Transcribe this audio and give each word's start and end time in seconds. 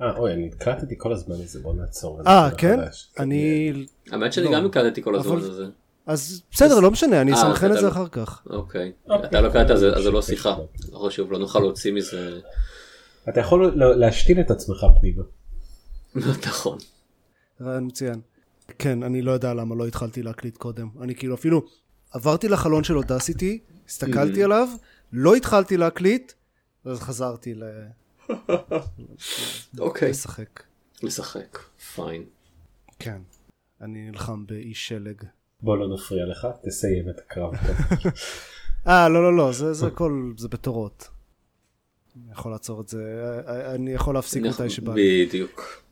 אה, 0.00 0.16
אוי, 0.16 0.32
אני 0.32 0.50
הקלטתי 0.56 0.94
כל 0.98 1.12
הזמן 1.12 1.34
הזה, 1.34 1.60
בוא 1.60 1.74
נעצור. 1.74 2.20
אה, 2.26 2.50
כן? 2.58 2.78
אני... 3.18 3.72
האמת 4.10 4.32
שאני 4.32 4.46
לא. 4.46 4.52
גם 4.52 4.66
הקלטתי 4.66 5.02
כל 5.02 5.14
הזמן 5.16 5.36
אבל- 5.36 5.50
הזה. 5.50 5.64
אז 6.06 6.42
בסדר, 6.52 6.80
לא 6.80 6.90
משנה, 6.90 7.20
אני 7.20 7.32
אה, 7.32 7.36
אסנכרן 7.38 7.70
אתה 7.70 7.74
את 7.74 7.80
זה 7.80 7.86
לא- 7.86 7.92
אחר 7.92 8.08
כך. 8.08 8.42
אוקיי. 8.50 8.92
אוקיי. 9.10 9.28
אתה 9.28 9.40
לא 9.40 9.50
קלטת 9.52 9.70
אז 9.70 9.84
אז 9.84 10.02
זה 10.02 10.10
לא 10.10 10.18
אוקיי. 10.18 10.22
שיחה. 10.36 10.56
לא 10.92 10.98
חשוב, 10.98 11.32
לא 11.32 11.38
נוכל 11.38 11.58
להוציא 11.58 11.92
מזה. 11.92 12.40
אתה 13.28 13.40
יכול 13.40 13.72
להשתין 13.96 14.40
את 14.40 14.50
עצמך 14.50 14.86
פנימה. 15.00 15.22
נכון. 16.48 16.78
רעיון 17.60 17.86
מצוין. 17.86 18.20
כן, 18.78 19.02
אני 19.02 19.22
לא 19.22 19.32
יודע 19.32 19.54
למה 19.54 19.74
לא 19.74 19.86
התחלתי 19.86 20.22
להקליט 20.22 20.56
קודם. 20.56 20.88
אני 21.00 21.14
כאילו 21.14 21.34
אפילו 21.34 21.62
עברתי 22.12 22.48
לחלון 22.48 22.84
של 22.84 22.96
אודסיטי, 22.96 23.58
הסתכלתי 23.88 24.40
Mm-hmm. 24.40 24.44
עליו, 24.44 24.68
לא 25.12 25.34
התחלתי 25.34 25.76
להקליט, 25.76 26.32
אז 26.84 27.00
חזרתי 27.00 27.54
ל- 27.54 27.62
אוקיי. 29.78 30.10
לשחק. 30.10 30.62
לשחק. 31.02 31.58
פיין. 31.94 32.24
כן. 32.98 33.18
אני 33.80 34.10
נלחם 34.10 34.46
באי 34.46 34.74
שלג. 34.74 35.22
בוא 35.62 35.76
לא 35.76 35.94
נפריע 35.94 36.26
לך, 36.26 36.48
תסיים 36.62 37.10
את 37.10 37.18
הקרב. 37.18 37.52
אה, 38.86 39.08
לא, 39.08 39.22
לא, 39.22 39.36
לא, 39.36 39.52
זה, 39.52 39.72
זה 39.72 39.86
הכל, 39.86 40.32
זה 40.38 40.48
בתורות. 40.48 41.08
אני 42.16 42.32
יכול 42.32 42.52
לעצור 42.52 42.80
את 42.80 42.88
זה, 42.88 43.02
אה, 43.46 43.74
אני 43.74 43.92
יכול 43.92 44.14
להפסיק 44.14 44.42
מתי 44.42 44.70
שבא. 44.70 44.92
בדיוק. 44.96 45.83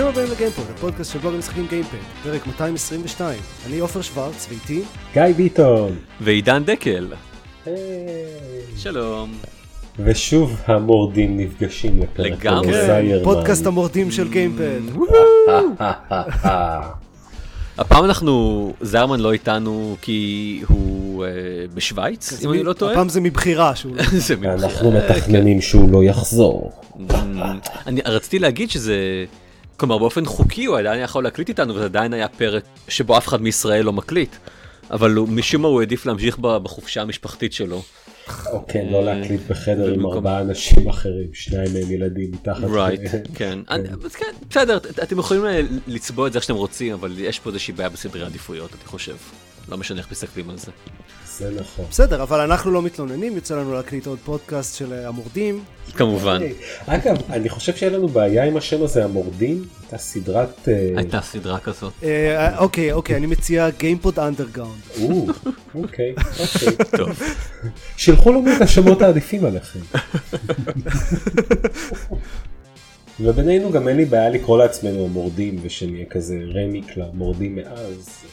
ברוכים 0.00 0.22
הבאים 0.22 0.36
לגיימפוד, 0.36 0.64
הפודקאסט 0.74 1.12
של 1.12 1.18
בלוג 1.18 1.34
המשחקים 1.34 1.66
גיימפד, 1.70 1.98
פרק 2.22 2.46
222. 2.46 3.38
אני 3.66 3.78
עופר 3.78 4.02
שוורץ, 4.02 4.46
ואיתי, 4.48 4.82
גיא 5.14 5.22
ביטון. 5.36 5.96
ועידן 6.20 6.64
דקל. 6.64 7.06
היי. 7.66 7.74
שלום. 8.76 9.32
ושוב 9.98 10.60
המורדים 10.66 11.36
נפגשים 11.36 12.02
לפרק. 12.02 12.26
לגמרי. 12.26 12.72
כן. 12.72 13.24
פודקאסט 13.24 13.66
המורדים 13.66 14.10
של 14.10 14.28
גיימפד. 14.28 14.80
הפעם 17.78 18.04
אנחנו, 18.04 18.72
זרמן 18.80 19.20
לא 19.20 19.32
איתנו 19.32 19.96
כי 20.02 20.62
הוא 20.68 21.24
אה, 21.24 21.30
בשוויץ, 21.74 22.44
אם 22.44 22.52
אני 22.52 22.62
לא 22.62 22.72
טועה. 22.72 22.92
הפעם 22.92 23.08
זה 23.08 23.20
מבחירה 23.20 23.76
שהוא 23.76 23.96
לא... 23.96 24.02
זה 24.26 24.36
מבחירה. 24.36 24.54
אנחנו 24.54 24.92
מתכננים 24.92 25.60
שהוא 25.60 25.92
לא 25.92 26.04
יחזור. 26.04 26.72
אני 27.86 28.00
רציתי 28.04 28.38
להגיד 28.38 28.70
שזה, 28.70 28.96
כלומר 29.80 29.98
באופן 29.98 30.24
חוקי 30.26 30.64
הוא 30.64 30.78
עדיין 30.78 31.02
יכול 31.04 31.24
להקליט 31.24 31.48
איתנו 31.48 31.74
וזה 31.74 31.84
עדיין 31.84 32.12
היה 32.14 32.28
פרק 32.28 32.64
שבו 32.88 33.18
אף 33.18 33.28
אחד 33.28 33.42
מישראל 33.42 33.84
לא 33.84 33.92
מקליט. 33.92 34.36
אבל 34.90 35.14
הוא- 35.14 35.28
משום 35.28 35.62
מה 35.62 35.68
הוא 35.68 35.80
העדיף 35.80 36.06
להמשיך 36.06 36.38
בחופשה 36.38 37.02
המשפחתית 37.02 37.52
שלו. 37.52 37.82
או 38.52 38.66
כן, 38.68 38.86
לא 38.90 39.04
להקליט 39.04 39.40
בחדר 39.48 39.92
עם 39.92 40.06
ארבעה 40.06 40.40
אנשים 40.40 40.88
אחרים, 40.88 41.26
שניים 41.32 41.72
מהם 41.72 41.90
ילדים 41.90 42.30
מתחת. 42.32 42.64
רייט, 42.72 43.00
ל- 43.00 43.06
כן. 43.38 43.58
אז 43.68 44.14
כן, 44.14 44.26
בסדר, 44.50 44.76
את- 44.76 44.98
אתם 44.98 45.18
יכולים 45.18 45.46
אה, 45.46 45.60
לצבוע 45.86 46.26
את 46.26 46.32
זה 46.32 46.38
איך 46.38 46.42
שאתם 46.44 46.56
רוצים, 46.56 46.92
אבל 46.92 47.12
יש 47.18 47.38
פה 47.38 47.50
איזושהי 47.50 47.74
בעיה 47.74 47.88
בסדרי 47.88 48.22
עדיפויות, 48.24 48.70
אני 48.72 48.84
חושב. 48.88 49.14
לא 49.70 49.78
משנה 49.78 49.98
איך 49.98 50.10
מסתכלים 50.10 50.50
על 50.50 50.58
זה. 50.58 50.70
זה 51.38 51.50
נכון. 51.60 51.84
בסדר, 51.90 52.22
אבל 52.22 52.40
אנחנו 52.40 52.70
לא 52.70 52.82
מתלוננים, 52.82 53.34
יוצא 53.34 53.56
לנו 53.56 53.74
להקליט 53.74 54.06
עוד 54.06 54.18
פודקאסט 54.24 54.78
של 54.78 54.92
אה, 54.92 55.08
המורדים. 55.08 55.64
כמובן. 55.94 56.42
היי, 56.42 56.54
אגב, 56.86 57.16
אני 57.30 57.48
חושב 57.48 57.76
שאין 57.76 57.92
לנו 57.92 58.08
בעיה 58.08 58.44
עם 58.44 58.56
השם 58.56 58.82
הזה, 58.82 59.04
המורדים. 59.04 59.64
הייתה 59.82 59.98
סדרת... 59.98 60.68
אה, 60.68 60.92
הייתה 60.96 61.20
סדרה 61.20 61.58
כזאת. 61.58 61.92
אה, 62.02 62.58
אוקיי, 62.58 62.92
אוקיי, 62.92 63.16
אני 63.16 63.26
מציע 63.26 63.70
גיימפוד 63.70 64.18
underground. 64.18 64.80
או, 65.02 65.26
אוקיי, 65.74 66.14
אוקיי. 66.40 66.76
טוב. 66.98 67.22
שלחו 67.96 68.32
לנו 68.32 68.56
את 68.56 68.60
השמות 68.60 69.02
העדיפים 69.02 69.44
עליכם. 69.44 69.80
ובינינו 73.20 73.72
גם 73.72 73.88
אין 73.88 73.96
לי 73.96 74.04
בעיה 74.04 74.30
לקרוא 74.30 74.58
לעצמנו 74.58 75.04
המורדים 75.04 75.56
ושנהיה 75.62 76.04
כזה 76.10 76.38
רימייק 76.54 76.96
למורדים 76.96 77.56
מאז. 77.56 78.24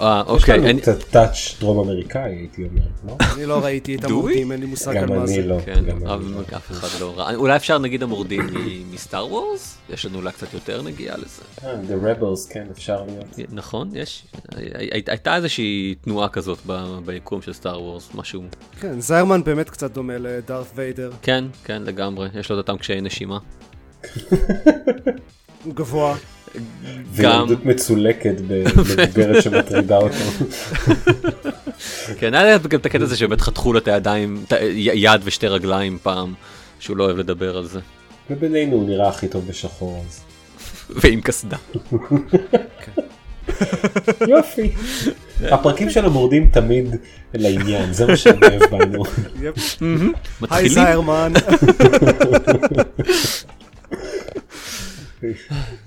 אה, 0.00 0.22
יש 0.26 0.42
אוקיי. 0.42 0.58
לנו 0.58 0.66
אני- 0.70 0.80
קצת 0.80 1.02
טאץ' 1.02 1.56
דרום 1.60 1.78
אמריקאי 1.88 2.22
הייתי 2.34 2.64
אומר, 2.64 2.82
לא? 3.06 3.16
אני 3.34 3.46
לא 3.46 3.64
ראיתי 3.64 3.94
את? 3.96 4.04
המורדים, 4.04 4.52
אין 4.52 4.60
לי 4.60 4.66
מושג 4.66 4.96
על 4.96 5.02
גם 5.06 5.08
מה 5.16 5.22
אני 5.24 5.26
זה. 5.26 5.42
לא. 5.42 5.58
כן, 5.64 5.84
גם 5.86 5.96
אני 5.96 6.04
לא. 6.32 6.40
אף 6.56 6.70
אחד 6.70 7.00
לא 7.00 7.12
ראה. 7.16 7.34
אולי 7.34 7.56
אפשר 7.56 7.78
נגיד 7.78 8.02
המורדים 8.02 8.46
מסטאר 8.92 9.26
וורס? 9.32 9.78
יש 9.90 10.06
לנו 10.06 10.18
אולי 10.18 10.32
קצת 10.32 10.54
יותר 10.54 10.82
נגיעה 10.82 11.16
לזה. 11.16 11.42
אה, 11.64 11.72
The 11.74 12.04
Rebels, 12.04 12.52
כן, 12.52 12.66
אפשר 12.72 13.02
להיות. 13.06 13.52
נכון? 13.52 13.90
יש? 13.94 14.24
הי- 14.56 14.64
הי- 14.94 15.02
הייתה 15.06 15.36
איזושהי 15.36 15.94
תנועה 16.00 16.28
כזאת 16.28 16.58
ביקום 17.04 17.42
של 17.42 17.52
סטאר 17.52 17.82
וורס, 17.82 18.08
משהו. 18.14 18.42
כן, 18.80 19.00
זיירמן 19.00 19.44
באמת 19.44 19.70
קצת 19.70 19.90
דומה 19.90 20.18
לדארת 20.18 20.66
ויידר. 20.74 21.10
כן, 21.22 21.44
כן, 21.64 21.82
לגמרי. 21.82 22.28
יש 22.40 22.50
לו 22.50 22.60
את 22.60 22.68
אותם 22.68 22.78
קשיי 22.78 23.00
נשימה. 23.00 23.38
הוא 25.64 25.74
גבוה. 25.74 26.16
גם, 27.16 27.40
וילדות 27.40 27.64
מצולקת 27.66 28.34
במבוגרת 28.48 29.42
שמטרידה 29.42 29.96
אותו. 29.96 30.44
כן, 32.18 32.34
היה 32.34 32.58
גם 32.58 32.80
את 32.80 32.86
הקטע 32.86 33.04
הזה 33.04 33.16
שבאמת 33.16 33.40
חתכו 33.40 33.72
לו 33.72 33.78
את 33.78 33.88
הידיים, 33.88 34.44
יד 34.76 35.20
ושתי 35.24 35.46
רגליים 35.46 35.98
פעם, 36.02 36.34
שהוא 36.78 36.96
לא 36.96 37.04
אוהב 37.04 37.18
לדבר 37.18 37.56
על 37.56 37.66
זה. 37.66 37.80
ובינינו 38.30 38.76
הוא 38.76 38.88
נראה 38.88 39.08
הכי 39.08 39.28
טוב 39.28 39.46
בשחור 39.48 40.04
אז. 40.08 40.20
ועם 41.02 41.20
קסדה. 41.20 41.56
יופי. 44.28 44.72
הפרקים 45.40 45.90
של 45.90 46.04
המורדים 46.04 46.48
תמיד 46.52 46.96
לעניין, 47.34 47.92
זה 47.92 48.06
מה 48.06 48.16
שאני 48.16 48.38
אוהב 48.46 48.70
בנו. 48.70 49.04
היי 49.80 50.12
מתחילים? 50.40 50.68
זיירמן. 50.68 51.32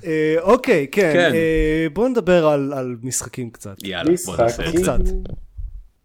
אה, 0.06 0.35
אוקיי, 0.41 0.88
כן, 0.91 1.12
כן. 1.13 1.31
אה, 1.34 1.88
בואו 1.94 2.07
נדבר 2.07 2.47
על 2.47 2.73
על 2.73 2.95
משחקים 3.03 3.50
קצת. 3.50 3.75
יאללה, 3.84 4.13
בוא 4.25 4.38
נעשה 4.38 4.69
את 4.69 4.73
זה. 4.73 4.81
קצת. 4.81 5.00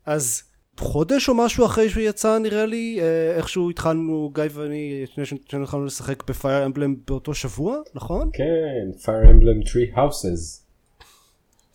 אז 0.07 0.43
חודש 0.79 1.29
או 1.29 1.35
משהו 1.35 1.67
אחרי 1.67 1.91
שהוא 1.91 2.03
יצא 2.03 2.39
נראה 2.39 2.67
לי, 2.67 2.99
אה, 3.01 3.37
איכשהו 3.37 3.71
התחלנו, 3.71 4.31
גיא 4.35 4.45
ואני, 4.53 5.05
שני 5.15 5.27
שנינו 5.27 5.65
התחלנו 5.65 5.85
לשחק 5.85 6.31
בפייר 6.31 6.67
אמבלם 6.67 6.95
באותו 7.07 7.35
שבוע, 7.35 7.79
נכון? 7.95 8.31
כן, 8.33 8.91
Fire 9.01 9.27
Emblem 9.29 9.69
Tree 9.69 9.97
Houses. 9.97 10.65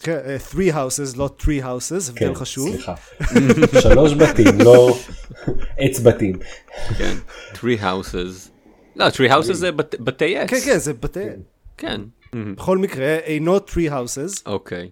כן, 0.03 0.17
אה, 0.25 0.37
three 0.51 0.73
houses, 0.73 1.17
לא 1.17 1.29
three 1.41 1.63
houses, 1.63 2.11
כן, 2.15 2.25
הבדל 2.25 2.35
חשוב. 2.35 2.69
סליחה. 2.69 2.95
שלוש 3.81 4.13
בתים, 4.13 4.61
לא 4.61 4.97
עץ 5.77 5.99
בתים. 5.99 6.39
כן, 6.97 7.15
tree 7.53 7.81
houses. 7.81 8.49
לא, 8.99 9.07
tree 9.07 9.31
houses 9.31 9.53
זה 9.53 9.71
בת- 9.71 9.95
בתי 9.99 10.37
עץ. 10.37 10.49
כן, 10.49 10.59
כן, 10.65 10.77
זה 10.77 10.93
בתי... 10.93 11.19
כן. 11.77 12.01
בכל 12.35 12.77
מקרה, 12.77 13.15
אינו 13.15 13.57
three 13.57 13.89
houses. 13.91 14.41
אוקיי. 14.45 14.89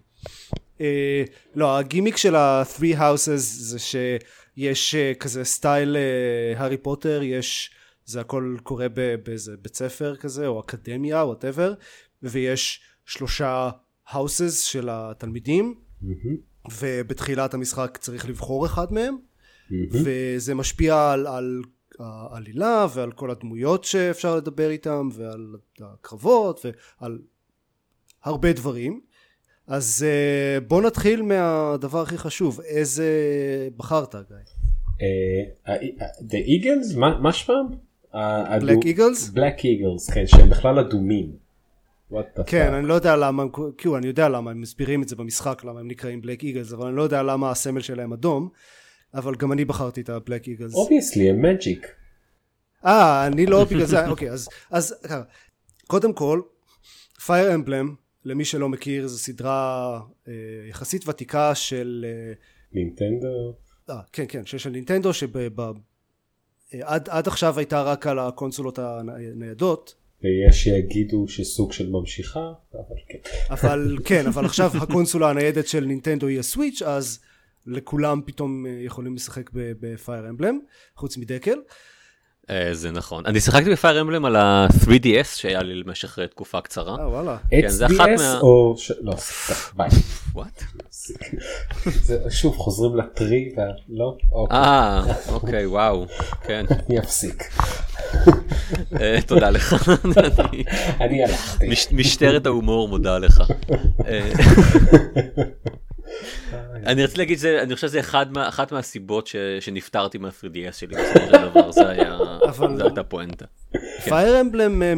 אה, 0.81 1.23
לא, 1.55 1.77
הגימיק 1.77 2.17
של 2.17 2.35
ה-three 2.35 2.97
houses 2.97 3.35
זה 3.37 3.79
שיש 3.79 4.95
אה, 4.95 5.13
כזה 5.19 5.43
style 5.43 5.97
אה, 5.97 6.59
הארי 6.61 6.77
פוטר, 6.77 7.19
יש, 7.23 7.71
זה 8.05 8.21
הכל 8.21 8.55
קורה 8.63 8.89
ב- 8.89 9.15
באיזה 9.25 9.51
בית 9.61 9.75
ספר 9.75 10.15
כזה, 10.15 10.47
או 10.47 10.59
אקדמיה, 10.59 11.17
whatever, 11.25 11.73
ויש 12.23 12.81
שלושה 13.05 13.69
houses 14.09 14.51
של 14.63 14.89
התלמידים, 14.91 15.75
ובתחילת 16.79 17.53
המשחק 17.53 17.97
צריך 18.01 18.29
לבחור 18.29 18.65
אחד 18.65 18.93
מהם, 18.93 19.15
וזה 19.91 20.55
משפיע 20.55 21.11
על, 21.11 21.27
על 21.27 21.61
העלילה 21.99 22.87
ועל 22.93 23.11
כל 23.11 23.31
הדמויות 23.31 23.83
שאפשר 23.83 24.35
לדבר 24.35 24.69
איתם 24.69 25.09
ועל 25.13 25.55
הקרבות 25.81 26.65
ועל 27.01 27.19
הרבה 28.23 28.53
דברים. 28.53 29.01
אז 29.67 30.05
uh, 30.05 30.63
בוא 30.67 30.81
נתחיל 30.81 31.21
מהדבר 31.21 32.01
הכי 32.01 32.17
חשוב, 32.17 32.61
איזה 32.61 33.09
בחרת 33.77 34.15
גיא? 34.15 34.35
אה, 35.01 35.75
The 36.19 36.63
Eagles? 36.63 36.97
מה 36.97 37.33
שמם? 37.33 37.67
Black 38.13 38.83
Eagles? 38.83 39.33
Black 39.35 39.59
Eagles, 39.61 40.13
כן, 40.13 40.27
שהם 40.27 40.49
בכלל 40.49 40.79
אדומים. 40.79 41.31
כן. 42.45 42.73
אני 42.73 42.87
לא 42.87 42.93
יודע 42.93 43.15
למה, 43.15 43.43
הם- 43.43 43.49
כאילו 43.77 43.97
אני 43.97 44.07
יודע 44.07 44.29
למה, 44.29 44.51
הם 44.51 44.61
מסבירים 44.61 45.03
את 45.03 45.09
זה 45.09 45.15
במשחק, 45.15 45.63
למה 45.63 45.79
הם 45.79 45.87
נקראים 45.87 46.21
בלק 46.21 46.43
איגלס, 46.43 46.73
אבל 46.73 46.87
אני 46.87 46.95
לא 46.95 47.01
יודע 47.01 47.23
למה 47.23 47.51
הסמל 47.51 47.81
שלהם 47.81 48.13
אדום, 48.13 48.49
אבל 49.13 49.35
גם 49.35 49.51
אני 49.51 49.65
בחרתי 49.65 50.01
את 50.01 50.09
הבלק 50.09 50.47
איגלס. 50.47 50.73
Obviously, 50.73 51.21
הם 51.29 51.41
מג'יק. 51.41 51.87
אה, 52.85 53.27
אני 53.27 53.45
לא 53.45 53.63
בגלל 53.63 53.85
זה, 53.85 54.07
אוקיי, 54.07 54.31
אז, 54.31 54.49
אז 54.71 54.95
ככה, 55.03 55.21
קודם 55.87 56.13
כל, 56.13 56.41
פייר 57.25 57.55
אמבלם, 57.55 57.95
למי 58.25 58.45
שלא 58.45 58.69
מכיר, 58.69 59.07
זו 59.07 59.17
סדרה 59.17 59.99
אה, 60.27 60.33
יחסית 60.69 61.07
ותיקה 61.07 61.55
של, 61.55 62.05
אה, 62.07 62.33
נינטנדו. 62.73 63.53
אה, 63.89 63.99
כן, 64.13 64.25
כן, 64.27 64.45
של, 64.45 64.69
נינטנדו, 64.69 65.13
שעד 65.13 65.79
עד 67.09 67.27
עכשיו 67.27 67.57
הייתה 67.57 67.81
רק 67.81 68.07
על 68.07 68.19
הקונסולות 68.19 68.79
הניידות, 68.79 69.95
ויש 70.23 70.63
שיגידו 70.63 71.27
שסוג 71.27 71.73
של 71.73 71.89
ממשיכה, 71.89 72.53
אבל 72.73 72.95
כן. 73.09 73.19
אבל 73.49 73.97
כן, 74.05 74.27
אבל 74.27 74.45
עכשיו 74.45 74.71
הקונסולה 74.81 75.29
הניידת 75.29 75.67
של 75.67 75.85
נינטנדו 75.85 76.27
היא 76.27 76.39
הסוויץ', 76.39 76.81
אז 76.81 77.19
לכולם 77.67 78.21
פתאום 78.25 78.65
אה, 78.65 78.71
יכולים 78.79 79.15
לשחק 79.15 79.49
בפייר 79.53 80.29
אמבלם, 80.29 80.59
חוץ 80.95 81.17
מדקל. 81.17 81.55
אה, 82.49 82.69
זה 82.73 82.91
נכון. 82.91 83.25
אני 83.25 83.39
שיחקתי 83.39 83.69
בפייר 83.71 84.01
אמבלם 84.01 84.25
על 84.25 84.35
ה-3DS 84.35 85.25
שהיה 85.35 85.63
לי 85.63 85.75
למשך 85.75 86.19
אה, 86.19 86.27
תקופה 86.27 86.61
קצרה. 86.61 86.95
אה 86.99 87.09
וואלה. 87.09 87.37
כן, 87.51 87.67
HDS 87.67 87.93
מה- 88.17 88.39
או... 88.41 88.75
לא, 89.01 89.13
סליחה, 89.17 89.71
ביי. 89.75 89.89
וואט? 90.33 90.63
שוב 92.29 92.55
חוזרים 92.57 92.95
לטרי, 92.95 93.53
וה- 93.57 93.63
לא? 93.89 94.17
אוקיי, 94.31 94.57
אה, 94.57 95.01
אוקיי, 95.29 95.65
וואו. 95.65 96.05
כן, 96.43 96.65
אני 96.89 96.99
אפסיק. 96.99 97.43
תודה 99.27 99.49
לך. 99.49 99.89
אני- 101.01 101.23
הלכתי. 101.23 101.67
מש- 101.67 101.91
משטרת 101.91 102.45
ההומור 102.45 102.87
מודה 102.87 103.17
לך. 103.17 103.43
אני 106.87 107.03
רציתי 107.03 107.19
להגיד 107.19 107.37
שזה 107.37 107.61
אני 107.63 107.75
חושב 107.75 107.87
שזה 107.87 107.99
אחד 107.99 108.31
מה- 108.31 108.47
אחת 108.49 108.71
מהסיבות 108.71 109.27
ש- 109.27 109.35
שנפטרתי 109.59 110.17
מה-3DS 110.17 110.71
שלי 110.73 110.95
בסופו 110.95 111.19
של 111.19 111.31
דבר 111.49 111.71
זה 111.71 111.89
הייתה 112.83 113.03
פואנטה. 113.03 113.45
פייר 114.03 114.41
אמבלם, 114.41 114.83
אה, 114.83 114.93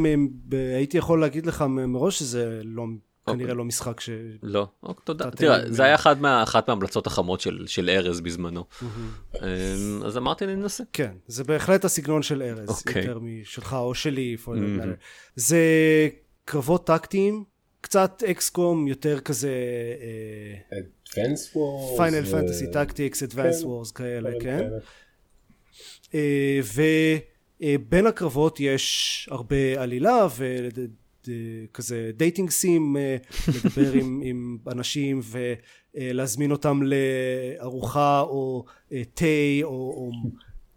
הייתי 0.75 0.97
יכול 0.97 1.21
להגיד 1.21 1.45
לך 1.45 1.62
מראש 1.69 2.19
שזה 2.19 2.62
לא, 2.63 2.83
כנראה 3.27 3.41
אוקיי. 3.44 3.57
לא 3.57 3.65
משחק 3.65 4.00
ש... 4.00 4.09
לא, 4.44 4.68
אוקיי, 4.83 5.01
תודה. 5.06 5.31
תראה, 5.31 5.71
זה 5.71 5.83
היה 5.83 5.95
אחת 5.95 6.18
מההמלצות 6.68 7.07
החמות 7.07 7.41
של- 7.41 7.89
ארז 7.89 8.21
בזמנו. 8.21 8.65
אה, 9.41 9.47
אז 10.06 10.18
אמרתי 10.18 10.45
אני 10.45 10.53
אנסה. 10.53 10.83
כן, 10.94 11.12
זה 11.27 11.44
בהחלט 11.44 11.86
הסגנון 11.86 12.21
של 12.24 12.41
ארז, 12.41 12.69
אוקיי. 12.69 13.01
יותר 13.01 13.19
משלך 13.21 13.74
או 13.74 13.95
שלי. 13.95 14.38
זה 15.36 15.59
קרבות 16.45 16.88
טקטיים, 16.88 17.44
קצת 17.81 18.23
אקסקום, 18.29 18.87
יותר 18.87 19.19
כזה. 19.19 19.53
פיינל 21.97 22.25
פנטסי 22.25 22.71
טקטיקס, 22.71 23.23
אדוונס 23.24 23.63
וורס 23.63 23.91
כאלה, 23.91 24.29
כן? 24.41 24.69
אה, 26.13 26.59
ובין 27.61 28.07
הקרבות 28.07 28.59
יש 28.59 29.27
הרבה 29.31 29.81
עלילה 29.81 30.27
וכזה 31.27 32.11
dating 32.18 32.50
sim, 32.50 32.97
אה, 32.97 33.17
לדבר 33.55 33.93
עם, 33.93 34.21
עם 34.23 34.57
אנשים 34.67 35.21
ולהזמין 35.95 36.51
אותם 36.51 36.79
לארוחה 36.83 38.21
או 38.21 38.65
אה, 38.91 39.01
תה 39.13 39.25
או, 39.63 39.69
או 39.69 40.11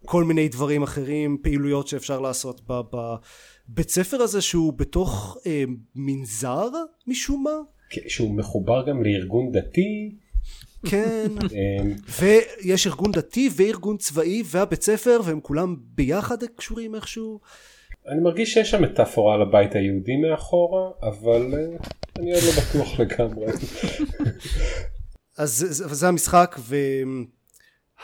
כל 0.05 0.23
מיני 0.23 0.47
דברים 0.47 0.83
אחרים, 0.83 1.37
פעילויות 1.41 1.87
שאפשר 1.87 2.19
לעשות 2.19 2.61
ב- 2.67 3.15
בבית 3.69 3.89
ספר 3.89 4.21
הזה 4.21 4.41
שהוא 4.41 4.73
בתוך 4.73 5.37
אה, 5.45 5.63
מנזר 5.95 6.69
משום 7.07 7.43
מה, 7.43 7.57
כן, 7.89 8.01
שהוא 8.07 8.35
מחובר 8.35 8.85
גם 8.87 9.03
לארגון 9.03 9.51
דתי. 9.51 10.15
כן. 10.85 11.27
אמ, 11.57 11.95
ויש 12.21 12.87
ארגון 12.87 13.11
דתי 13.11 13.49
וארגון 13.55 13.97
צבאי 13.97 14.43
והבית 14.45 14.81
ספר 14.83 15.19
והם 15.23 15.39
כולם 15.41 15.75
ביחד 15.95 16.43
קשורים 16.55 16.95
איכשהו 16.95 17.39
אני 18.07 18.21
מרגיש 18.21 18.53
שיש 18.53 18.71
שם 18.71 18.81
מטאפורה 18.81 19.37
לבית 19.37 19.75
היהודי 19.75 20.15
מאחורה, 20.15 20.89
אבל 21.03 21.53
אה, 21.53 21.77
אני 22.19 22.33
עוד 22.33 22.43
לא 22.43 22.51
בטוח 22.61 22.99
לגמרי. 22.99 23.45
אז 25.37 25.57
זה, 25.57 25.87
זה, 25.95 26.07
המשחק 26.07 26.55
וה... 26.59 26.77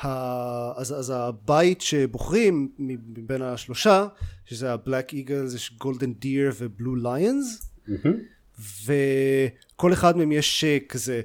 אז, 0.04 1.00
אז 1.00 1.14
הבית 1.16 1.82
שבוחרים 1.82 2.72
מבין 2.80 3.42
השלושה 3.42 4.08
שזה 4.46 4.74
ה 4.74 4.80
Black 4.80 5.14
Eagles 5.14 5.54
יש 5.54 5.74
Golden 5.78 6.14
Deer 6.14 6.52
ו 6.58 6.65
Blue 6.65 6.96
Lions. 6.96 7.72
וכל 8.86 9.94
אחד 9.94 10.18
מהם 10.18 10.32
יש 10.32 10.64
אה, 10.64 10.78
כזה 10.90 11.22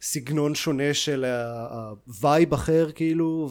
סגנון 0.00 0.54
שונה 0.54 0.94
של 0.94 1.24
ה 1.24 1.50
vibe 1.50 2.52
אחר 2.52 2.92
כאילו 2.92 3.50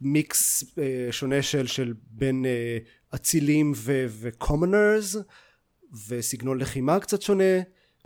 והמיקס 0.00 0.74
שונה 1.10 1.42
של, 1.42 1.66
של 1.66 1.94
בין 2.10 2.44
אה, 2.46 2.78
אצילים 3.14 3.72
ו 4.20 4.30
commoners 4.30 5.16
וסגנון 6.08 6.58
לחימה 6.58 7.00
קצת 7.00 7.22
שונה 7.22 7.60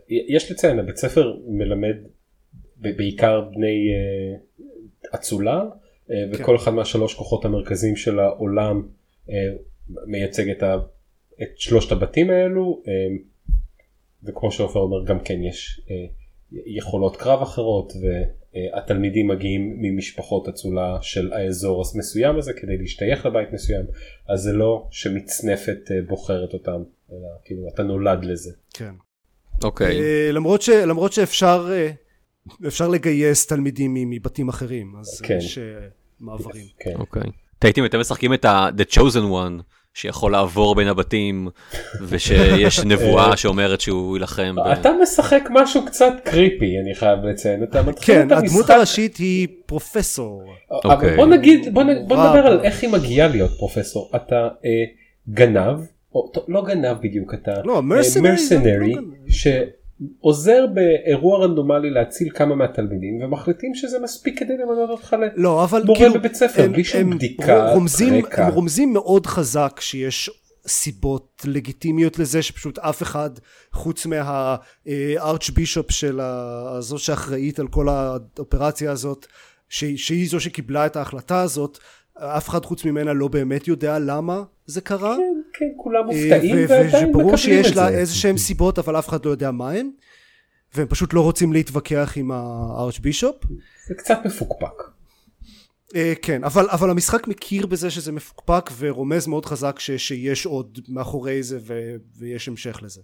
יש 0.08 0.52
לציין, 0.52 0.78
הבית 0.78 0.96
ספר 0.96 1.36
מלמד 1.48 1.96
בעיקר 2.76 3.40
בני 3.40 3.66
אה, 3.66 4.36
אצולה, 5.14 5.64
אה, 6.10 6.16
וכל 6.32 6.56
אחד 6.56 6.70
מהשלוש 6.70 7.14
כוחות 7.14 7.44
המרכזיים 7.44 7.96
של 7.96 8.18
העולם 8.18 8.82
אה, 9.30 9.34
מייצג 10.06 10.48
את, 10.48 10.62
ה, 10.62 10.76
את 11.42 11.48
שלושת 11.56 11.92
הבתים 11.92 12.30
האלו, 12.30 12.82
אה, 12.88 12.92
וכמו 14.24 14.52
שעופר 14.52 14.80
אומר 14.80 15.04
גם 15.04 15.20
כן 15.20 15.42
יש 15.42 15.80
יכולות 16.66 17.16
קרב 17.16 17.42
אחרות, 17.42 17.92
והתלמידים 18.02 19.28
מגיעים 19.28 19.76
ממשפחות 19.80 20.48
אצולה 20.48 20.98
של 21.02 21.32
האזור 21.32 21.84
המסוים 21.94 22.38
הזה 22.38 22.52
כדי 22.52 22.76
להשתייך 22.78 23.26
לבית 23.26 23.52
מסוים, 23.52 23.86
אז 24.28 24.40
זה 24.40 24.52
לא 24.52 24.86
שמצנפת 24.90 25.78
בוחרת 26.08 26.52
אותם, 26.52 26.82
אלא 27.12 27.28
כאילו 27.44 27.68
אתה 27.74 27.82
נולד 27.82 28.24
לזה. 28.24 28.50
כן 28.74 28.94
אוקיי. 29.64 30.00
אה, 30.00 30.32
למרות, 30.32 30.62
ש, 30.62 30.68
למרות 30.68 31.12
שאפשר 31.12 31.72
אפשר 32.66 32.88
לגייס 32.88 33.46
תלמידים 33.46 33.94
מבתים 34.10 34.48
אחרים 34.48 34.92
אז 35.00 35.20
כן. 35.20 35.36
יש 35.38 35.58
אה, 35.58 35.64
מעברים 36.20 36.64
כן. 36.80 36.92
אוקיי. 36.98 37.22
תהייתם 37.58 37.82
יותר 37.82 38.00
משחקים 38.00 38.34
את 38.34 38.44
ה- 38.44 38.68
The 38.78 38.94
Chosen 38.94 39.32
One 39.32 39.62
שיכול 39.94 40.32
לעבור 40.32 40.74
בין 40.74 40.88
הבתים 40.88 41.48
ושיש 42.08 42.80
נבואה 42.80 43.36
שאומרת 43.36 43.80
שהוא 43.80 44.16
יילחם. 44.16 44.54
ב- 44.56 44.68
אתה 44.68 44.90
משחק 45.02 45.48
משהו 45.50 45.86
קצת 45.86 46.12
קריפי 46.24 46.78
אני 46.84 46.94
חייב 46.94 47.18
לציין 47.24 47.62
אתה 47.62 47.82
מתחיל 47.82 48.14
כן 48.14 48.26
את 48.26 48.32
הדמות 48.32 48.52
המשחק 48.54 48.70
הראשית 48.70 49.16
היא 49.16 49.48
פרופסור 49.66 50.42
אבל 50.84 50.94
אוקיי. 50.94 51.16
בוא 51.16 51.26
נגיד 51.26 51.74
בוא, 51.74 51.82
נ- 51.82 52.08
בוא. 52.08 52.16
נדבר 52.16 52.46
על 52.46 52.60
איך 52.60 52.82
היא 52.82 52.90
מגיעה 52.90 53.28
להיות 53.28 53.50
פרופסור 53.58 54.10
אתה 54.16 54.36
אה, 54.64 54.70
גנב 55.28 55.78
או 56.14 56.32
לא 56.48 56.64
גנב 56.64 56.96
בדיוק 57.02 57.34
אתה 57.34 57.52
לא, 57.64 57.76
אה, 57.76 57.80
mercenary, 58.00 58.38
mercenary 58.38 58.94
לא 58.94 59.00
גנב. 59.00 59.14
שעוזר 60.20 60.64
באירוע 60.74 61.44
רנדומלי 61.46 61.90
להציל 61.90 62.28
כמה 62.34 62.54
מהתלמידים 62.54 63.20
ומחליטים 63.22 63.74
שזה 63.74 63.98
מספיק 64.02 64.38
כדי 64.38 64.56
למנות 64.56 64.90
אותך. 64.90 65.16
לא 65.36 65.64
אבל 65.64 65.82
מורה 65.86 65.98
כאילו 65.98 66.14
בבית 66.14 66.34
ספר, 66.34 66.62
הם- 66.64 66.72
בלי 66.72 66.84
שום 66.84 67.00
הם 67.00 67.10
בדיקת 67.10 67.62
רומזים, 67.74 68.14
רקע. 68.14 68.46
הם 68.46 68.52
רומזים 68.54 68.92
מאוד 68.92 69.26
חזק 69.26 69.80
שיש 69.80 70.30
סיבות 70.66 71.42
לגיטימיות 71.44 72.18
לזה 72.18 72.42
שפשוט 72.42 72.78
אף 72.78 73.02
אחד 73.02 73.30
חוץ 73.72 74.06
מהארץ' 74.06 75.50
בישופ 75.50 75.90
של 75.90 76.20
ה- 76.22 76.76
זו 76.80 76.98
שאחראית 76.98 77.58
על 77.58 77.68
כל 77.68 77.88
האופרציה 77.88 78.92
הזאת 78.92 79.26
שהיא 79.68 80.28
זו 80.28 80.40
שקיבלה 80.40 80.86
את 80.86 80.96
ההחלטה 80.96 81.40
הזאת 81.40 81.78
אף 82.20 82.48
אחד 82.48 82.64
חוץ 82.64 82.84
ממנה 82.84 83.12
לא 83.12 83.28
באמת 83.28 83.68
יודע 83.68 83.98
למה 83.98 84.42
זה 84.66 84.80
קרה 84.80 85.16
כן, 85.16 85.22
כן 85.52 85.66
כולם 85.76 86.00
אה, 86.00 86.04
מופתעים 86.04 86.56
ועדיין 86.68 87.08
מקבלים 87.08 87.36
שיש 87.36 87.70
את 87.70 87.76
לה 87.76 87.90
זה. 87.90 87.98
איזה 87.98 88.14
שהם 88.14 88.38
סיבות 88.38 88.78
אבל 88.78 88.98
אף 88.98 89.08
אחד 89.08 89.24
לא 89.24 89.30
יודע 89.30 89.50
מה 89.50 89.70
הם 89.70 89.90
והם 90.74 90.86
פשוט 90.86 91.14
לא 91.14 91.20
רוצים 91.20 91.52
להתווכח 91.52 92.12
עם 92.16 92.30
הארץ' 92.30 92.98
בישופ 92.98 93.36
זה 93.88 93.94
קצת 93.94 94.18
מפוקפק. 94.24 94.82
אה, 95.96 96.12
כן 96.22 96.44
אבל 96.44 96.66
אבל 96.70 96.90
המשחק 96.90 97.28
מכיר 97.28 97.66
בזה 97.66 97.90
שזה 97.90 98.12
מפוקפק 98.12 98.70
ורומז 98.78 99.26
מאוד 99.26 99.46
חזק 99.46 99.78
ש, 99.78 99.90
שיש 99.90 100.46
עוד 100.46 100.78
מאחורי 100.88 101.42
זה 101.42 101.58
ו, 101.62 101.96
ויש 102.18 102.48
המשך 102.48 102.78
לזה 102.82 103.00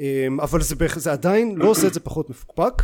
אה, 0.00 0.26
אבל 0.42 0.62
זה, 0.62 0.74
זה 0.96 1.12
עדיין 1.12 1.54
לא 1.56 1.68
עושה 1.68 1.86
את 1.86 1.94
זה 1.94 2.00
פחות 2.00 2.30
מפוקפק 2.30 2.82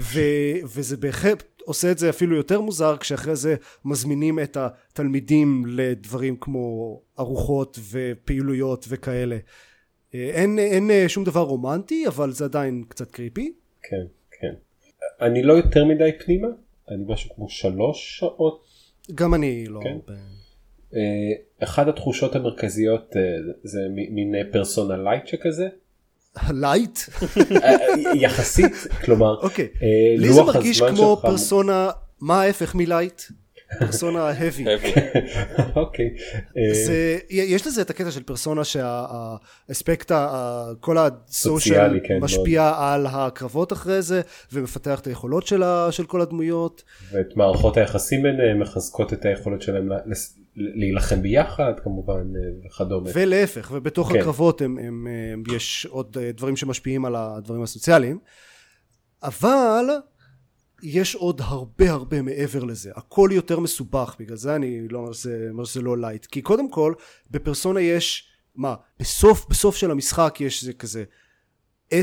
ו, 0.00 0.20
וזה 0.64 0.96
בהחלט 0.96 1.42
עושה 1.64 1.90
את 1.90 1.98
זה 1.98 2.10
אפילו 2.10 2.36
יותר 2.36 2.60
מוזר 2.60 2.96
כשאחרי 2.96 3.36
זה 3.36 3.56
מזמינים 3.84 4.38
את 4.38 4.56
התלמידים 4.56 5.64
לדברים 5.66 6.36
כמו 6.40 7.00
ארוחות 7.18 7.78
ופעילויות 7.90 8.84
וכאלה 8.88 9.36
אה, 10.14 10.30
אין, 10.34 10.58
אין 10.58 10.90
אה, 10.90 11.08
שום 11.08 11.24
דבר 11.24 11.40
רומנטי 11.40 12.06
אבל 12.06 12.30
זה 12.30 12.44
עדיין 12.44 12.84
קצת 12.88 13.10
creepy 13.10 13.52
כן, 13.82 14.04
כן. 14.40 14.54
אני 15.20 15.42
לא 15.42 15.52
יותר 15.52 15.84
מדי 15.84 16.10
פנימה, 16.24 16.48
אני 16.88 17.04
משהו 17.06 17.34
כמו 17.34 17.48
שלוש 17.48 18.18
שעות. 18.18 18.66
גם 19.14 19.34
אני 19.34 19.66
לא 19.66 19.80
כן. 19.82 19.98
ב- 20.08 20.12
אה, 20.94 21.32
אחת 21.64 21.86
התחושות 21.88 22.36
המרכזיות 22.36 23.16
זה 23.62 23.80
מין 23.90 24.34
Persona 24.52 24.96
lite 24.96 25.26
שכזה, 25.26 25.68
lite 26.50 26.98
אה, 27.62 27.76
יחסית, 28.14 28.72
כלומר, 29.04 29.36
אוקיי. 29.42 29.68
אה, 29.82 29.88
לי 30.18 30.32
זה 30.32 30.42
מרגיש 30.42 30.82
כמו 30.82 31.18
פרסונה, 31.22 31.90
מה 32.20 32.42
ההפך 32.42 32.74
מלייט? 32.74 33.22
פרסונה 33.78 34.30
heavy. 34.30 34.68
אוקיי, 35.76 36.10
אה, 36.56 36.74
זה, 36.74 37.18
יש 37.30 37.66
לזה 37.66 37.82
את 37.82 37.90
הקטע 37.90 38.10
של 38.10 38.22
פרסונה 38.22 38.62
שהאספקט, 38.64 40.12
כל 40.80 40.98
הסושיאל 40.98 42.00
כן, 42.04 42.18
משפיע 42.20 42.72
על 42.76 43.06
הקרבות 43.10 43.72
אחרי 43.72 44.02
זה 44.02 44.20
ומפתח 44.52 45.00
את 45.00 45.06
היכולות 45.06 45.46
של 45.90 46.06
כל 46.06 46.20
הדמויות. 46.20 46.82
ואת 47.12 47.36
מערכות 47.36 47.76
היחסים 47.76 48.22
ביניהם 48.22 48.60
מחזקות 48.60 49.12
את 49.12 49.24
היכולת 49.24 49.62
שלהם 49.62 49.88
להילחם 50.58 51.22
ביחד 51.22 51.72
כמובן 51.82 52.32
אה, 52.36 52.66
וכדומה. 52.66 53.10
ולהפך, 53.14 53.72
ובתוך 53.74 54.12
כן. 54.12 54.18
הקרבות 54.18 54.62
הם, 54.62 54.78
הם, 54.78 55.06
הם, 55.32 55.42
יש 55.56 55.86
עוד 55.90 56.16
אה, 56.20 56.32
דברים 56.32 56.56
שמשפיעים 56.56 57.04
על 57.04 57.16
הדברים 57.16 57.62
הסוציאליים, 57.62 58.18
אבל 59.22 59.84
יש 60.82 61.14
עוד 61.14 61.40
הרבה 61.44 61.90
הרבה 61.90 62.22
מעבר 62.22 62.64
לזה, 62.64 62.90
הכל 62.96 63.30
יותר 63.32 63.60
מסובך, 63.60 64.16
בגלל 64.18 64.36
זה 64.36 64.54
אני 64.56 64.88
לא 64.88 64.98
אומר 64.98 65.12
שזה, 65.12 65.46
אומר 65.50 65.64
שזה 65.64 65.80
לא 65.80 65.98
lite, 65.98 66.26
כי 66.26 66.42
קודם 66.42 66.70
כל 66.70 66.94
בפרסונה 67.30 67.80
יש, 67.80 68.28
מה, 68.54 68.74
בסוף, 69.00 69.46
בסוף 69.50 69.76
של 69.76 69.90
המשחק 69.90 70.36
יש 70.40 70.64
זה 70.64 70.72
כזה 70.72 71.04
10-15 71.90 71.94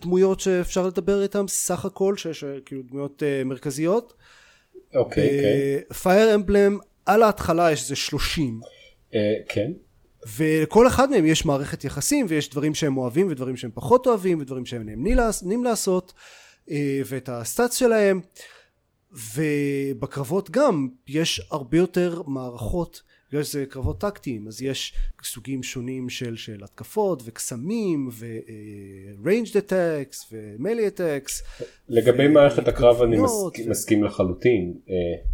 דמויות 0.00 0.40
שאפשר 0.40 0.86
לדבר 0.86 1.22
איתן 1.22 1.46
סך 1.48 1.84
הכל, 1.84 2.16
שיש 2.16 2.44
אה, 2.44 2.56
כאילו 2.64 2.82
דמויות 2.82 3.22
אה, 3.22 3.44
מרכזיות, 3.44 4.14
אוקיי, 4.94 5.28
כן. 5.88 5.94
Fire 5.94 6.34
Emblem 6.34 6.78
על 7.06 7.22
ההתחלה 7.22 7.72
יש 7.72 7.82
איזה 7.82 7.96
30 7.96 8.60
אה, 9.14 9.20
כן. 9.48 9.70
ולכל 10.36 10.86
אחד 10.86 11.10
מהם 11.10 11.26
יש 11.26 11.44
מערכת 11.44 11.84
יחסים 11.84 12.26
ויש 12.28 12.50
דברים 12.50 12.74
שהם 12.74 12.96
אוהבים 12.96 13.26
ודברים 13.30 13.56
שהם 13.56 13.70
פחות 13.74 14.06
אוהבים 14.06 14.40
ודברים 14.40 14.66
שהם 14.66 14.82
נהנים 14.86 15.16
לעש- 15.18 15.42
נהנים 15.42 15.64
לעשות 15.64 16.12
אה, 16.70 17.00
ואת 17.06 17.28
הסטאצ 17.28 17.76
שלהם 17.78 18.20
ובקרבות 19.12 20.50
גם 20.50 20.88
יש 21.08 21.40
הרבה 21.50 21.78
יותר 21.78 22.22
מערכות 22.26 23.02
בגלל 23.36 23.44
שזה 23.44 23.66
קרבות 23.66 24.00
טקטיים 24.00 24.48
אז 24.48 24.62
יש 24.62 24.94
סוגים 25.24 25.62
שונים 25.62 26.08
של, 26.08 26.36
של 26.36 26.64
התקפות 26.64 27.22
וקסמים 27.24 28.08
ו-ranged 28.12 29.52
attacks 29.52 30.32
ו-melee 30.32 30.98
attacks 30.98 31.44
לגבי 31.88 32.28
מערכת 32.28 32.68
הקרב 32.68 33.02
אני 33.02 33.16
מסכים, 33.16 33.66
ו- 33.66 33.70
מסכים 33.70 34.04
לחלוטין. 34.04 34.74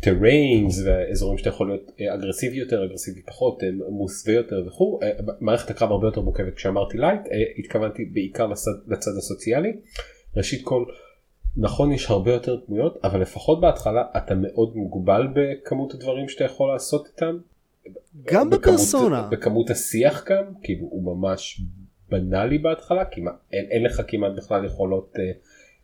terrains 0.01 0.83
ואזורים 0.85 1.39
שאתה 1.39 1.49
יכול 1.49 1.69
להיות 1.69 1.91
אה, 2.01 2.15
אגרסיבי 2.15 2.57
יותר, 2.57 2.85
אגרסיבי 2.85 3.23
פחות, 3.23 3.63
אה, 3.63 3.69
מוסווה 3.91 4.35
יותר 4.35 4.65
וכו'. 4.67 5.01
אה, 5.03 5.11
מערכת 5.41 5.71
הקרב 5.71 5.91
הרבה 5.91 6.07
יותר 6.07 6.21
מורכבת. 6.21 6.55
כשאמרתי 6.55 6.99
lite 6.99 7.21
התכוונתי 7.59 8.05
בעיקר 8.05 8.47
לצד, 8.47 8.71
לצד 8.89 9.11
הסוציאלי. 9.19 9.73
ראשית 10.37 10.61
כל, 10.65 10.85
נכון 11.57 11.93
יש 11.93 12.11
הרבה 12.11 12.33
יותר 12.33 12.57
דמויות 12.67 12.99
אבל 13.05 13.21
לפחות 13.21 13.61
בהתחלה 13.61 14.05
אתה 14.17 14.35
מאוד 14.35 14.77
מוגבל 14.77 15.29
בכמות 15.35 15.95
הדברים 15.95 16.29
שאתה 16.29 16.45
יכול 16.45 16.73
לעשות 16.73 17.07
איתם. 17.07 17.39
גם 18.25 18.51
בכמות- 18.51 18.61
בפרסונה 18.61 19.29
בכמות 19.31 19.71
השיח 19.71 20.25
גם 20.31 20.45
כאילו 20.63 20.87
הוא 20.91 21.17
ממש 21.17 21.61
בנאלי 22.09 22.59
בהתחלה 22.59 23.05
כמעט 23.05 23.35
אין, 23.53 23.67
אין 23.71 23.83
לך 23.83 24.03
כמעט 24.09 24.33
בכלל 24.37 24.65
יכולות 24.65 25.13
אה, 25.19 25.31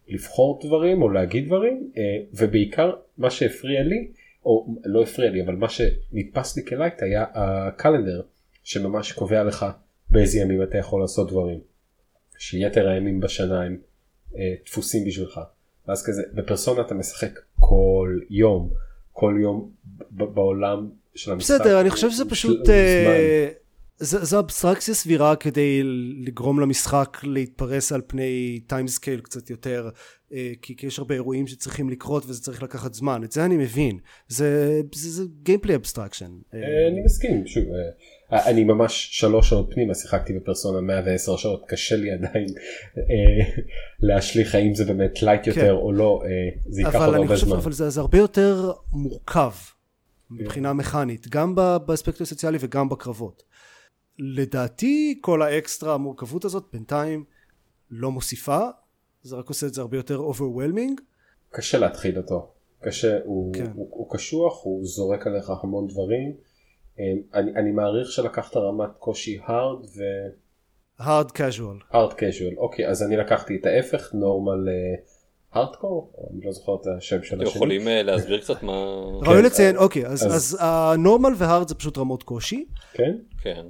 לבחור 0.09 0.61
דברים 0.65 1.03
או 1.03 1.09
להגיד 1.09 1.47
דברים 1.47 1.91
אה, 1.97 2.03
ובעיקר 2.33 2.93
מה 3.19 3.31
שהפריע 3.31 3.83
לי 3.83 4.09
או 4.45 4.75
לא 4.85 5.03
הפריע 5.03 5.31
לי 5.31 5.43
אבל 5.43 5.55
מה 5.55 5.69
שנתפס 5.69 6.57
לי 6.57 6.65
כלייט 6.65 7.03
היה 7.03 7.25
הקלנדר 7.35 8.23
שממש 8.65 9.13
קובע 9.13 9.45
לך 9.45 9.67
באיזה 10.11 10.39
ימים 10.39 10.63
אתה 10.63 10.79
יכול 10.79 11.01
לעשות 11.01 11.31
דברים. 11.31 11.61
שיתר 12.39 12.89
הימים 12.89 13.21
בשנה 13.21 13.63
הם 13.63 13.79
אה, 14.37 14.55
דפוסים 14.67 15.05
בשבילך. 15.05 15.41
ואז 15.89 16.07
כזה 16.07 16.23
בפרסונה 16.35 16.81
אתה 16.81 16.95
משחק 16.95 17.39
כל 17.61 18.19
יום 18.31 18.71
כל 19.13 19.39
יום 19.43 19.71
בעולם 20.11 20.91
של 21.19 21.33
המשחק. 21.33 21.55
בסדר, 21.55 21.81
אני 21.81 21.91
חושב 21.91 22.11
שזה 22.11 22.25
פשוט... 22.25 22.69
אה, 22.69 23.49
זו 24.01 24.39
אבסטרקציה 24.39 24.95
סבירה 24.95 25.37
כדי 25.37 25.83
לגרום 26.27 26.61
למשחק 26.61 27.19
להתפרס 27.23 27.93
על 27.93 28.01
פני 28.07 28.61
timescale 28.67 29.21
קצת 29.21 29.51
יותר, 29.51 29.89
אה, 30.33 30.53
כי 30.63 30.87
יש 30.87 30.99
הרבה 30.99 31.15
אירועים 31.15 31.47
שצריכים 31.47 31.91
לקרות 31.91 32.25
וזה 32.27 32.43
צריך 32.43 32.63
לקחת 32.63 32.95
זמן, 32.95 33.25
את 33.25 33.33
זה 33.33 33.45
אני 33.45 33.57
מבין. 33.57 33.99
זה 34.29 34.81
gameplay 35.43 35.75
abstraction. 35.75 36.31
אה, 36.55 36.61
אני 36.89 37.01
מסכים 37.05 37.47
שוב 37.47 37.65
אני 38.33 38.65
ממש 38.65 39.09
שלוש 39.11 39.51
שעות 39.51 39.71
פנימה 39.75 39.95
שיחקתי 39.95 40.33
בפרסונה 40.33 40.81
110 40.81 41.37
שעות 41.37 41.65
קשה 41.69 41.97
לי 41.97 42.11
עדיין 42.11 42.47
להשליך 44.01 44.55
האם 44.55 44.75
זה 44.75 44.85
באמת 44.85 45.23
lite 45.23 45.47
יותר 45.47 45.73
או 45.73 45.93
לא 45.93 46.23
זה 46.67 46.83
ייקח 46.83 46.95
עוד 46.95 47.15
הרבה 47.15 47.29
חושב, 47.29 47.47
זמן. 47.47 47.57
אבל 47.57 47.73
זה 47.73 48.01
הרבה 48.01 48.19
יותר 48.19 48.73
מורכב 48.93 49.51
מבחינה 50.31 50.73
מכנית, 50.73 51.29
גם 51.29 51.55
באספקט 51.87 52.21
הסוציאלי 52.21 52.59
וגם 52.61 52.89
בקרבות. 52.89 53.43
לדעתי 54.19 55.19
כל 55.21 55.43
האקסטרה 55.43 55.95
המורכבות 55.95 56.45
הזאת 56.45 56.65
בינתיים 56.73 57.25
לא 57.91 58.11
מוסיפה, 58.11 58.61
זה 59.23 59.37
רק 59.37 59.49
עושה 59.49 59.67
את 59.67 59.75
זה 59.75 59.81
הרבה 59.81 59.97
יותר 59.97 60.21
overwhelming. 60.21 61.01
קשה 61.51 61.79
להתחיל 61.79 62.19
אותו 62.19 62.53
קשה 62.81 63.19
הוא, 63.25 63.55
כן. 63.55 63.71
הוא, 63.75 63.89
הוא 63.91 64.11
קשוח 64.11 64.65
הוא 64.65 64.85
זורק 64.85 65.27
עליך 65.27 65.51
המון 65.51 65.87
דברים 65.87 66.33
אה, 66.99 67.41
אני, 67.41 67.51
אני 67.55 67.71
מעריך 67.71 68.11
שלקחת 68.11 68.57
רמת 68.57 68.91
קושי 68.99 69.39
hard 69.39 69.87
ו... 69.97 70.03
hard 71.01 71.31
casual. 71.31 71.93
hard 71.93 72.13
casual 72.13 72.59
אוקיי 72.59 72.89
אז 72.89 73.03
אני 73.03 73.17
לקחתי 73.17 73.57
את 73.61 73.67
ההפך 73.67 74.15
נורמל 74.15 74.69
הארדקור 75.53 76.13
אני 76.33 76.41
לא 76.45 76.53
זוכר 76.53 76.75
את 76.75 76.87
השם 76.99 77.23
של 77.23 77.35
אתם 77.37 77.43
השני. 77.43 77.57
יכולים 77.57 77.89
אה, 77.89 78.03
להסביר 78.03 78.41
קצת 78.41 78.63
מה... 78.63 78.73
ראוי 79.27 79.43
לציין, 79.43 79.77
אוקיי, 79.77 80.07
אז- 80.07 80.57
הנורמל 80.61 81.33
והארד 81.37 81.69
זה 81.69 81.75
פשוט 81.75 81.99
רמות 81.99 82.23
קושי. 82.23 82.65
כן 82.93 83.13
כן. 83.43 83.67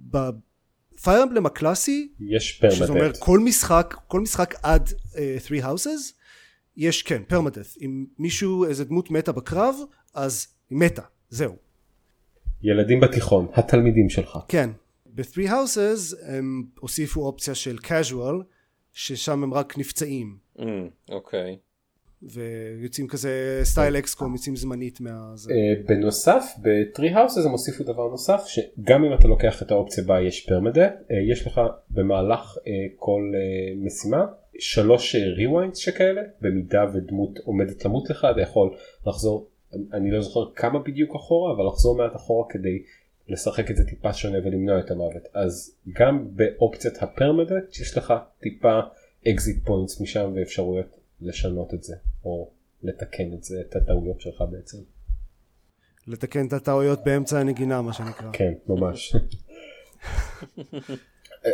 בפייר 0.00 1.22
אמבלם 1.22 1.46
הקלאסי, 1.46 2.12
יש 2.20 2.62
שזה 2.70 2.84
אומר 2.88 3.00
פרמדט 3.00 3.18
כל 3.18 3.38
משחק, 3.38 3.94
כל 4.08 4.20
משחק 4.20 4.54
עד 4.62 4.88
uh, 4.88 5.16
three 5.48 5.64
houses, 5.64 6.12
יש 6.76 7.02
כן, 7.02 7.22
פרמדף. 7.28 7.74
אם 7.80 8.06
מישהו, 8.18 8.64
איזה 8.64 8.84
דמות 8.84 9.10
מתה 9.10 9.32
בקרב, 9.32 9.74
אז 10.14 10.46
היא 10.70 10.78
מתה, 10.78 11.02
זהו. 11.28 11.56
ילדים 12.62 13.00
בתיכון 13.00 13.46
התלמידים 13.54 14.08
שלך 14.08 14.38
כן. 14.48 14.70
ב-three 15.06 15.48
houses 15.48 16.16
הם 16.26 16.64
הוסיפו 16.80 17.26
אופציה 17.26 17.54
של 17.54 17.76
casual, 17.84 18.42
ששם 18.92 19.42
הם 19.42 19.54
רק 19.54 19.78
נפצעים. 19.78 20.41
אוקיי. 21.08 21.56
ויוצאים 22.22 23.08
כזה 23.08 23.60
style 23.62 23.96
XCOM, 23.96 24.32
יוצאים 24.32 24.56
זמנית 24.56 25.00
מה... 25.00 25.34
אה, 25.50 25.74
בנוסף 25.86 26.44
ב 26.62 26.70
Three 26.70 27.10
Houses 27.10 27.46
הם 27.46 27.50
הוסיפו 27.50 27.84
דבר 27.84 28.08
נוסף 28.08 28.44
שגם 28.46 29.04
אם 29.04 29.14
אתה 29.14 29.28
לוקח 29.28 29.62
את 29.62 29.70
האופציה 29.70 30.04
בה 30.04 30.20
יש 30.20 30.46
permadeath 30.46 30.94
יש 31.30 31.46
לך 31.46 31.60
במהלך 31.90 32.56
אה, 32.66 32.72
כל 32.96 33.32
אה, 33.34 33.74
משימה 33.76 34.26
שלוש 34.58 35.14
rewinds 35.14 35.78
שכאלה 35.78 36.22
במידה 36.40 36.84
ודמות 36.94 37.38
עומדת 37.44 37.84
למות 37.84 38.10
לך 38.10 38.26
אתה 38.30 38.40
יכול 38.40 38.76
לחזור 39.06 39.48
אני 39.92 40.10
לא 40.10 40.20
זוכר 40.20 40.52
כמה 40.54 40.78
בדיוק 40.78 41.14
אחורה 41.14 41.52
אבל 41.52 41.66
לחזור 41.66 41.96
מעט 41.96 42.16
אחורה 42.16 42.48
כדי 42.50 42.82
לשחק 43.28 43.70
את 43.70 43.76
זה 43.76 43.84
טיפה 43.84 44.12
שונה 44.12 44.38
ולמנוע 44.38 44.78
את 44.78 44.90
המוות 44.90 45.28
אז 45.34 45.76
גם 45.92 46.28
באופציית 46.32 47.02
ה 47.02 47.09
permadeath 47.09 47.76
יש 47.80 47.96
לך 47.96 48.14
טיפה 48.40 48.80
exit 49.28 49.64
points 49.64 50.00
משם 50.00 50.32
ואפשרויות 50.36 50.98
לשנות 51.20 51.74
את 51.74 51.82
זה 51.82 51.96
או 52.24 52.50
לתקן 52.82 53.32
את 53.34 53.44
זה 53.44 53.60
את 53.60 53.76
הטעויות 53.76 54.20
שלך 54.20 54.44
בעצם. 54.50 54.78
לתקן 56.06 56.46
את 56.46 56.52
הטעויות 56.52 57.04
באמצע 57.04 57.40
הנגינה, 57.40 57.82
מה 57.82 57.92
שנקרא. 57.92 58.30
כן 58.32 58.52
ממש. 58.68 59.16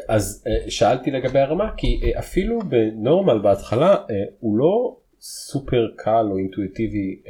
אז 0.09 0.45
אה, 0.47 0.71
שאלתי 0.71 1.11
לגבי 1.11 1.39
הרמה 1.39 1.71
כי 1.77 2.01
אה, 2.05 2.19
אפילו 2.19 2.59
ב 2.59 2.70
normal 2.70 3.39
בהתחלה 3.43 3.95
אה, 3.95 4.05
הוא 4.41 4.59
לא 4.59 4.97
סופר 5.21 5.87
קל 5.97 6.27
או 6.31 6.39
אינטואיטיבי 6.39 7.23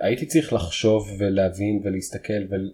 הייתי 0.00 0.26
צריך 0.26 0.52
לחשוב 0.52 1.08
ולהבין 1.18 1.80
ולהסתכל 1.84 2.42
ול- 2.50 2.72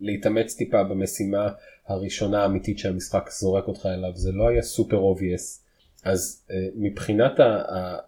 ולהתאמץ 0.00 0.54
טיפה 0.54 0.84
במשימה 0.84 1.48
הראשונה 1.86 2.42
האמיתית 2.42 2.78
שהמשחק 2.78 3.30
זורק 3.30 3.68
אותך 3.68 3.86
אליו 3.86 4.12
זה 4.14 4.32
לא 4.32 4.48
היה 4.48 4.62
super 4.62 4.96
obvious 4.96 5.64
אז 6.04 6.46
אה, 6.50 6.56
מבחינת 6.76 7.40
ה- 7.40 7.44
ה- 7.44 7.98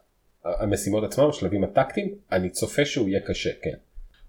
המשימות 0.45 1.05
עצמם 1.05 1.29
השלבים 1.29 1.65
הטקטיים 1.65 2.15
אני 2.33 2.51
צופה 2.51 2.85
שהוא 2.85 3.09
יהיה 3.09 3.21
קשה 3.27 3.51
כן. 3.63 3.77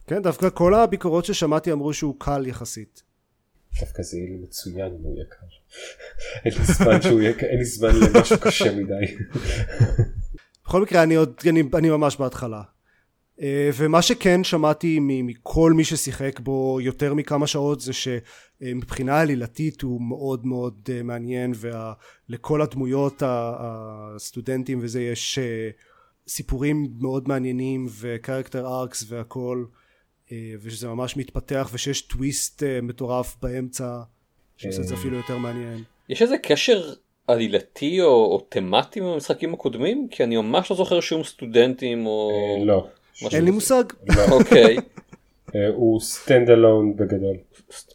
כן, 0.08 0.22
דווקא 0.22 0.50
כל 0.50 0.74
הביקורות 0.74 1.26
ששמעתי 1.26 1.72
אמרו 1.72 1.94
שהוא 1.94 2.16
קל 2.18 2.48
יחסית. 2.48 3.04
דווקא 3.80 4.04
זה 4.04 4.18
יהיה 4.18 4.30
לי 4.30 4.38
מצוין 4.44 4.86
אם 5.00 5.04
הוא 5.04 5.16
יהיה 5.16 5.26
קל. 5.30 5.46
אין 6.46 6.54
לי 6.60 6.66
זמן 6.74 7.02
שהוא 7.02 7.22
יהיה, 7.22 7.34
אין 7.40 7.58
לי 7.58 7.66
זמן 7.66 7.90
למשהו 7.96 8.40
קשה 8.40 8.76
מדי. 8.76 9.16
בכל 10.66 10.82
מקרה, 10.82 11.04
אני 11.04 11.16
עוד, 11.16 11.34
אני, 11.50 11.64
אני 11.74 11.90
ממש 11.90 12.16
בהתחלה. 12.18 12.62
אה, 13.42 13.70
ומה 13.74 14.02
שכן 14.02 14.44
שמעתי 14.44 14.98
מכל 15.02 15.74
מי 15.76 15.84
ששיחק 15.84 16.40
בו 16.40 16.80
יותר 16.82 17.14
מכמה 17.14 17.48
שעות 17.48 17.82
זה 17.82 17.92
שמבחינה 17.94 19.20
עלילתית 19.20 19.82
הוא 19.82 20.02
מאוד 20.02 20.46
מאוד 20.46 20.90
אה, 20.90 21.04
מעניין 21.04 21.54
ולכל 21.56 22.62
הדמויות 22.62 23.24
הסטודנטים 23.26 24.80
וזה 24.82 25.02
יש 25.02 25.40
אה, 25.40 25.70
סיפורים 26.28 26.88
מאוד 27.00 27.28
מעניינים 27.28 27.88
וקרקטר 28.00 28.68
ארקס 28.68 29.06
והכל 29.08 29.66
ושזה 30.62 30.88
ממש 30.88 31.18
מתפתח 31.18 31.70
ושיש 31.74 32.02
טוויסט 32.02 32.64
מטורף 32.84 33.36
באמצע 33.42 34.02
שעושה 34.58 34.82
את 34.82 34.88
זה 34.88 34.96
אפילו 34.96 35.18
יותר 35.18 35.38
מעניין. 35.38 35.84
יש 36.10 36.22
איזה 36.22 36.38
קשר 36.38 36.94
עלילתי 37.28 38.02
או, 38.02 38.08
או 38.08 38.46
תמטי 38.50 39.00
עם 39.00 39.06
המשחקים 39.06 39.54
הקודמים? 39.54 40.08
כי 40.12 40.24
אני 40.24 40.38
ממש 40.38 40.72
לא 40.72 40.78
זוכר 40.78 41.00
שום 41.00 41.24
סטודנטים 41.24 42.06
או... 42.06 42.30
לא. 42.66 42.88
אין 43.34 43.46
לי. 43.46 43.52
מושג. 43.52 43.84
לא. 44.08 44.22
אוקיי. 44.38 44.78
אה, 45.56 45.68
הוא 45.68 46.00
standalone 46.00 46.96
בגדול. 46.96 47.38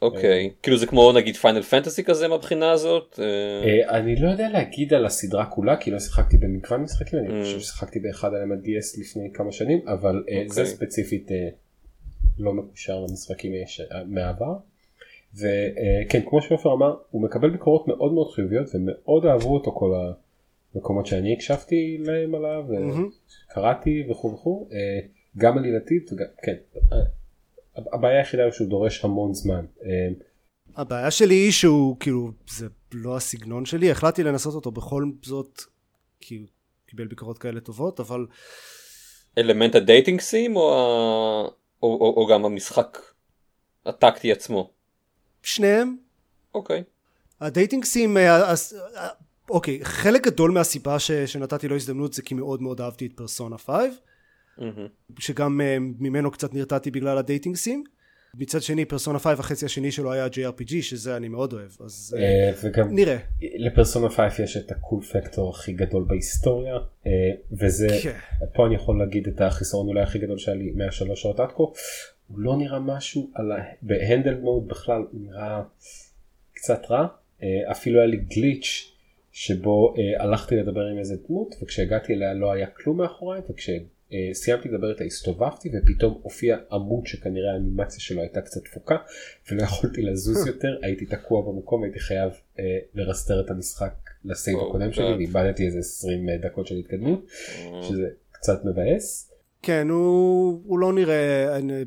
אוקיי, 0.03 0.51
כאילו 0.63 0.77
זה 0.77 0.87
כמו 0.87 1.13
נגיד 1.13 1.37
Final 1.37 1.63
Fantasy 1.63 2.05
כזה 2.05 2.29
מהבחינה 2.29 2.71
הזאת? 2.71 3.21
אה, 3.23 3.25
אה, 3.65 3.99
אני 3.99 4.17
לא 4.17 4.31
יודע 4.31 4.49
להגיד 4.49 4.95
על 4.95 5.07
הסדרה 5.07 5.47
כולה 5.47 5.77
כי 5.77 5.91
לא 5.91 5.99
שיחקתי 5.99 6.39
במגוון 6.39 6.83
משחקים 6.83 7.19
אני. 7.19 7.43
חושב 7.43 7.61
ששיחקתי 7.61 8.01
באחד 8.01 8.35
עליהם 8.35 8.53
על 8.53 8.59
DS 8.59 9.01
לפני 9.01 9.31
כמה 9.35 9.53
שנים 9.53 9.81
אבל 9.89 10.25
זה 10.47 10.61
אוקיי. 10.61 10.75
ספציפית 10.75 11.31
לא 12.39 12.53
מקושר 12.53 13.01
למשחקים 13.01 13.53
מהעבר. 14.07 14.55
וכן 15.35 16.21
כמו 16.29 16.43
שעופר 16.43 16.73
אמר 16.73 16.97
הוא 17.11 17.23
מקבל 17.23 17.51
ביקורות 17.51 17.89
מאוד 17.89 18.13
מאוד 18.13 18.31
חיוביות 18.35 18.67
ומאוד 18.75 19.27
אהבו 19.27 19.55
אותו 19.55 19.73
כל 19.73 19.95
המקומות 20.77 21.07
שאני 21.07 21.33
הקשבתי 21.33 21.99
להם 22.01 22.35
עליו 22.35 22.65
מהמם. 22.69 23.09
וקראתי 23.51 24.07
וכו' 24.11 24.35
וכו' 24.35 24.69
אה, 24.73 25.07
גם 25.39 25.59
עלילתית 25.59 26.11
כן 26.43 26.57
אה, 26.93 26.99
הבעיה 27.77 28.19
היחידה 28.19 28.45
היא 28.45 28.53
שהוא 28.53 28.69
דורש 28.69 29.05
המון 29.05 29.35
זמן. 29.35 29.65
אה, 29.85 30.09
הבעיה 30.77 31.11
שלי 31.11 31.35
היא 31.35 31.53
שהוא 31.53 31.97
כאילו 32.01 32.31
זה 32.51 32.67
לא 32.93 33.17
הסגנון 33.17 33.65
שלי 33.65 33.91
החלטתי 33.91 34.23
לנסות 34.23 34.55
אותו 34.55 34.71
בכל 34.71 35.05
זאת 35.23 35.63
כי 36.21 36.37
הוא 36.37 36.47
קיבל 36.87 37.07
ביקורות 37.07 37.39
כאלה 37.39 37.61
טובות 37.61 38.01
אבל 38.01 38.27
אלמנט 39.39 39.75
ה 39.75 39.81
dating 39.81 40.21
sim 40.21 40.57
או, 40.57 40.75
ה- 40.75 41.49
או, 41.83 41.89
או, 42.01 42.15
או 42.17 42.27
גם 42.27 42.45
המשחק 42.45 42.99
הטקטי 43.87 44.33
עצמו? 44.33 44.71
שניהם 45.43 45.97
אוקיי. 46.55 46.83
ה 47.41 47.47
dating 47.47 47.85
sim 47.85 48.17
אוקיי 49.51 49.81
חלק 49.83 50.27
גדול 50.27 50.51
מהסיבה 50.51 50.99
ש, 50.99 51.11
שנתתי 51.11 51.69
לו 51.69 51.77
הזדמנות 51.77 52.13
זה 52.13 52.23
כי 52.23 52.35
מאוד 52.35 52.63
מאוד 52.63 52.81
אהבתי 52.81 53.07
את 53.07 53.13
פרסונה 53.13 53.59
5 53.59 53.77
מהמם. 54.59 54.87
שגם 55.19 55.61
אה, 55.61 55.77
ממנו 55.81 56.31
קצת 56.31 56.55
נרתעתי 56.55 56.91
בגלל 56.91 57.19
ה 57.19 57.24
dating 57.24 57.57
sim 57.57 57.85
מצד 58.35 58.63
שני 58.63 58.85
פרסונה 58.85 59.19
5 59.19 59.39
החצי 59.39 59.65
השני 59.65 59.93
שלו 59.93 60.13
היה 60.13 60.27
JRPG 60.27 60.83
שזה 60.83 61.17
אני 61.17 61.29
מאוד 61.29 61.53
אוהב 61.53 61.71
אז 61.85 62.17
אה, 62.19 62.53
וגם 62.63 62.95
נראה 62.95 63.17
לפרסונה 63.43 64.11
5 64.11 64.39
יש 64.39 64.57
את 64.57 64.71
ה 64.71 64.77
cool 64.77 65.03
factor 65.03 65.51
הכי 65.51 65.73
גדול 65.73 66.05
בהיסטוריה 66.07 66.75
אה, 67.07 67.11
וזה 67.53 67.89
כן. 68.03 68.19
פה 68.55 68.67
אני 68.67 68.75
יכול 68.75 68.99
להגיד 68.99 69.29
את 69.29 69.41
החיסרון 69.41 69.89
אולי 69.89 70.03
הכי 70.03 70.19
גדול 70.19 70.39
שהיה 70.39 70.57
לי 70.57 70.71
מהשלוש 70.71 71.23
שעות 71.23 71.41
עד 71.41 71.49
כה 71.49 71.63
הוא 72.29 72.39
לא 72.39 72.57
נראה 72.57 72.79
משהו 72.79 73.31
על 73.35 73.53
ה... 73.53 73.57
בהנדל 73.83 74.35
מוד 74.35 74.69
בכלל 74.69 75.03
הוא 75.13 75.21
נראה 75.21 75.63
קצת 76.55 76.91
רע 76.91 77.07
אפילו 77.71 77.99
היה 77.99 78.07
לי 78.07 78.17
גליץ' 78.17 78.96
שבו 79.39 79.95
אה, 79.99 80.23
הלכתי 80.23 80.57
לדבר 80.57 80.81
עם 80.81 80.99
איזה 80.99 81.15
דמות 81.29 81.55
וכשהגעתי 81.63 82.15
אליה 82.15 82.35
לא 82.35 82.53
היה 82.53 82.67
כלום 82.67 82.97
מאחוריי 82.97 83.41
וכשסיימתי 83.51 84.69
לדבר 84.69 84.91
איתה 84.91 85.05
הסתובבתי 85.05 85.69
ופתאום 85.69 86.19
הופיע 86.23 86.57
עמוד 86.73 87.07
שכנראה 87.07 87.53
האנימציה 87.53 88.01
שלו 88.01 88.21
הייתה 88.21 88.41
קצת 88.41 88.65
תפוקה 88.65 88.97
ולא 89.51 89.63
יכולתי 89.63 90.03
לזוז 90.03 90.47
יותר 90.53 90.69
הייתי 90.83 91.07
תקוע 91.07 91.43
במקום 91.43 91.83
הייתי 91.83 92.01
חייב 92.01 92.33
אה, 92.59 92.65
לרסטר 92.95 93.41
את 93.41 93.51
המשחק 93.51 93.95
לסייב 94.25 94.59
הקודם. 94.69 94.93
שלי 94.93 95.15
ואיבדתי 95.15 95.67
איזה 95.67 95.79
20 95.79 96.27
דקות 96.43 96.67
של 96.67 96.75
התקדמות 96.75 97.27
שזה 97.83 98.09
קצת 98.33 98.65
מבאס. 98.65 99.33
כן 99.63 99.89
הוא, 99.89 100.63
הוא 100.67 100.79
לא 100.79 100.93
נראה 100.93 101.57
אני, 101.57 101.85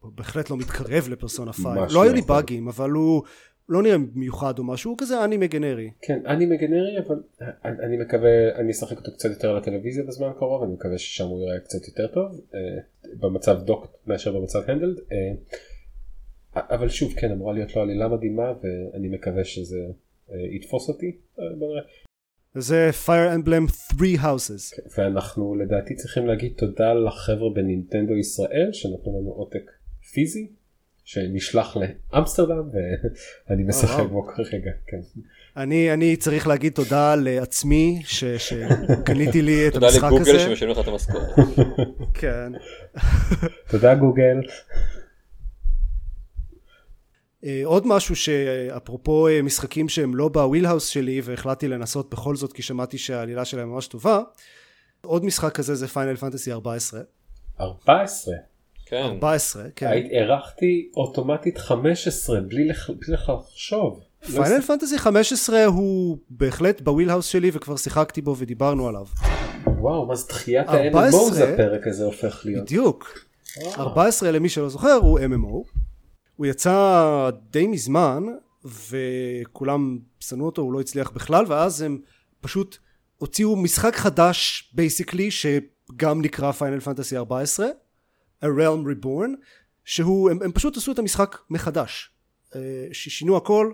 הוא 0.00 0.12
בהחלט 0.14 0.50
לא 0.50 0.56
מתקרב 0.56 1.08
לפרסונה 1.08 1.52
5 1.52 1.64
ממש 1.64 1.94
לא 1.94 2.02
היו 2.02 2.10
לא 2.10 2.16
לי. 2.16 2.22
באגים 2.22 2.68
אבל 2.68 2.90
הוא 2.90 3.22
לא 3.68 3.82
נראה 3.82 3.96
מיוחד 4.14 4.58
או 4.58 4.64
משהו 4.64 4.90
הוא 4.90 4.98
כזה 4.98 5.24
אנימה 5.24 5.46
גנרי 5.46 5.90
כן 6.02 6.26
אנימה 6.26 6.56
גנרי 6.56 6.98
אבל 7.06 7.22
אני 7.64 7.96
אני 7.96 7.96
מקווה 7.96 8.56
אני 8.56 8.70
אשחק 8.70 8.98
אותו 8.98 9.12
קצת 9.12 9.30
יותר 9.30 9.56
לטלוויזיה 9.56 10.04
בזמן 10.04 10.28
הקרוב 10.28 10.62
אני 10.62 10.72
מקווה 10.72 10.98
ששם 10.98 11.26
הוא 11.26 11.42
יראה 11.42 11.60
קצת 11.60 11.88
יותר 11.88 12.06
טוב 12.06 12.40
אה, 12.54 12.60
במצב 13.20 13.62
דוק 13.64 13.86
מאשר 14.06 14.38
במצב 14.38 14.58
הנדלד 14.70 14.96
אה, 15.12 15.34
אבל 16.56 16.88
שוב 16.88 17.12
כן 17.12 17.32
אמורה 17.32 17.54
להיות 17.54 17.76
לו 17.76 17.82
עלילה 17.82 18.08
מדהימה 18.08 18.52
ואני 18.62 19.08
מקווה 19.08 19.44
שזה 19.44 19.78
אה, 20.30 20.36
יתפוס 20.56 20.88
אותי. 20.88 21.16
זה 22.54 22.90
Fire 23.06 23.38
Emblem 23.38 23.72
3 23.98 24.14
Houses 24.14 24.90
ואנחנו 24.98 25.54
לדעתי 25.54 25.94
צריכים 25.94 26.26
להגיד 26.26 26.52
תודה 26.56 26.94
לחבר'ה 26.94 27.50
בנינטנדו 27.54 28.14
ישראל 28.16 28.68
שנתנו 28.72 29.20
לנו 29.20 29.30
עותק 29.30 29.70
פיזי 30.12 30.52
שנשלח 31.06 31.76
לאמסטרדם 31.76 32.68
ואני 33.48 33.62
משחק 33.62 33.98
וואו. 33.98 34.08
בו 34.08 34.26
כרגע 34.26 34.70
כן. 34.86 35.20
אני, 35.56 35.92
אני 35.92 36.16
צריך 36.16 36.46
להגיד 36.46 36.72
תודה 36.72 37.14
לעצמי 37.14 38.02
ש, 38.04 38.24
שקניתי 38.24 39.42
לי 39.42 39.68
את 39.68 39.72
תודה 39.72 39.86
המשחק 39.86 40.04
לגוגל 40.04 40.20
הזה 40.20 40.38
שמשלם 40.38 40.70
לך 40.70 40.78
את 40.78 40.88
המשכורת. 40.88 41.28
כן 42.20 42.52
תודה 43.70 43.94
גוגל. 43.94 44.36
אה, 47.44 47.62
עוד 47.64 47.86
משהו 47.86 48.16
שאפרופו 48.16 49.28
אה, 49.28 49.42
משחקים 49.42 49.88
שהם 49.88 50.14
לא 50.14 50.28
ב 50.28 50.33
wheelhouse 50.33 50.86
שלי 50.86 51.20
והחלטתי 51.24 51.68
לנסות 51.68 52.10
בכל 52.10 52.36
זאת 52.36 52.52
כי 52.52 52.62
שמעתי 52.62 52.98
שהעלילה 52.98 53.44
שלהם 53.44 53.68
ממש 53.68 53.86
טובה 53.86 54.20
עוד 55.02 55.24
משחק 55.24 55.54
כזה 55.54 55.74
זה 55.74 55.88
Final 55.88 56.16
Fantasy 56.16 56.52
14 56.52 57.00
14. 57.60 58.34
כן. 58.86 59.02
14 59.02 59.62
כן 59.76 59.86
היית- 59.86 60.12
הערכתי 60.12 60.88
אוטומטית 60.96 61.58
15 61.58 62.40
בלי 62.40 62.64
לח- 62.68 62.90
בלי 62.90 63.14
לחשוב. 63.14 64.00
לא 64.28 64.44
Final 64.44 64.62
Fantasy 64.62 64.98
15 64.98 65.64
הוא 65.64 66.18
בהחלט 66.30 66.80
ב 66.80 66.84
wheelhouse 66.84 67.26
שלי 67.26 67.50
וכבר 67.52 67.76
שיחקתי 67.76 68.22
בו 68.22 68.34
ודיברנו 68.38 68.88
עליו 68.88 69.04
וואו 69.66 70.06
מה 70.06 70.14
זה 70.14 70.26
דחיית 70.28 70.68
14? 70.68 71.10
ה-MMO 71.10 71.52
הפרק 71.54 71.86
הזה 71.86 72.04
הופך 72.04 72.42
להיות. 72.44 72.64
בדיוק 72.64 73.18
וואו. 73.62 73.80
14 73.80 74.30
למי 74.30 74.48
שלא 74.48 74.68
זוכר 74.68 74.92
הוא 75.02 75.18
MMO 75.20 75.70
הוא 76.36 76.46
יצא 76.46 77.30
די 77.50 77.66
מזמן 77.66 78.22
וכולם 78.90 79.98
שנאו 80.20 80.46
אותו 80.46 80.62
הוא 80.62 80.72
לא 80.72 80.80
הצליח 80.80 81.10
בכלל 81.10 81.44
ואז 81.48 81.82
הם 81.82 81.98
פשוט 82.40 82.76
הוציאו 83.18 83.56
משחק 83.56 83.96
חדש 83.96 84.70
basically 84.74 85.30
שגם 85.30 86.22
נקרא 86.22 86.52
Final 86.52 86.80
Fantasy 86.80 87.16
14 87.16 87.66
A 88.44 88.46
Realm 88.46 89.04
Reborn 89.04 89.30
שהוא 89.84 90.30
הם, 90.30 90.38
הם 90.42 90.52
פשוט 90.52 90.76
עשו 90.76 90.92
את 90.92 90.98
המשחק 90.98 91.38
מחדש. 91.50 92.10
אה, 92.54 92.60
ששינו 92.92 93.36
הכל 93.36 93.72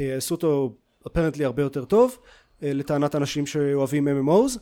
אה, 0.00 0.16
עשו 0.16 0.34
אותו 0.34 0.76
apparently 1.06 1.44
הרבה 1.44 1.62
יותר 1.62 1.84
טוב 1.84 2.18
אה, 2.62 2.72
לטענת 2.72 3.14
אנשים 3.14 3.46
שאוהבים 3.46 4.08
MMOs 4.08 4.58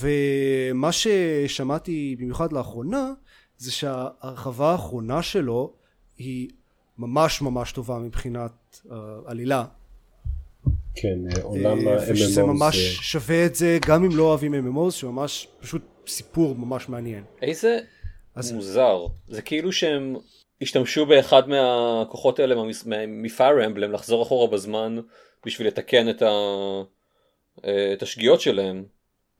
ומה 0.00 0.92
ששמעתי 0.92 2.16
במיוחד 2.18 2.52
לאחרונה 2.52 3.12
זה 3.58 3.72
שההרחבה 3.72 4.72
האחרונה 4.72 5.22
שלו 5.22 5.72
היא 6.18 6.48
ממש 6.98 7.42
ממש 7.42 7.72
טובה 7.72 7.98
מבחינת 7.98 8.80
uh, 8.86 8.92
עלילה 9.26 9.64
כן 10.94 11.18
עולם 11.42 11.88
אה, 11.88 11.94
ה-MMO 11.94 12.12
ושזה 12.12 12.42
ממש 12.42 12.76
שווה 13.02 13.46
את 13.46 13.54
זה 13.54 13.78
גם 13.86 14.04
אם 14.04 14.16
לא 14.16 14.22
אוהבים 14.22 14.54
MMOs 14.54 14.90
שממש 14.90 15.48
פשוט 15.60 15.82
סיפור 16.06 16.54
ממש 16.54 16.88
מעניין. 16.88 17.24
איזה 17.42 17.78
אז- 18.34 18.52
מוזר. 18.52 19.06
זה 19.28 19.42
כאילו 19.42 19.72
שהם 19.72 20.16
השתמשו 20.62 21.06
באחד 21.06 21.48
מהכוחות 21.48 22.38
האלה 22.38 22.54
מפייר 23.08 23.66
אמבלם 23.66 23.92
לחזור 23.92 24.22
אחורה 24.22 24.46
בזמן 24.46 24.96
בשביל 25.46 25.66
לתקן 25.66 26.10
את, 26.10 26.22
ה... 26.22 26.30
אה, 27.64 27.92
את 27.92 28.02
השגיאות 28.02 28.40
שלהם. 28.40 28.84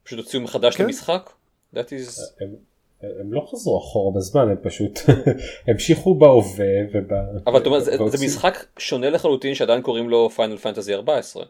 פשוט 0.03 0.19
הוציאו 0.19 0.43
מחדש 0.43 0.77
כן. 0.77 0.85
המשחק. 0.85 1.31
That 1.75 1.79
is... 1.79 2.21
הם, 2.41 2.55
הם 3.21 3.33
לא 3.33 3.49
חזרו 3.53 3.79
אחורה 3.79 4.17
בזמן 4.17 4.49
הם 4.49 4.57
פשוט 4.63 4.99
המשיכו 5.69 6.15
בהווה 6.15 6.75
וב... 6.95 7.13
אבל 7.47 7.61
אתה 7.61 7.67
אומר, 7.67 7.81
זה, 7.81 7.97
זה 8.07 8.27
משחק 8.27 8.67
שונה 8.79 9.11
לחלוטין 9.11 9.55
שעדיין 9.55 9.83
קוראים 9.83 10.11
לו 10.11 10.31
פיינל 10.31 10.57
פנטזי 10.57 10.95
14. 10.95 11.45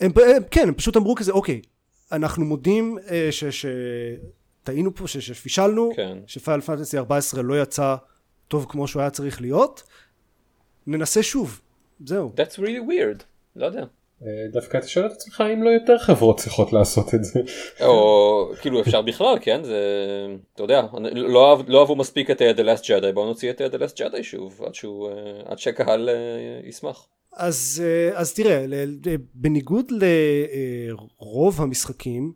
הם, 0.00 0.10
הם, 0.16 0.42
כן 0.50 0.68
הם 0.68 0.74
פשוט 0.74 0.96
אמרו 0.96 1.14
כזה 1.14 1.32
אוקיי 1.32 1.60
אנחנו 2.12 2.44
מודים 2.44 2.98
אה, 3.10 3.28
ש, 3.30 3.44
שטעינו 4.68 4.94
פה 4.94 5.08
שפישלנו 5.08 5.90
כן. 5.96 6.18
שפיינל 6.26 6.60
פנטסי 6.60 6.98
14 6.98 7.42
לא 7.42 7.62
יצא 7.62 7.96
טוב 8.48 8.66
כמו 8.68 8.88
שהוא 8.88 9.00
היה 9.00 9.10
צריך 9.10 9.40
להיות 9.40 9.82
ננסה 10.86 11.22
שוב 11.22 11.60
זהו 12.04 12.32
That's 12.36 12.54
really 12.54 12.90
weird. 12.90 13.22
לא 13.56 13.66
יודע. 13.66 13.84
אה, 14.22 14.28
דווקא 14.52 14.78
אתה 14.78 14.88
שואל 14.88 15.06
את 15.06 15.12
עצמך 15.12 15.44
אם 15.54 15.62
לא 15.62 15.70
יותר 15.70 15.98
חברות 15.98 16.38
צריכות 16.38 16.72
לעשות 16.72 17.14
את 17.14 17.24
זה. 17.24 17.40
או 17.80 18.52
כאילו 18.60 18.80
אפשר 18.80 19.02
בכלל 19.02 19.38
כן 19.40 19.64
זה 19.64 19.80
אתה 20.54 20.62
יודע 20.62 20.82
לא, 21.14 21.62
לא 21.68 21.80
אהבו 21.80 21.96
מספיק 21.96 22.30
את 22.30 22.40
The 22.40 22.60
Last 22.60 22.82
Jedi 22.82 23.12
בואו 23.14 23.26
נוציא 23.26 23.50
את 23.50 23.60
The 23.60 23.78
Last 23.78 23.96
Jedi 23.98 24.22
שוב 24.22 24.62
עד 24.66 24.74
שהוא 24.74 25.08
אה, 25.08 25.14
עד 25.44 25.58
שהקהל 25.58 26.08
אה, 26.08 26.68
ישמח. 26.68 27.06
אז, 27.32 27.82
אז 28.14 28.34
תראה, 28.34 28.64
בניגוד 29.34 29.92
לרוב 31.20 31.60
המשחקים, 31.60 32.32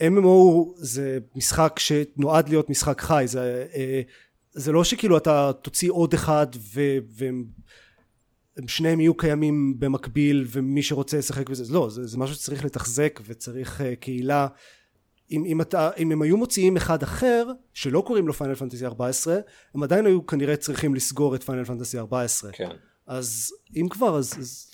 MMO 0.00 0.72
זה 0.76 1.18
משחק 1.36 1.78
שנועד 1.78 2.48
להיות 2.48 2.70
משחק 2.70 3.00
חי, 3.00 3.24
זה, 3.26 3.66
אה, 3.74 4.02
זה 4.52 4.72
לא 4.72 4.84
שכאילו 4.84 5.16
אתה 5.16 5.50
תוציא 5.62 5.90
עוד 5.90 6.14
אחד 6.14 6.46
ו- 6.74 6.98
והם 7.08 7.44
הם 8.56 8.68
שניהם 8.68 9.00
יהיו 9.00 9.14
קיימים 9.14 9.74
במקביל 9.78 10.44
ומי 10.48 10.82
שרוצה 10.82 11.18
לשחק 11.18 11.50
בזה, 11.50 11.74
לא, 11.74 11.88
זה, 11.90 12.06
זה 12.06 12.18
משהו 12.18 12.36
שצריך 12.36 12.64
לתחזק 12.64 13.20
וצריך 13.24 13.80
אה, 13.80 13.96
קהילה. 13.96 14.46
אם, 15.30 15.44
אם, 15.46 15.60
אתה, 15.60 15.90
אם 15.98 16.12
הם 16.12 16.22
היו 16.22 16.36
מוציאים 16.36 16.76
אחד 16.76 17.02
אחר 17.02 17.46
שלא 17.74 18.00
קוראים 18.06 18.26
לו 18.26 18.32
Final 18.32 18.54
Fantasy 18.54 18.86
14 18.86 19.36
הם 19.74 19.82
עדיין 19.82 20.06
היו 20.06 20.26
כנראה 20.26 20.56
צריכים 20.56 20.94
לסגור 20.94 21.34
את 21.34 21.42
Final 21.42 21.64
Fantasy 21.64 21.98
14 21.98 22.52
כן. 22.52 22.68
אז 23.06 23.52
אם 23.76 23.88
כבר 23.88 24.18
אז, 24.18 24.34
אז 24.38 24.70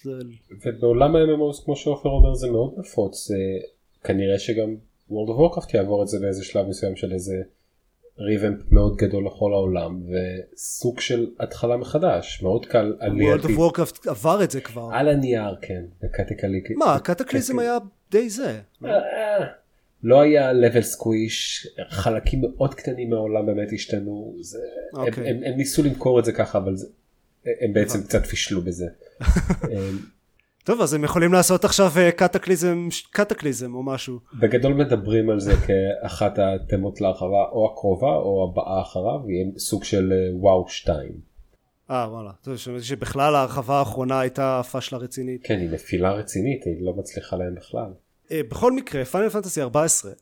ובעולם 0.66 1.16
ה-MMOs 1.16 1.64
כמו 1.64 1.76
שעופר 1.76 2.08
אומר 2.08 2.34
זה 2.34 2.50
מאוד 2.50 2.74
נפוץ. 2.78 3.30
אה, 3.30 3.36
כנראה 4.04 4.38
שגם 4.38 4.76
World 5.12 5.30
of 5.30 5.38
Warcraft 5.38 5.76
יעבור 5.76 6.02
את 6.02 6.08
זה 6.08 6.18
באיזה 6.20 6.44
שלב 6.44 6.66
מסוים 6.66 6.96
של 6.96 7.12
איזה 7.12 7.34
revamp 8.18 8.60
מאוד 8.70 8.96
גדול 8.96 9.26
לכל 9.26 9.52
העולם 9.52 10.02
וסוג 10.08 11.00
של 11.00 11.30
התחלה 11.40 11.76
מחדש 11.76 12.42
מאוד 12.42 12.66
קל 12.66 12.96
World 13.00 13.04
עלייתי 13.04 13.56
of 13.56 13.58
Warcraft 13.58 14.10
עבר 14.10 14.44
את 14.44 14.50
זה 14.50 14.60
כבר. 14.60 14.88
על 14.92 15.08
הנייר 15.08 15.56
כן 15.62 15.82
בקטקליק 16.02 16.70
מה 16.76 16.94
הקטקליזם 16.94 17.58
היה 17.58 17.78
די 18.10 18.30
זה. 18.30 18.60
לא 20.02 20.20
היה 20.20 20.52
level 20.52 20.84
squish 20.96 21.68
חלקים 21.88 22.40
מאוד 22.40 22.74
קטנים 22.74 23.10
מהעולם 23.10 23.46
באמת 23.46 23.68
השתנו 23.72 24.36
זה, 24.40 24.58
הם, 24.92 25.06
אוקיי. 25.06 25.54
ניסו 25.56 25.82
למכור 25.82 26.18
את 26.18 26.24
זה 26.24 26.32
ככה 26.32 26.58
אבל 26.58 26.74
הם 27.60 27.72
בעצם 27.72 28.02
קצת 28.02 28.26
פישלו 28.26 28.62
בזה. 28.62 28.86
טוב 30.64 30.80
אז 30.80 30.94
הם 30.94 31.04
יכולים 31.04 31.32
לעשות 31.32 31.64
עכשיו 31.64 31.92
אה, 31.96 32.12
קטקליזם 32.12 32.88
קטקליזם 33.10 33.74
או 33.74 33.82
משהו 33.82 34.20
בגדול 34.40 34.72
מדברים 34.74 35.30
על 35.30 35.40
זה 35.40 35.52
כאחת 35.66 36.38
התמות 36.38 37.00
להרחבה 37.00 37.44
או 37.52 37.70
הקרובה 37.72 38.14
או 38.14 38.50
הבאה 38.52 38.82
אחריו 38.82 39.30
יהיה 39.30 39.46
סוג 39.58 39.84
של 39.84 40.12
אה, 40.12 40.36
וואו 40.36 40.68
2. 40.68 41.10
אה 41.90 42.06
וואלה 42.10 42.30
טוב, 42.42 42.56
ש- 42.56 42.68
שבכלל 42.80 43.34
ההרחבה 43.34 43.78
האחרונה 43.78 44.20
הייתה 44.20 44.60
פאשלה 44.70 44.98
רצינית 44.98 45.40
כן 45.44 45.58
היא 45.58 45.70
נפילה 45.70 46.12
רצינית 46.12 46.64
היא 46.64 46.74
לא 46.86 46.94
מצליחה 46.96 47.36
להם 47.36 47.54
בכלל. 47.54 47.92
אה, 48.30 48.40
בכל 48.48 48.72
מקרה 48.72 49.04
Final 49.04 49.28
Fantasy 49.28 49.62
14 49.62 50.12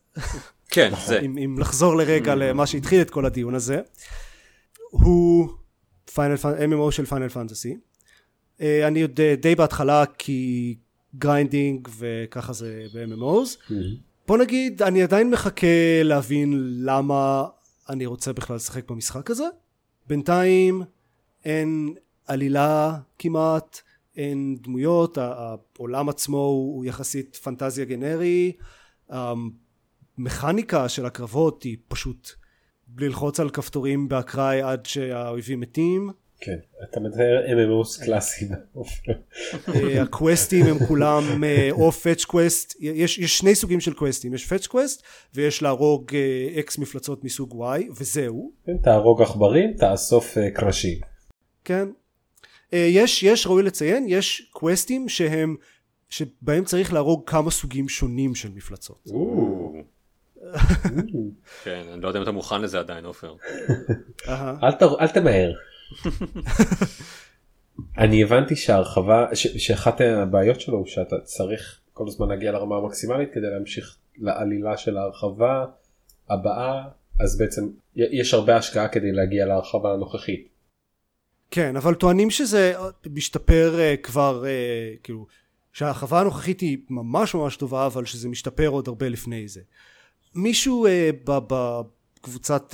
כן, 0.71 0.91
זה. 1.07 1.21
אם, 1.21 1.39
אם 1.39 1.57
לחזור 1.59 1.97
לרגע 1.97 2.35
למה 2.35 2.67
שהתחיל 2.67 3.01
את 3.01 3.11
כל 3.11 3.27
הדיון 3.27 3.55
הזה 3.55 3.81
הוא 4.91 5.49
Final, 6.15 6.35
MMO 6.37 6.91
של 6.91 7.05
Final 7.07 7.29
Fantasy 7.29 7.77
אני 8.61 9.03
עוד 9.03 9.21
אה, 9.21 9.35
די 9.37 9.55
בהתחלה 9.55 10.05
כי 10.19 10.75
grinding 11.17 11.89
וככה 11.99 12.53
זה 12.53 12.87
ב-MMOs 12.95 13.73
בוא 14.29 14.39
נגיד 14.39 14.83
אני 14.83 15.03
עדיין 15.03 15.31
מחכה 15.31 16.03
להבין 16.05 16.53
למה 16.85 17.45
אני 17.89 18.07
רוצה 18.07 18.33
בכלל 18.33 18.57
לשחק 18.57 18.91
במשחק 18.91 19.31
הזה. 19.31 19.45
בינתיים 20.07 20.83
אין 21.45 21.95
עלילה 22.27 22.99
כמעט 23.19 23.81
אין 24.17 24.57
דמויות 24.61 25.19
העולם 25.19 26.09
עצמו 26.09 26.39
הוא 26.39 26.85
יחסית 26.85 27.37
פנטזיה 27.37 27.85
גנרי. 27.85 28.53
המכניקה 29.09 30.89
של 30.89 31.07
הקרבות 31.07 31.63
היא 31.63 31.77
פשוט 31.89 32.31
ללחוץ 32.99 33.41
על 33.41 33.51
כפתורים 33.51 34.09
באקראי 34.09 34.63
עד 34.63 34.87
שהאויבים 34.87 35.61
מתים 35.61 36.11
כן 36.41 36.57
אתה 36.83 37.01
מתאר 37.01 37.45
MMOs 37.47 38.05
קלאסי. 38.05 38.49
אה, 39.69 40.03
ה 40.03 40.12
quests 40.12 40.67
הם 40.67 40.79
כולם 40.79 41.45
אה, 41.45 41.69
או 41.71 41.93
fetch 41.93 42.25
quest 42.25 42.77
יש, 42.81 43.19
יש 43.19 43.39
שני 43.39 43.55
סוגים 43.55 43.81
של 43.81 43.93
quests 43.93 44.35
יש 44.35 44.47
fetch 44.47 44.67
quest 44.67 45.03
ויש 45.35 45.63
להרוג 45.63 46.11
אקס 46.59 46.79
מפלצות 46.79 47.25
מסוג 47.25 47.63
Y 47.63 47.83
וזהו 48.01 48.53
כן, 48.67 48.77
תהרוג 48.83 49.23
עכברים 49.23 49.73
תאסוף 49.73 50.39
אה, 50.39 50.51
קרשים. 50.51 50.99
כן 51.65 51.89
אה, 52.73 52.87
יש 52.91 53.23
יש 53.23 53.47
ראוי 53.47 53.63
לציין 53.63 54.07
יש 54.09 54.51
קווסטים 54.53 55.09
שהם 55.09 55.57
שבהם 56.09 56.65
צריך 56.65 56.93
להרוג 56.93 57.31
כמה 57.31 57.51
סוגים 57.51 57.89
שונים 57.89 58.35
של 58.35 58.49
מפלצות 58.55 59.05
כן, 61.65 61.83
אני 61.93 62.03
לא 62.03 62.09
יודע 62.09 62.19
אם 62.19 62.23
אתה 62.23 62.31
מוכן 62.33 62.61
לזה 62.61 62.79
עדיין, 62.79 63.05
עופר. 63.05 63.35
אהה. 64.29 64.55
אל, 64.63 64.73
ת, 64.73 64.83
אל 64.83 65.09
תמהר. 65.09 65.53
אני 67.99 68.23
הבנתי 68.23 68.57
שהרחבה 68.57 69.27
ש, 69.35 69.47
שאחת 69.47 70.01
הבעיות 70.01 70.61
שלו 70.61 70.79
הוא 70.79 70.87
שאתה 70.87 71.17
צריך 71.25 71.81
כל 71.93 72.05
הזמן 72.09 72.29
להגיע 72.29 72.53
לרמה 72.53 72.77
המקסימלית 72.77 73.29
כדי 73.33 73.51
להמשיך 73.51 73.97
לעלילה 74.19 74.77
של 74.77 74.97
ההרחבה 74.97 75.65
הבאה 76.31 76.83
אז 77.21 77.39
בעצם 77.39 77.69
יש 77.97 78.35
הרבה 78.35 78.57
השקעה 78.57 78.89
כדי 78.89 79.13
להגיע 79.13 79.47
להרחבה 79.47 79.93
הנוכחית. 79.93 80.49
כן 81.51 81.77
אבל 81.77 81.95
טוענים 81.95 82.31
שזה 82.31 82.73
משתפר 83.11 83.77
אה, 83.79 83.95
כבר 83.97 84.45
אה, 84.47 84.95
כאילו 85.03 85.27
שההרחבה 85.73 86.21
הנוכחית 86.21 86.61
היא 86.61 86.79
ממש 86.91 87.35
ממש 87.35 87.57
טובה 87.57 87.87
אבל 87.87 88.05
שזה 88.05 88.29
משתפר 88.29 88.69
עוד 88.69 88.89
הרבה 88.89 89.09
לפני 89.09 89.49
זה 89.49 89.61
מישהו 90.35 90.87
אה, 90.87 91.11
ב- 91.25 91.39
בקבוצת 91.49 92.00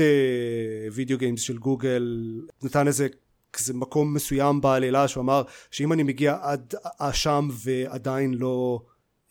אה, 0.00 0.88
וידאו 0.92 1.18
גיימס 1.18 1.40
של 1.40 1.58
גוגל 1.58 2.40
נתן 2.62 2.86
איזה 2.86 3.08
כזה 3.52 3.74
מקום 3.74 4.14
מסוים 4.14 4.60
בעלילה 4.60 5.08
שהוא 5.08 5.22
אמר 5.22 5.42
שאם 5.70 5.92
אני 5.92 6.02
מגיע 6.02 6.38
עד 6.42 6.74
אה, 7.00 7.12
שם 7.12 7.48
ועדיין 7.64 8.34
לא 8.34 8.82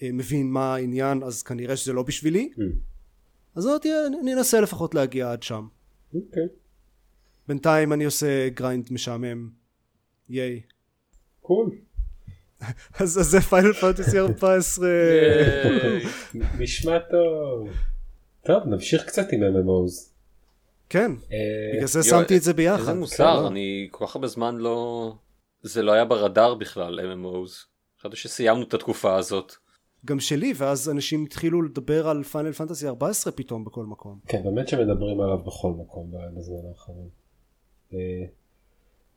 אה, 0.02 0.10
מבין 0.14 0.52
מה 0.52 0.76
העניין 0.76 1.24
אז 1.24 1.44
כנראה 1.44 1.78
שזה 1.78 1.94
לא 1.94 2.04
בשבילי 2.04 2.50
Mm. 2.56 2.62
אז 3.56 3.66
עוד 3.66 3.82
אני 4.22 4.34
אנסה 4.34 4.62
לפחות 4.62 4.96
להגיע 4.96 5.32
עד 5.32 5.44
שם 5.44 5.68
אוקיי. 6.14 6.44
בינתיים 7.48 7.94
אני 7.94 8.06
עושה 8.06 8.50
grind 8.50 8.88
משעמם 8.92 9.50
yay 10.30 10.62
cool. 11.42 11.72
אז 13.00 13.20
אז 13.20 13.26
זה 13.26 13.42
Final 13.42 13.74
Fantasy 13.74 14.20
14 14.20 14.90
נשמע 16.60 17.00
טוב. 17.00 17.70
טוב 18.46 18.68
נמשיך 18.68 19.06
קצת 19.06 19.32
עם 19.32 19.44
MMOs. 19.44 20.10
כן 20.90 21.12
אה, 21.32 21.38
בגלל 21.74 21.88
זה 21.88 22.04
שמתי 22.04 22.38
את 22.38 22.42
זה 22.42 22.54
ביחד 22.54 22.80
איזה 22.80 22.94
מוזר, 22.94 23.42
לא? 23.42 23.48
אני 23.48 23.88
כל 23.92 24.06
כך 24.08 24.16
הרבה 24.16 24.28
זמן 24.28 24.58
לא... 24.58 25.14
זה 25.62 25.82
לא 25.82 25.92
היה 25.92 26.06
ברדאר 26.06 26.56
בכלל, 26.56 27.00
MMOs. 27.00 27.52
חשבתי 28.00 28.16
שסיימנו 28.16 28.64
את 28.64 28.74
התקופה 28.74 29.16
הזאת. 29.16 29.54
גם 30.06 30.20
שלי 30.20 30.54
ואז 30.56 30.90
אנשים 30.90 31.24
התחילו 31.24 31.62
לדבר 31.62 32.08
על 32.08 32.24
פיינל 32.24 32.52
פנטסי 32.52 32.88
14 32.88 33.34
פתאום 33.34 33.66
בכל 33.66 33.86
מקום 33.86 34.20
כן 34.28 34.44
באמת 34.44 34.68
שמדברים 34.68 35.22
עליו 35.22 35.38
בכל 35.38 35.72
מקום 35.72 36.12
בזמן 36.38 36.70
האחרון. 36.70 37.10
אה, 37.94 38.00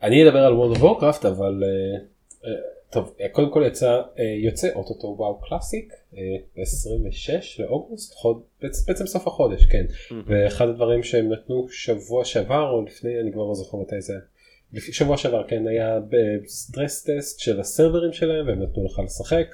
אני 0.02 0.28
אדבר 0.28 0.38
על 0.38 0.52
World 0.52 0.76
of 0.76 0.80
Warcraft 0.80 1.28
אבל 1.28 1.62
אה, 1.64 2.50
טוב 2.90 3.14
אה, 3.20 3.28
קודם 3.28 3.50
כל 3.52 3.62
יצא 3.66 3.90
אה, 4.18 4.24
יוצא 4.24 4.68
אוטוטו 4.74 5.14
וואו 5.18 5.40
קלאסיק 5.40 5.92
אה, 6.16 6.18
ב-26 6.56 7.32
לאוגוסט 7.62 8.14
חוד, 8.14 8.42
בעצ- 8.62 8.84
בעצם 8.86 9.06
סוף 9.06 9.26
החודש 9.26 9.66
כן. 9.66 9.86
ואחד 10.26 10.68
הדברים 10.68 11.02
שהם 11.02 11.32
נתנו 11.32 11.66
שבוע 11.70 12.24
שעבר 12.24 12.70
או 12.70 12.84
לפני 12.84 13.20
אני 13.20 13.32
כבר 13.32 13.42
לא 13.48 13.54
זוכר 13.54 13.78
מתי 13.78 14.00
זה 14.00 14.14
שבוע 14.80 15.16
שעבר 15.16 15.46
כן 15.48 15.66
היה 15.68 15.98
ב 16.10 16.23
stress 16.23 17.02
test 17.04 17.40
של 17.40 17.60
ה 17.60 17.67
servers 17.67 18.12
שלהם 18.12 18.46
והם 18.46 18.62
נתנו 18.62 18.84
לך 18.86 18.98
לשחק. 19.04 19.46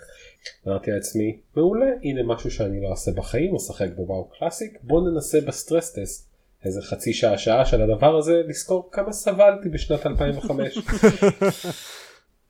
אמרתי 0.67 0.91
לעצמי 0.91 1.39
מעולה 1.57 1.87
הנה 2.03 2.23
משהו 2.23 2.51
שאני 2.51 2.81
לא 2.83 2.91
אעשה 2.91 3.13
בחיים 3.13 3.55
אשחק 3.55 3.89
ב 3.97 4.29
WoW 4.39 4.51
Classic 4.51 4.79
בוא 4.83 5.11
ננסה 5.11 5.41
ב 5.41 5.48
stress 5.48 5.93
test 5.93 6.31
איזה 6.65 6.83
חצי 6.83 7.13
שעה 7.13 7.39
שעה 7.39 7.67
של 7.67 7.83
הדבר 7.83 8.17
הזה 8.17 8.43
לזכור 8.49 8.89
כמה 8.93 9.13
סבלתי 9.13 9.69
בשנת 9.69 10.07
2005 10.07 10.79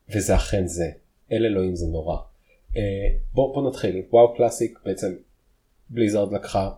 וזה 0.09 0.37
אכן 0.37 0.67
זה 0.67 0.91
אל 1.33 1.45
אלוהים 1.47 1.77
זה 1.77 1.87
נורא. 1.87 2.17
אה, 2.77 2.83
בוא, 3.33 3.55
בוא 3.55 3.69
נתחיל 3.69 4.03
WoW 4.11 4.35
Classic 4.37 4.79
בעצם 4.85 5.15
Blizzard 5.91 6.33
לקחה 6.33 6.71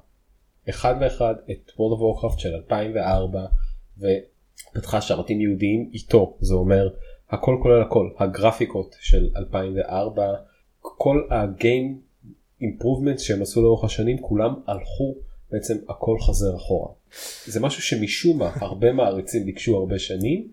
אחד 0.68 0.94
ואחד 1.00 1.34
את 1.50 1.70
World 1.70 1.98
of 1.98 2.00
Warcraft 2.00 2.38
של 2.38 2.54
2004 2.54 3.46
ופתחה 3.98 5.00
שרתים 5.00 5.40
יהודיים 5.40 5.90
איתו 5.92 6.36
זה 6.40 6.54
אומר 6.54 6.88
הכל 7.30 7.58
כולל 7.62 7.82
הכל 7.82 8.10
הגרפיקות 8.18 8.96
של 9.00 9.30
2004 9.36 10.34
כל 10.80 11.28
הגיים 11.30 12.00
אימפרובמנט 12.60 13.18
שהם 13.18 13.42
עשו 13.42 13.62
לאורך 13.62 13.84
השנים 13.84 14.18
כולם 14.20 14.54
הלכו 14.66 15.14
בעצם 15.50 15.74
הכל 15.88 16.16
חזר 16.20 16.56
אחורה. 16.56 16.92
זה 17.46 17.60
משהו 17.60 17.82
שמשום 17.82 18.38
מה 18.38 18.52
הרבה 18.54 18.92
מעריצים 18.92 19.46
ביקשו 19.46 19.76
הרבה 19.76 19.98
שנים 19.98 20.48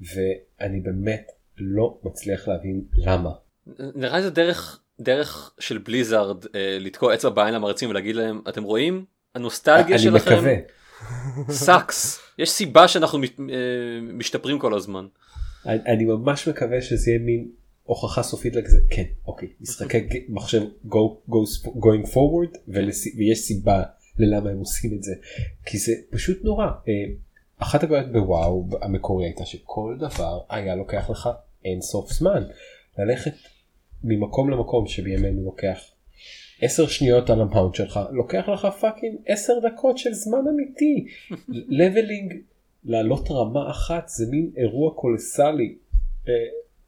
ואני 0.00 0.80
באמת 0.80 1.32
לא 1.60 1.98
מצליח 2.04 2.48
להבין 2.48 2.84
למה. 2.94 3.30
נראה 3.94 4.16
לי 4.16 4.22
זה 4.22 4.30
דרך, 4.30 4.80
דרך 5.00 5.54
של 5.58 5.78
בליזארד 5.78 6.44
אה, 6.54 6.76
לתקוע 6.80 7.14
אצבע 7.14 7.30
בעין 7.30 7.54
למרצים 7.54 7.90
ולהגיד 7.90 8.16
להם, 8.16 8.40
אתם 8.48 8.62
רואים? 8.62 9.04
הנוסטלגיה 9.34 9.96
אני 9.96 10.02
שלכם 10.02 10.34
מקווה. 10.34 10.54
סאקס. 11.50 12.20
יש 12.38 12.50
סיבה 12.50 12.88
שאנחנו 12.88 13.18
מת- 13.18 13.40
אה, 13.40 13.44
משתפרים 14.12 14.58
כל 14.58 14.74
הזמן. 14.74 15.06
אני, 15.66 15.78
אני 15.86 16.04
ממש 16.04 16.48
מקווה 16.48 16.82
שזה 16.82 17.10
יהיה 17.10 17.20
מין 17.20 17.48
הוכחה 17.84 18.22
סופית 18.22 18.56
לכזה 18.56 18.78
כן 18.90 19.04
אוקיי 19.26 19.48
משחקי 19.60 19.98
מחשב 20.28 20.62
go, 20.86 20.96
goes, 21.30 21.66
going 21.68 22.06
forward 22.08 22.58
ולס, 22.68 23.06
ויש 23.16 23.38
סיבה 23.38 23.82
ללמה 24.18 24.50
הם 24.50 24.58
עושים 24.58 24.94
את 24.98 25.02
זה 25.02 25.12
כי 25.66 25.78
זה 25.78 25.92
פשוט 26.10 26.44
נורא. 26.44 26.66
אה, 26.66 26.92
אחת 27.58 27.82
הבעיות 27.84 28.12
בוואו 28.12 28.68
המקורי 28.82 29.24
הייתה 29.26 29.44
שכל 29.46 29.96
דבר 29.98 30.38
היה 30.50 30.74
לוקח 30.76 31.10
לך 31.10 31.28
אין 31.64 31.80
סוף 31.80 32.12
זמן 32.12 32.42
ללכת 32.98 33.34
ממקום 34.04 34.50
למקום 34.50 34.86
שבימינו 34.86 35.44
לוקח 35.44 35.80
10 36.60 36.86
שניות 36.86 37.30
על 37.30 37.40
ה 37.40 37.46
mount 37.46 37.74
שלך 37.74 38.00
לוקח 38.10 38.48
לך 38.48 38.68
fucking 38.80 39.18
10 39.26 39.52
דקות 39.62 39.98
של 39.98 40.12
זמן 40.12 40.44
אמיתי. 40.50 41.06
leveling 41.78 42.34
לעלות 42.84 43.30
רמה 43.30 43.70
אחת 43.70 44.08
זה 44.08 44.26
מין 44.30 44.50
אירוע 44.56 44.94
colossal־י. 44.94 45.76
אה, 46.28 46.32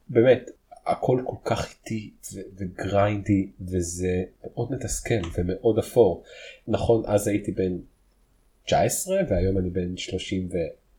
באמת 0.07 0.49
הכל 0.85 1.21
כל 1.25 1.35
כך 1.43 1.69
איטי 1.71 2.11
ו 2.57 2.70
grindy 2.70 3.49
וזה 3.61 4.23
מאוד 4.43 4.71
מתסכל 4.71 5.21
ומאוד 5.37 5.77
אפור. 5.77 6.23
נכון 6.67 7.03
אז 7.05 7.27
הייתי 7.27 7.51
בן 7.51 7.77
19 8.65 9.21
והיום 9.29 9.57
אני 9.57 9.69
בן 9.69 9.97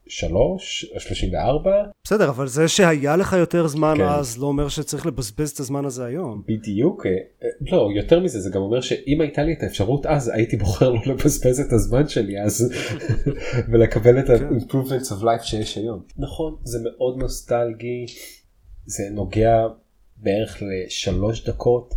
33 0.06 0.92
או 0.94 1.00
34 1.00 1.70
בסדר, 2.04 2.28
אבל 2.28 2.46
זה 2.46 2.68
שהיה 2.68 3.16
לך 3.16 3.32
יותר 3.32 3.66
זמן 3.66 3.94
כן. 3.98 4.04
אז 4.04 4.38
לא 4.38 4.46
אומר 4.46 4.68
שצריך 4.68 5.06
לבזבז 5.06 5.50
את 5.50 5.60
הזמן 5.60 5.84
הזה 5.84 6.04
היום. 6.04 6.42
בדיוק 6.48 7.06
אה, 7.06 7.10
אה, 7.10 7.48
לא 7.70 7.88
יותר 7.96 8.20
מזה 8.20 8.40
זה 8.40 8.50
גם 8.50 8.60
אומר 8.60 8.80
שאם 8.80 9.20
הייתה 9.20 9.42
לי 9.42 9.52
את 9.52 9.62
האפשרות 9.62 10.06
אז 10.06 10.28
הייתי 10.28 10.56
בוחר 10.56 10.90
לא 10.90 11.00
לבזבז 11.06 11.60
את 11.60 11.72
הזמן 11.72 12.08
שלי 12.08 12.40
אז 12.40 12.72
ולקבל 13.72 14.18
את 14.18 14.26
כן. 14.26 14.32
ה-improvements 14.32 15.08
of 15.08 15.22
life 15.22 15.42
שיש 15.42 15.76
היום. 15.76 16.02
נכון 16.18 16.56
זה 16.64 16.78
מאוד 16.82 17.18
נוסטלגי 17.18 18.06
זה 18.86 19.02
נוגע 19.10 19.66
בערך 20.16 20.62
לשלוש 20.62 21.48
דקות 21.48 21.94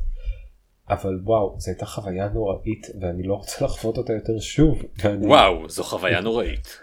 אבל 0.89 1.19
וואו 1.23 1.55
זו 1.57 1.71
הייתה 1.71 1.85
חוויה 1.85 2.29
נוראית 2.29 2.87
ואני 3.01 3.23
לא 3.23 3.33
רוצה 3.33 3.65
לחוות 3.65 3.97
אותה 3.97 4.13
יותר 4.13 4.39
שוב. 4.39 4.83
ואני, 5.03 5.25
וואו, 5.27 5.69
זו 5.69 5.83
חוויה 5.83 6.21
נוראית. 6.21 6.79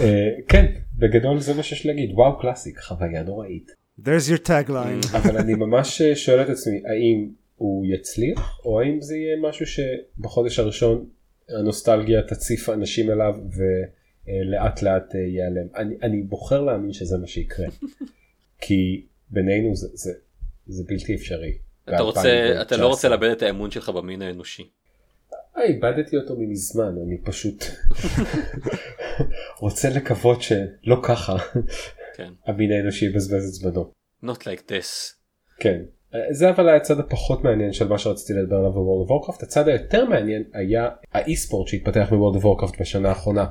אה, 0.00 0.30
כן 0.48 0.66
בגדול 0.94 1.40
זה 1.40 1.54
מה 1.54 1.62
שיש 1.62 1.86
להגיד 1.86 2.10
וואו 2.12 2.38
קלאסיק 2.38 2.78
חוויה 2.78 3.22
נוראית. 3.22 3.72
There's 4.00 4.30
your 4.30 4.46
tagline. 4.48 5.16
אבל 5.16 5.38
אני 5.38 5.54
ממש 5.54 6.02
שואל 6.02 6.42
את 6.42 6.48
עצמי 6.48 6.76
האם 6.76 7.28
הוא 7.56 7.86
יצליח 7.86 8.60
או 8.64 8.80
האם 8.80 9.00
זה 9.00 9.16
יהיה 9.16 9.36
משהו 9.42 9.66
שבחודש 9.66 10.58
הראשון 10.58 11.06
הנוסטלגיה 11.48 12.22
תציף 12.22 12.68
אנשים 12.68 13.10
אליו 13.10 13.34
ולאט 13.56 14.82
לאט 14.82 15.14
אה, 15.14 15.20
ייעלם. 15.20 15.66
אני, 15.76 15.94
אני 16.02 16.22
בוחר 16.22 16.60
להאמין 16.60 16.92
שזה 16.92 17.18
מה 17.18 17.26
שיקרה. 17.26 17.66
כי 18.60 19.06
בינינו 19.30 19.76
זה, 19.76 19.88
זה, 19.94 20.12
זה 20.66 20.84
בלתי 20.86 21.14
אפשרי. 21.14 21.65
אתה 21.88 22.02
רוצה, 22.02 22.58
אתה 22.62 22.76
לא 22.76 22.86
רוצה 22.86 23.08
לאבד 23.08 23.28
את 23.28 23.42
האמון 23.42 23.70
שלך 23.70 23.88
במין 23.88 24.22
האנושי. 24.22 24.68
אה, 25.56 25.62
איבדתי 25.62 26.16
אותו 26.16 26.34
מזמן 26.38 26.94
אני 27.06 27.18
פשוט 27.24 27.64
רוצה 29.60 29.88
לקוות 29.90 30.42
שלא 30.42 31.00
ככה 31.02 31.36
כן. 32.16 32.32
המין 32.46 32.72
האנושי 32.72 33.04
יבזבז 33.06 33.48
את 33.48 33.52
זמנו. 33.52 33.90
Not 34.24 34.38
like 34.38 34.70
this. 34.70 35.14
כן. 35.60 35.82
זה 36.30 36.50
אבל 36.50 36.68
היה 36.68 36.76
הצד 36.76 37.00
הפחות 37.00 37.44
מעניין 37.44 37.72
של 37.72 37.88
מה 37.88 37.98
שרציתי 37.98 38.32
לדבר 38.32 38.56
עליו 38.56 38.72
ב 38.72 38.77
World 38.77 39.00
of 39.00 39.10
Warcraft 39.10 39.42
הצד 39.42 39.68
היותר 39.68 40.04
מעניין 40.04 40.44
היה 40.52 40.88
ה 41.12 41.36
esport 41.36 41.68
שהתפתח 41.68 42.06
ב 42.10 42.14
World 42.14 42.34
of 42.34 42.44
Warcraft 42.44 42.80
בשנה 42.80 43.08
האחרונה. 43.08 43.46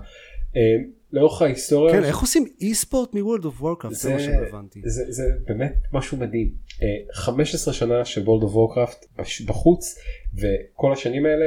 אה, 1.16 1.22
לאורך 1.22 1.42
ההיסטוריה 1.42 1.94
כן, 1.94 2.04
איך 2.04 2.20
עושים 2.20 2.46
esport 2.62 3.14
מ-World 3.14 3.44
of 3.44 3.62
Warcraft? 3.62 3.94
זה 3.94 4.14
מה 4.14 4.20
שלא 4.20 4.34
הבנתי. 4.34 4.82
זה, 4.86 5.04
זה 5.12 5.24
באמת 5.48 5.76
משהו 5.94 6.18
מדהים. 6.18 6.52
אה, 6.84 6.88
15 7.14 7.74
שנה 7.74 8.06
של 8.06 8.22
World 8.22 8.44
of 8.44 8.56
Warcraft 8.56 9.06
בחוץ 9.46 10.00
וכל 10.38 10.94
השנים 10.94 11.26
האלה 11.26 11.46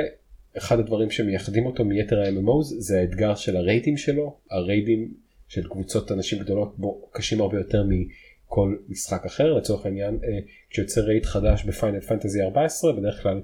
אחד 0.59 0.79
הדברים 0.79 1.11
שמייחדים 1.11 1.67
אותו 1.67 1.85
מיתר 1.85 2.21
ה-MMOs 2.21 2.75
זה 2.79 3.01
האתגר 3.01 3.35
של 3.35 3.57
ה 3.57 3.63
raids 3.63 3.97
שלו 3.97 4.37
ה 4.51 4.61
raids 4.61 5.15
של 5.49 5.69
קבוצות 5.69 6.13
אנשים 6.13 6.39
גדולות 6.39 6.79
בו 6.79 7.09
קשים 7.13 7.41
הרבה 7.41 7.59
יותר 7.59 7.85
מכל 7.89 8.77
משחק 8.89 9.25
אחר 9.27 9.55
לצורך 9.55 9.87
העניין 9.87 10.19
אה, 10.25 10.39
כשיוצא 10.71 11.01
raid 11.01 11.27
חדש 11.27 11.65
ב 11.65 11.71
Final 11.71 12.01
Fantasy 12.01 12.43
14 12.43 12.93
בדרך 12.93 13.23
כלל 13.23 13.41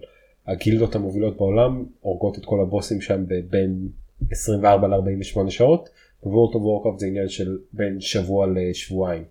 הגילדות 0.46 0.94
המובילות 0.94 1.36
בעולם 1.36 1.84
הורגות 2.00 2.38
את 2.38 2.44
כל 2.44 2.60
הבוסים 2.60 3.00
שם 3.00 3.24
בין 3.50 3.88
24 4.30 4.88
ל-48 4.88 5.50
שעות. 5.50 5.88
ב 6.24 6.29
World 6.29 6.54
of 6.54 6.62
Warcraft 6.62 6.98
זה 6.98 7.06
עניין 7.06 7.28
של 7.28 7.58
בין 7.72 8.00
שבוע 8.00 8.46
לשבועיים 8.54 9.24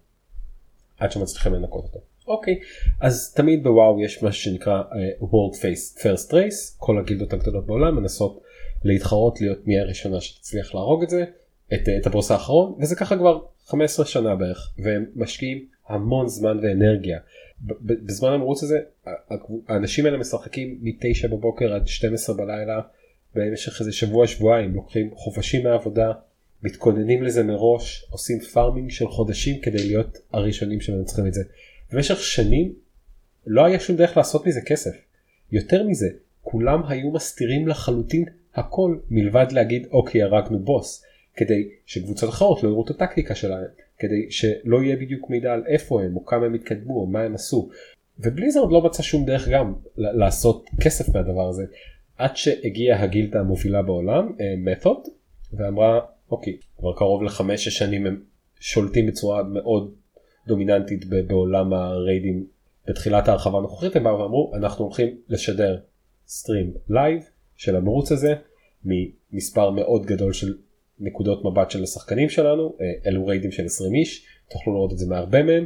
עד 0.98 1.12
שמצליחים 1.12 1.54
לנקות 1.54 1.84
אותו. 1.84 2.00
אוקיי 2.28 2.60
אז 3.00 3.34
תמיד 3.34 3.64
בוואו 3.64 4.04
יש 4.04 4.24
משהו 4.24 4.44
שנקרא 4.44 4.82
uh, 4.82 5.24
World 5.24 5.56
Face 5.56 6.00
First 6.00 6.32
Race 6.32 6.78
כל 6.78 7.00
הגילדות 7.00 7.34
הגדולות 7.34 7.66
בעולם 7.66 7.96
מנסות 7.96 8.42
להתחרות 8.84 9.42
להיות 9.42 9.68
מי 9.68 9.80
הראשונה 9.80 10.22
שתצליח 10.22 10.76
להרוג 10.76 11.04
את 11.04 11.10
זה 11.10 11.26
את, 11.74 11.90
את 12.02 12.08
הבוס 12.08 12.32
האחרון 12.32 12.76
וזה 12.80 12.96
ככה 12.96 13.18
כבר 13.18 13.40
15 13.66 14.06
שנה 14.06 14.36
בערך 14.36 14.74
והם 14.78 15.06
משקיעים 15.16 15.66
המון 15.88 16.28
זמן 16.28 16.60
ואנרגיה. 16.62 17.20
בזמן 17.82 18.30
המרוץ 18.30 18.64
הזה 18.64 18.80
האנשים 19.68 20.06
האלה 20.06 20.18
משחקים 20.18 20.78
מ-9 20.82 21.28
בבוקר 21.32 21.74
עד 21.74 21.88
12 21.88 22.36
בלילה 22.36 22.82
במשך 23.36 23.80
איזה 23.80 23.92
שבוע 23.92 24.28
שבועיים 24.28 24.76
לוקחים 24.76 25.12
חופשים 25.16 25.64
מהעבודה 25.64 26.12
מתכוננים 26.64 27.24
לזה 27.24 27.44
מראש 27.44 28.06
עושים 28.10 28.40
פארמינג 28.40 28.92
של 28.92 29.08
חודשים 29.08 29.62
כדי 29.62 29.88
להיות 29.88 30.18
הראשונים 30.34 30.82
שמנצחים 30.82 31.28
את 31.28 31.34
זה. 31.34 31.44
במשך 31.92 32.20
שנים 32.20 32.74
לא 33.48 33.66
היה 33.66 33.80
שום 33.80 33.96
דרך 33.96 34.18
לעשות 34.18 34.48
מזה 34.48 34.62
כסף. 34.62 34.96
יותר 35.52 35.84
מזה 35.84 36.08
כולם 36.42 36.82
היו 36.88 37.12
מסתירים 37.12 37.68
לחלוטין 37.68 38.26
הכל 38.56 38.98
מלבד 39.10 39.46
להגיד 39.52 39.88
אוקיי 39.92 40.24
הרגנו 40.24 40.60
בוס 40.60 41.04
כדי 41.36 41.70
שקבוצות 41.86 42.30
אחרות 42.30 42.64
לא 42.64 42.70
יראו 42.70 42.86
את 42.86 42.90
הטקטיקה 42.90 43.36
שלהם 43.36 43.68
כדי 44.00 44.32
שלא 44.32 44.84
יהיה 44.84 44.96
בדיוק 44.96 45.30
מידע 45.30 45.54
על 45.54 45.64
איפה 45.68 46.02
הם 46.02 46.16
או 46.16 46.26
כמה 46.26 46.46
הם 46.46 46.54
התקדמו 46.54 46.96
או 46.96 47.06
מה 47.06 47.22
הם 47.22 47.36
עשו. 47.36 47.70
ובליזרד 48.20 48.72
לא 48.72 48.82
מצא 48.82 49.04
שום 49.04 49.26
דרך 49.26 49.48
גם 49.48 49.74
לעשות 49.98 50.70
כסף 50.82 51.16
מהדבר 51.16 51.50
הזה 51.50 51.64
עד 52.18 52.38
שהגיעה 52.38 53.04
הגילדה 53.04 53.40
המובילה 53.40 53.82
בעולם 53.82 54.36
מתוד 54.58 55.00
ואמרה 55.54 56.00
אוקיי. 56.34 56.58
כבר 56.78 56.94
קרוב 56.94 57.24
לחמש-שש 57.24 57.78
שנים 57.78 58.06
הם 58.06 58.24
שולטים 58.60 59.08
בצורה 59.08 59.44
מאוד 59.44 59.94
דומיננטית 60.48 61.06
בעולם 61.28 61.74
ה 61.74 61.84
raids. 61.84 62.48
בתחילת 62.88 63.28
ההרחבה 63.28 63.58
הנוכחית 63.58 63.96
הם 63.96 64.04
באו 64.04 64.20
ואמרו 64.20 64.52
אנחנו 64.56 64.86
הולכים 64.86 65.18
לשדר 65.30 65.80
stream 66.28 66.74
live 66.90 67.24
של 67.58 67.76
המרוץ 67.76 68.12
הזה 68.12 68.34
ממספר 68.86 69.70
מאוד 69.70 70.06
גדול 70.06 70.34
של 70.34 70.58
נקודות 71.00 71.46
מבט 71.46 71.72
של 71.72 71.84
השחקנים 71.84 72.30
שלנו 72.30 72.76
אה, 72.82 73.10
אלו 73.10 73.28
raids 73.28 73.52
של 73.52 73.66
20 73.66 73.96
איש 73.96 74.26
תוכלו 74.50 74.74
לראות 74.74 74.92
את 74.94 74.98
זה 74.98 75.06
מהרבה 75.08 75.44
מהם 75.44 75.66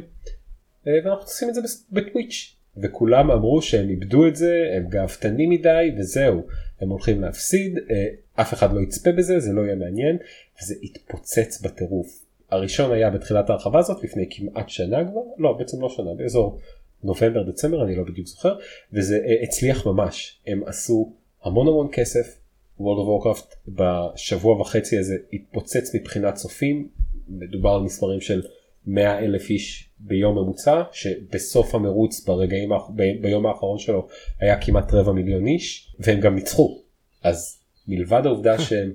אה, 0.86 0.92
ואנחנו 1.04 1.24
עושים 1.24 1.48
את 1.48 1.54
זה 1.54 1.60
ב 1.92 2.01
Twitch 2.01 2.57
וכולם 2.82 3.30
אמרו 3.30 3.62
שהם 3.62 3.88
איבדו 3.88 4.26
את 4.26 4.36
זה 4.36 4.72
הם 4.76 4.88
גאוותנים 4.88 5.50
מדי 5.50 5.90
וזהו. 5.98 6.46
הם 6.80 6.88
הולכים 6.88 7.20
להפסיד 7.20 7.78
אה, 7.90 8.08
אף 8.34 8.54
אחד 8.54 8.72
לא 8.72 8.80
יצפה 8.80 9.12
בזה 9.12 9.40
זה 9.40 9.52
לא 9.52 9.60
יהיה 9.60 9.74
מעניין 9.74 10.16
וזה 10.62 10.74
התפוצץ 10.82 11.60
בטירוף. 11.62 12.24
הראשון 12.50 12.92
היה 12.92 13.10
בתחילת 13.10 13.50
ההרחבה 13.50 13.78
הזאת 13.78 14.04
לפני 14.04 14.26
כמעט 14.30 14.68
שנה 14.68 15.04
כבר. 15.10 15.20
לא 15.38 15.52
בעצם 15.52 15.80
לא 15.80 15.88
שנה 15.88 16.14
באזור 16.14 16.58
נובמבר 17.02 17.42
דצמבר 17.42 17.84
אני 17.84 17.96
לא 17.96 18.04
בדיוק 18.04 18.26
זוכר. 18.26 18.56
וזה 18.92 19.16
אה, 19.26 19.42
הצליח 19.42 19.86
ממש. 19.86 20.40
הם 20.46 20.62
עשו 20.66 21.12
המון 21.44 21.68
המון 21.68 21.88
כסף. 21.92 22.38
World 22.80 22.82
of 22.82 23.24
Warcraft 23.24 23.54
בשבוע 23.68 24.60
וחצי 24.60 24.98
הזה 24.98 25.16
התפוצץ 25.32 25.94
מבחינת 25.94 26.34
צופים. 26.34 26.88
מדובר 27.28 27.70
על 27.70 27.80
מספרים 27.80 28.20
של 28.20 28.42
100 28.88 29.18
אלף 29.18 29.50
איש 29.50 29.90
ביום 29.98 30.38
ממוצע 30.38 30.82
שבסוף 30.92 31.74
המרוץ 31.74 32.24
ברגעים 32.26 32.68
ב- 32.96 33.22
ביום 33.22 33.46
האחרון 33.46 33.78
שלו 33.78 34.08
היה 34.40 34.60
כמעט 34.60 34.92
רבע 34.92 35.12
מיליון 35.12 35.46
איש 35.46 35.94
והם 35.98 36.20
גם 36.20 36.34
ניצחו 36.34 36.82
אז 37.22 37.60
מלבד 37.88 38.22
העובדה 38.24 38.58
שהם 38.64 38.92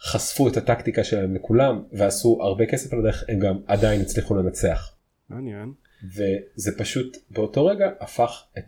חשפו 0.00 0.48
את 0.48 0.56
הטקטיקה 0.56 1.04
שלהם 1.04 1.34
לכולם 1.34 1.82
ועשו 1.92 2.38
הרבה 2.42 2.66
כסף 2.66 2.92
על 2.92 2.98
הדרך 2.98 3.24
הם 3.28 3.38
גם 3.38 3.60
עדיין 3.66 4.00
הצליחו 4.00 4.34
לנצח 4.34 4.96
מעניין. 5.28 5.72
וזה 6.16 6.78
פשוט 6.78 7.16
באותו 7.30 7.66
רגע 7.66 7.90
הפך 8.00 8.44
את 8.58 8.64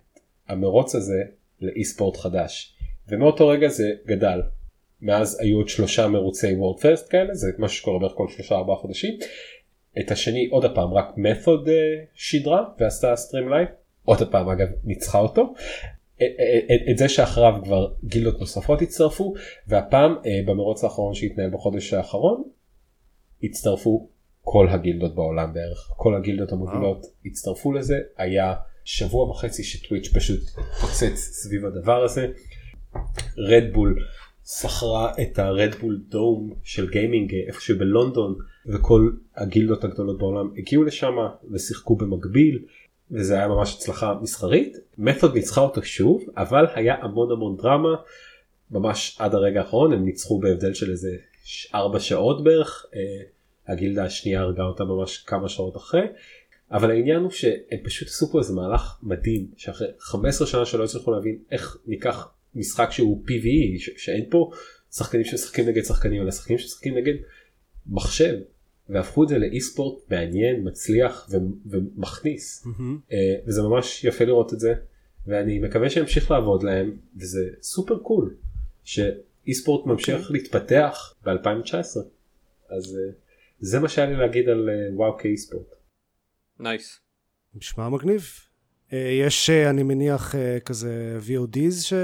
המרוץ 0.48 0.94
הזה 0.94 1.22
לאי 1.60 1.84
ספורט 1.84 2.16
חדש 2.16 2.76
ומאותו 3.08 3.48
רגע 3.48 3.68
זה 3.68 3.92
גדל. 4.06 4.40
מאז 5.00 5.40
היו 5.40 5.56
עוד 5.56 5.68
שלושה 5.68 6.08
מרוצי 6.08 6.54
וורד 6.54 6.80
פרסט 6.80 7.10
כאלה 7.10 7.34
זה 7.34 7.50
משהו 7.58 7.76
שקורה 7.76 7.98
בערך 7.98 8.12
כל 8.16 8.28
שלושה 8.28 8.54
ארבעה 8.54 8.76
חודשים. 8.76 9.18
את 10.00 10.10
השני 10.10 10.48
עוד 10.50 10.64
הפעם 10.64 10.94
רק 10.94 11.06
מתוד 11.16 11.68
שידרה 12.14 12.64
ועשתה 12.78 13.16
stream 13.16 13.48
live 13.48 13.68
עוד 14.04 14.22
הפעם 14.22 14.48
אגב 14.48 14.68
ניצחה 14.84 15.18
אותו. 15.18 15.54
את, 16.16 16.22
את, 16.22 16.90
את 16.90 16.98
זה 16.98 17.08
שאחריו 17.08 17.54
כבר 17.64 17.92
גילדות 18.04 18.40
נוספות 18.40 18.82
הצטרפו 18.82 19.34
והפעם 19.66 20.16
אה, 20.26 20.40
במרוץ 20.46 20.84
האחרון 20.84 21.14
שהתנהל 21.14 21.50
בחודש 21.50 21.92
האחרון 21.92 22.42
הצטרפו 23.42 24.08
כל 24.42 24.68
הגילדות 24.68 25.14
בעולם 25.14 25.52
בערך 25.54 25.90
כל 25.96 26.14
הגילדות 26.14 26.52
המובילות 26.52 27.06
הצטרפו 27.26 27.72
לזה 27.72 27.98
היה 28.16 28.54
שבוע 28.84 29.30
וחצי 29.30 29.64
ש 29.64 29.75
Twitch 29.75 30.08
פשוט 30.14 30.40
פוצץ 30.80 31.14
סביב 31.14 31.66
הדבר 31.66 32.04
הזה. 32.04 32.26
Red 33.38 33.64
Bull 33.64 33.98
שכרה 34.46 35.12
את 35.22 35.38
ה 35.38 35.46
Red 35.46 35.69
Bull 35.69 36.00
dome 36.08 36.54
של 36.62 36.90
gaming 36.90 37.34
אה, 37.34 37.40
איפשהו 37.46 37.78
בלונדון 37.78 38.34
וכל 38.66 39.10
הגילדות 39.36 39.84
הגדולות 39.84 40.18
בעולם 40.18 40.50
הגיעו 40.56 40.84
לשם 40.84 41.14
ושיחקו 41.52 41.96
במקביל 41.96 42.62
וזה 43.10 43.34
היה 43.34 43.48
ממש 43.48 43.74
הצלחה 43.74 44.14
מסחרית. 44.22 44.76
מתוד 44.98 45.34
ניצחה 45.34 45.60
אותו 45.60 45.82
שוב, 45.82 46.24
אבל 46.36 46.66
היה 46.74 46.94
המון 47.02 47.32
המון 47.32 47.56
דרמה, 47.56 47.94
ממש 48.70 49.16
עד 49.20 49.34
הרגע 49.34 49.60
האחרון, 49.60 49.92
הם 49.92 50.04
ניצחו 50.04 50.40
בהבדל 50.40 50.74
של 50.74 50.90
איזה 50.90 51.16
4 51.74 52.00
שעות 52.00 52.44
בערך, 52.44 52.86
אה, 52.94 53.00
הגילדה 53.68 54.04
השנייה 54.04 54.40
הרגה 54.40 54.62
אותה 54.62 54.84
ממש 54.84 55.18
כמה 55.18 55.48
שעות 55.48 55.76
אחרי. 55.76 56.06
אבל 56.72 56.90
העניין 56.90 57.22
הוא 57.22 57.30
שהם 57.30 57.78
פשוט 57.84 58.08
עשו 58.08 58.32
פה 58.32 58.38
איזה 58.38 58.54
מהלך 58.54 58.98
מדהים 59.02 59.46
שאחרי 59.56 59.88
15 59.98 60.46
שנה 60.46 60.66
שלא 60.66 60.84
הצליחו 60.84 61.12
להבין 61.12 61.38
איך 61.50 61.76
ניקח 61.86 62.28
משחק 62.54 62.88
שהוא 62.90 63.24
PVE 63.26 63.78
ש- 63.80 63.90
שאין 64.04 64.24
פה 64.30 64.50
שחקנים 64.92 65.24
שמשחקים 65.24 65.68
נגד 65.68 65.82
שחקנים 65.82 66.22
אלא 66.22 66.30
שחקנים 66.30 66.58
שמשחקים 66.58 66.96
נגד 66.96 67.14
מחשב 67.86 68.34
והפכו 68.88 69.22
את 69.24 69.28
זה 69.28 69.38
ל 69.38 69.60
esports 69.60 70.10
מעניין 70.10 70.68
מצליח 70.68 71.28
ו- 71.30 71.36
ומכניס 71.70 72.66
מהמם. 72.66 72.98
אה, 73.12 73.16
וזה 73.46 73.62
ממש 73.62 74.04
יפה 74.04 74.24
לראות 74.24 74.52
את 74.52 74.60
זה 74.60 74.74
ואני 75.26 75.58
מקווה 75.58 75.90
שימשיך 75.90 76.30
לעבוד 76.30 76.62
להם 76.62 76.96
וזה 77.16 77.40
super 77.62 77.98
cool 77.98 78.36
ש 78.84 79.54
esports 79.54 79.86
ממשיך 79.86 80.30
להתפתח 80.30 81.14
ב-2019 81.24 81.74
אז 82.68 82.96
אה, 82.96 83.12
זה 83.60 83.78
מה 83.80 83.88
שהיה 83.88 84.06
לי 84.10 84.16
להגיד 84.16 84.48
על 84.48 84.68
אה, 84.70 84.74
WoW 84.96 85.18
כ 85.18 85.36
esports. 85.36 85.66
nice. 86.60 87.00
נשמע 87.54 87.88
מגניב. 87.88 88.22
אה, 88.94 89.26
יש, 89.26 89.50
אה, 89.50 89.70
אני 89.70 89.82
מניח, 89.82 90.34
אה, 90.34 90.60
כזה 90.60 91.18
VODs 91.26 91.72
שאפשר 91.72 91.94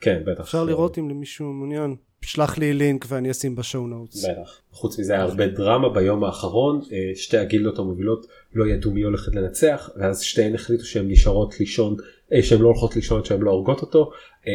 כן 0.00 0.22
בטח 0.26 0.54
לראות 0.54 0.98
אם 0.98 1.10
למישהו 1.10 1.52
מעוניין. 1.52 1.96
שלח 2.22 2.58
לי 2.58 2.72
לינק 2.72 3.04
ואני 3.08 3.30
אשים 3.30 3.56
בשואו 3.56 3.86
נוטס. 3.86 4.24
בטח. 4.24 4.60
חוץ 4.72 4.98
מזה 4.98 5.12
היה 5.12 5.22
הרבה 5.22 5.46
דרמה 5.46 5.88
ביום 5.88 6.24
האחרון 6.24 6.80
שתי 7.14 7.38
הגילדות 7.38 7.78
המובילות 7.78 8.26
לא 8.54 8.66
ידעו 8.66 8.90
מי 8.90 9.02
הולכת 9.02 9.34
לנצח 9.34 9.90
ואז 9.96 10.22
שתיהן 10.22 10.54
החליטו 10.54 10.84
שהן 10.84 11.10
נשארות 11.10 11.60
לישון 11.60 11.96
שהן 12.42 12.60
לא 12.60 12.66
הולכות 12.66 12.96
לישון 12.96 13.24
שהן 13.24 13.40
לא 13.40 13.50
הורגות 13.50 13.80
אותו 13.80 14.10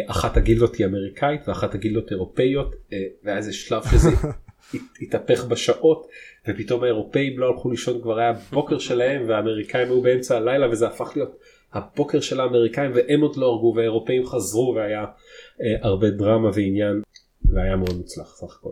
אחת 0.08 0.38
הגילדות 0.38 0.76
היא 0.76 0.86
אמריקאית 0.86 1.48
ואחת 1.48 1.76
הגילדות 1.76 2.12
אירופאיות 2.12 2.76
והיה 3.24 3.38
איזה 3.38 3.54
שלב 3.54 3.84
שזה 3.92 4.10
הת- 4.74 4.82
התהפך 5.02 5.46
בשעות 5.46 6.08
ופתאום 6.48 6.84
האירופאים 6.84 7.40
לא 7.40 7.48
הלכו 7.48 7.72
לישון 7.72 8.02
כבר 8.02 8.20
היה 8.20 8.34
בוקר 8.52 8.78
שלהם 8.80 9.24
והאמריקאים 9.28 9.88
היו 9.88 10.02
באמצע 10.02 10.38
הלילה 10.38 10.70
וזה 10.70 10.88
הפך 10.88 11.12
להיות 11.16 11.40
הבוקר 11.74 12.20
של 12.20 12.40
האמריקאים 12.40 12.92
והם 12.96 13.22
עוד 13.22 13.36
לא 13.38 13.46
הרגו 13.46 13.74
והאירופאים 13.76 14.26
חזרו 14.26 14.74
והיה 14.76 15.02
אה, 15.02 15.76
הרבה 15.82 16.10
דרמה 16.10 16.50
ועניין 16.54 17.02
והיה 17.54 17.76
מאוד 17.76 17.98
מוצלח 17.98 18.36
סך 18.36 18.56
הכל. 18.60 18.72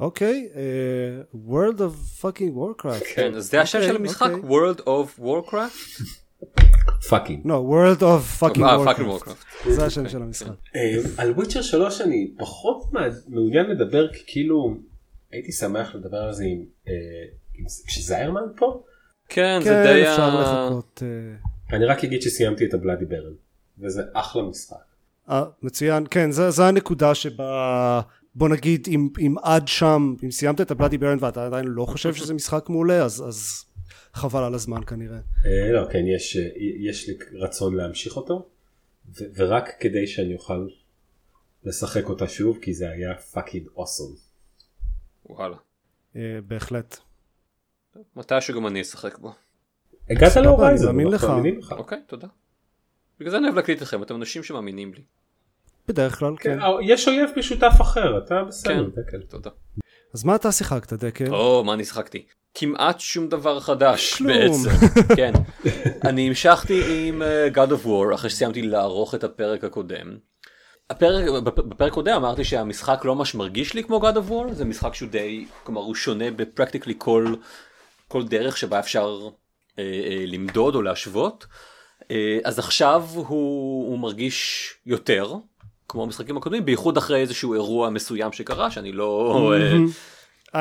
אוקיי, 0.00 0.48
אה, 0.56 1.22
World 1.48 1.78
of 1.78 2.22
fucking 2.22 2.52
Warcraft. 2.56 3.04
כן, 3.14 3.34
אז 3.34 3.50
זה 3.50 3.60
השם 3.60 3.78
אוקיי, 3.78 3.90
של 3.90 3.96
המשחק, 3.96 4.30
אוקיי. 4.32 4.50
World 4.50 4.80
of 4.80 5.20
Warcraft? 5.20 6.02
fucking. 7.08 7.42
לא, 7.44 7.64
World 7.70 8.00
of 8.00 8.42
fucking 8.42 8.62
אה, 8.62 8.76
Warcraft. 8.84 8.98
Warcraft. 9.24 9.70
זה 9.70 9.86
השם 9.86 10.08
של 10.08 10.22
המשחק. 10.22 10.52
אה, 10.76 10.96
על 11.18 11.30
Witcher 11.30 11.62
3 11.62 12.00
אני 12.00 12.34
פחות 12.38 12.92
מע- 12.92 13.00
מעוניין 13.28 13.66
לדבר 13.70 14.12
כי 14.12 14.22
כאילו 14.26 14.74
הייתי 15.32 15.52
שמח 15.52 15.94
לדבר 15.94 16.16
על 16.16 16.32
זה 16.32 16.44
עם 16.44 16.64
כשזיירמן 17.86 18.42
פה. 18.56 18.82
כן, 19.28 19.58
זה 19.62 19.70
כן, 19.70 19.82
די 19.94 20.02
אפשר 20.10 20.22
ה... 20.22 20.40
לחכות. 20.68 21.02
אני 21.72 21.84
רק 21.84 22.04
אגיד 22.04 22.22
שסיימתי 22.22 22.64
את 22.64 22.74
ה 22.74 23.04
Bloodborne 23.04 23.34
וזה 23.78 24.02
אחלה 24.12 24.42
משחק. 24.42 24.76
אה, 25.30 25.44
מצוין, 25.62 26.06
כן, 26.10 26.30
זה, 26.30 26.50
זה 26.50 26.66
הנקודה 26.66 27.14
שבה, 27.14 28.00
בוא 28.34 28.48
נגיד, 28.48 28.86
אם, 28.88 29.08
אם 29.18 29.34
עד 29.42 29.68
שם, 29.68 30.14
אם 30.24 30.30
סיימת 30.30 30.60
את 30.60 30.70
ה 30.70 30.98
Bloodborne 30.98 31.18
ואתה 31.20 31.46
עדיין 31.46 31.64
לא 31.64 31.84
חושב 31.84 32.14
שזה 32.14 32.34
משחק 32.34 32.68
מעולה, 32.68 33.04
אז, 33.04 33.24
אז 33.28 33.64
חבל 34.14 34.42
על 34.42 34.54
הזמן 34.54 34.84
כנראה. 34.84 35.18
אה, 35.46 35.72
לא 35.72 35.88
כן 35.92 36.04
יש 36.06 36.36
יש 36.80 37.08
לי 37.08 37.14
רצון 37.32 37.76
להמשיך 37.76 38.16
אותו 38.16 38.48
ו- 39.08 39.24
ורק 39.36 39.70
כדי 39.80 40.06
שאני 40.06 40.34
אוכל 40.34 40.68
לשחק 41.64 42.08
אותה 42.08 42.28
שוב 42.28 42.58
כי 42.62 42.74
זה 42.74 42.90
היה 42.90 43.14
fucking 43.14 43.66
awesome. 43.76 44.14
וואלה. 45.26 45.56
אה, 46.16 46.38
בהחלט. 46.46 46.96
מתישהו 48.16 48.54
גם 48.54 48.66
אני 48.66 48.80
אשחק 48.80 49.18
בו. 49.18 49.32
הגעת 50.10 50.36
להורייזן, 50.36 50.88
אני 50.88 51.04
מאמין 51.04 51.56
לך. 51.60 51.72
אוקיי, 51.72 51.98
תודה. 52.06 52.26
בגלל 53.20 53.30
זה 53.30 53.36
אני 53.36 53.44
אוהב 53.46 53.56
להקליט 53.56 53.82
אתכם, 53.82 54.02
אתם 54.02 54.16
אנשים 54.16 54.42
שמאמינים 54.42 54.92
לי. 54.94 55.02
בדרך 55.88 56.18
כלל, 56.18 56.32
כן. 56.40 56.52
כן, 56.54 56.60
אה, 56.62 56.68
יש 56.82 57.08
אויב 57.08 57.30
משותף 57.36 57.72
אחר 57.80 58.18
אתה 58.18 58.42
בסדר. 58.48 58.90
כן. 58.94 59.00
דקל. 59.02 59.22
תודה. 59.22 59.50
אז 60.14 60.24
מה 60.24 60.34
אתה 60.36 60.52
שיחקת, 60.52 60.92
דקל? 60.92 61.34
או, 61.34 61.64
מה 61.64 61.74
אני 61.74 61.84
שחקתי? 61.84 62.26
כמעט 62.54 63.00
שום 63.00 63.28
דבר 63.28 63.60
חדש 63.60 64.14
כלום. 64.14 64.28
בעצם. 64.28 64.86
כן. 65.16 65.32
אני 66.04 66.28
המשכתי 66.28 67.08
עם 67.08 67.22
אה, 67.22 67.48
God 67.54 67.70
of 67.70 67.86
War 67.86 68.14
אחרי 68.14 68.30
שסיימתי 68.30 68.62
לערוך 68.62 69.14
את 69.14 69.24
הפרק 69.24 69.64
הקודם. 69.64 70.18
הפרק, 70.90 71.28
בפ- 71.44 71.60
בפרק 71.62 71.92
הקודם 71.92 72.14
אמרתי 72.16 72.44
שהמשחק 72.44 73.04
לא 73.04 73.14
ממש 73.14 73.34
מרגיש 73.34 73.74
לי 73.74 73.84
כמו 73.84 74.00
God 74.10 74.14
of 74.14 74.30
War, 74.30 74.52
זה 74.52 74.64
משחק 74.64 74.94
שהוא 74.94 75.08
די, 75.08 75.46
כלומר 75.62 75.80
הוא 75.80 75.94
שונה 75.94 76.30
בפרקטיקלי 76.30 76.94
כל, 76.98 77.34
כל 78.08 78.24
דרך 78.28 78.56
שבה 78.56 78.78
אפשר 78.78 79.28
למדוד 80.26 80.74
או 80.74 80.82
להשוות. 80.82 81.46
אה, 82.10 82.38
אז 82.44 82.58
עכשיו 82.58 83.04
הוא, 83.14 83.26
הוא 83.88 83.98
מרגיש 83.98 84.70
יותר 84.86 85.34
כמו 85.88 86.02
המשחקים 86.02 86.36
הקודמים, 86.36 86.64
בייחוד 86.64 86.96
אחרי 86.96 87.20
איזשהו 87.20 87.54
אירוע 87.54 87.90
מסוים 87.90 88.32
שקרה 88.32 88.70
שאני 88.70 88.92
לא... 88.92 89.52
אה, 89.54 89.76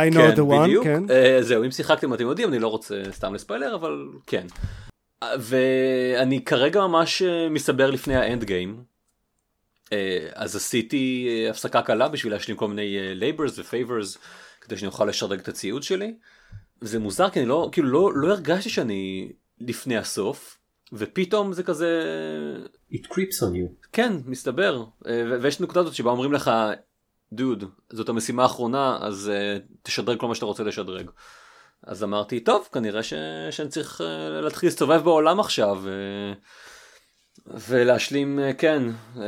I 0.08 0.14
know 0.14 0.36
the 0.36 0.40
one, 0.40 0.84
כן. 0.84 1.04
Uh, 1.08 1.42
זהו, 1.42 1.64
אם 1.64 1.72
שיחקתם 1.72 2.14
אתם 2.14 2.24
יודעים, 2.24 2.50
אני 2.50 2.60
לא 2.60 2.68
רוצה 2.68 3.02
סתם 3.12 3.34
לספיילר, 3.34 3.76
אבל 3.76 4.08
כן. 4.28 4.48
ואני 5.40 6.44
כרגע 6.46 6.82
ממש 6.82 7.22
מסתבר 7.50 7.90
לפני 7.90 8.16
האנד 8.16 8.44
גיים. 8.44 8.84
אז 10.34 10.56
עשיתי 10.56 11.28
הפסקה 11.50 11.82
קלה 11.82 12.08
בשביל 12.08 12.34
להשלים 12.34 12.58
כל 12.58 12.68
מיני 12.68 12.98
labors 13.20 13.52
ו-favors 13.58 14.18
כדי 14.62 14.78
שאני 14.78 14.88
אוכל 14.88 15.06
לשדרג 15.06 15.40
את 15.40 15.48
הציוד 15.48 15.84
שלי. 15.84 16.14
זה 16.82 17.00
מוזר 17.00 17.30
כי 17.30 17.40
אני 17.40 17.48
לא, 17.48 17.70
כאילו 17.72 17.90
לא, 17.90 18.12
לא 18.16 18.34
הרגשתי 18.34 18.70
שאני 18.70 19.32
לפני 19.60 19.98
הסוף, 19.98 20.58
ופתאום 20.94 21.54
זה 21.54 21.64
כזה, 21.64 22.02
It 22.92 23.06
creeps 23.06 23.42
on 23.42 23.54
you. 23.54 23.88
כן, 23.92 24.14
מסתבר. 24.26 24.84
אה, 25.08 25.24
ו- 25.30 25.42
ויש 25.42 25.62
נקודה 25.62 25.80
הזאת 25.80 25.94
שבה 25.94 26.12
אומרים 26.12 26.34
לך, 26.34 26.52
דוד, 27.34 27.64
זאת 27.90 28.10
המשימה 28.10 28.44
האחרונה, 28.44 28.98
אז 29.02 29.32
uh, 29.34 29.62
תשדרג 29.84 30.20
כל 30.20 30.28
מה 30.28 30.36
שאתה 30.36 30.46
רוצה 30.46 30.64
לשדרג. 30.64 31.10
אז 31.84 32.04
אמרתי, 32.04 32.40
טוב, 32.40 32.68
כנראה 32.72 33.04
ש... 33.04 33.14
שאני 33.52 33.70
צריך 33.70 34.02
uh, 34.02 34.04
להתחיל 34.44 34.70
להסתובב 34.70 35.02
בעולם 35.04 35.40
עכשיו, 35.40 35.84
uh, 35.86 36.38
ולהשלים, 37.48 38.40
uh, 38.40 38.54
כן, 38.54 38.84
uh, 39.16 39.20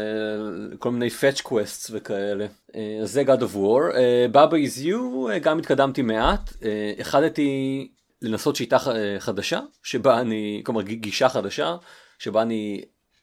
כל 0.80 0.91
מיני 0.91 1.08
fetch 1.08 1.41
quests 1.41 1.89
וכאלה. 1.91 2.45
Uh, 2.71 2.75
אז 3.03 3.12
זה 3.12 3.23
God 3.23 3.39
of 3.41 3.56
War. 3.56 3.93
Uh, 3.93 3.97
Baba 4.36 4.53
is 4.53 4.86
you, 4.86 4.95
uh, 5.36 5.39
גם 5.41 5.60
התקדמתי 5.60 6.01
מעט. 6.01 6.49
Uh, 6.49 6.63
החלטתי 7.01 7.88
לנסות 8.21 8.56
שיטה 8.56 8.77
חדשה, 9.19 9.60
שבה 9.84 10.19
אני, 10.21 10.62
כלומר 10.65 10.82
גישה 10.82 11.30
חדשה, 11.30 11.75
שבה 12.19 12.41
אני 12.41 12.82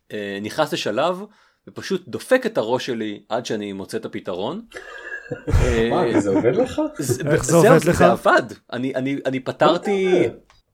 uh, 0.09 0.13
נכנס 0.43 0.73
לשלב 0.73 1.21
ופשוט 1.69 2.09
דופק 2.09 2.47
את 2.47 2.59
הראש 2.59 2.87
שלי 2.87 3.23
עד 3.29 3.47
שאני 3.47 3.73
מוצא 3.73 3.97
את 3.99 4.05
הפתרון. 4.05 4.63
אה, 5.49 5.89
מה, 5.91 6.21
זה 6.21 6.31
עובד 6.31 6.55
לך? 6.57 6.81
זה- 6.99 7.23
איך 7.33 7.45
זה 7.45 7.57
עובד 7.57 7.79
זה 7.79 7.91
לך? 7.91 8.01
עבד. 8.03 8.43
אני, 8.73 8.95
אני, 8.95 9.19
אני 9.27 9.41
פתרתי 9.41 10.07
אומר? 10.17 10.29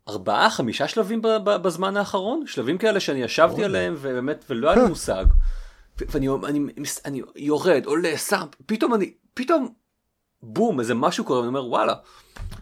ארבעה, 0.08 0.50
חמישה 0.50 0.88
שלבים 0.88 1.20
בזמן 1.44 1.96
האחרון, 1.96 2.46
שלבים 2.46 2.78
כאלה 2.78 3.00
שאני 3.00 3.22
ישבתי 3.22 3.52
וואלה. 3.52 3.66
עליהם 3.66 3.94
ובאמת, 3.98 4.44
ולא 4.50 4.70
היה 4.70 4.82
לי 4.82 4.88
מושג. 4.94 5.24
ואני 5.98 6.28
אני, 6.44 6.60
אני 7.04 7.22
יורד, 7.36 7.82
עולה, 7.86 8.18
שם, 8.18 8.46
פתאום 8.66 8.94
אני, 8.94 9.12
פתאום, 9.34 9.72
בום, 10.42 10.80
איזה 10.80 10.94
משהו 10.94 11.24
קורה, 11.24 11.38
ואני 11.38 11.48
אומר, 11.48 11.66
וואלה, 11.66 11.94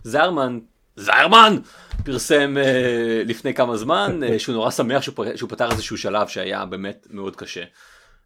זיירמן, 0.04 0.58
זיירמן, 0.96 1.56
פרסם 2.04 2.56
אה, 2.58 3.22
לפני 3.26 3.54
כמה 3.54 3.76
זמן, 3.76 4.20
אה, 4.22 4.38
שהוא 4.38 4.54
נורא 4.54 4.70
שמח 4.70 5.02
שהוא, 5.02 5.14
פ- 5.16 5.36
שהוא 5.36 5.50
פתר 5.50 5.70
איזשהו 5.70 5.98
שלב 5.98 6.28
שהיה 6.28 6.64
באמת 6.64 7.06
מאוד 7.10 7.36
קשה. 7.36 7.64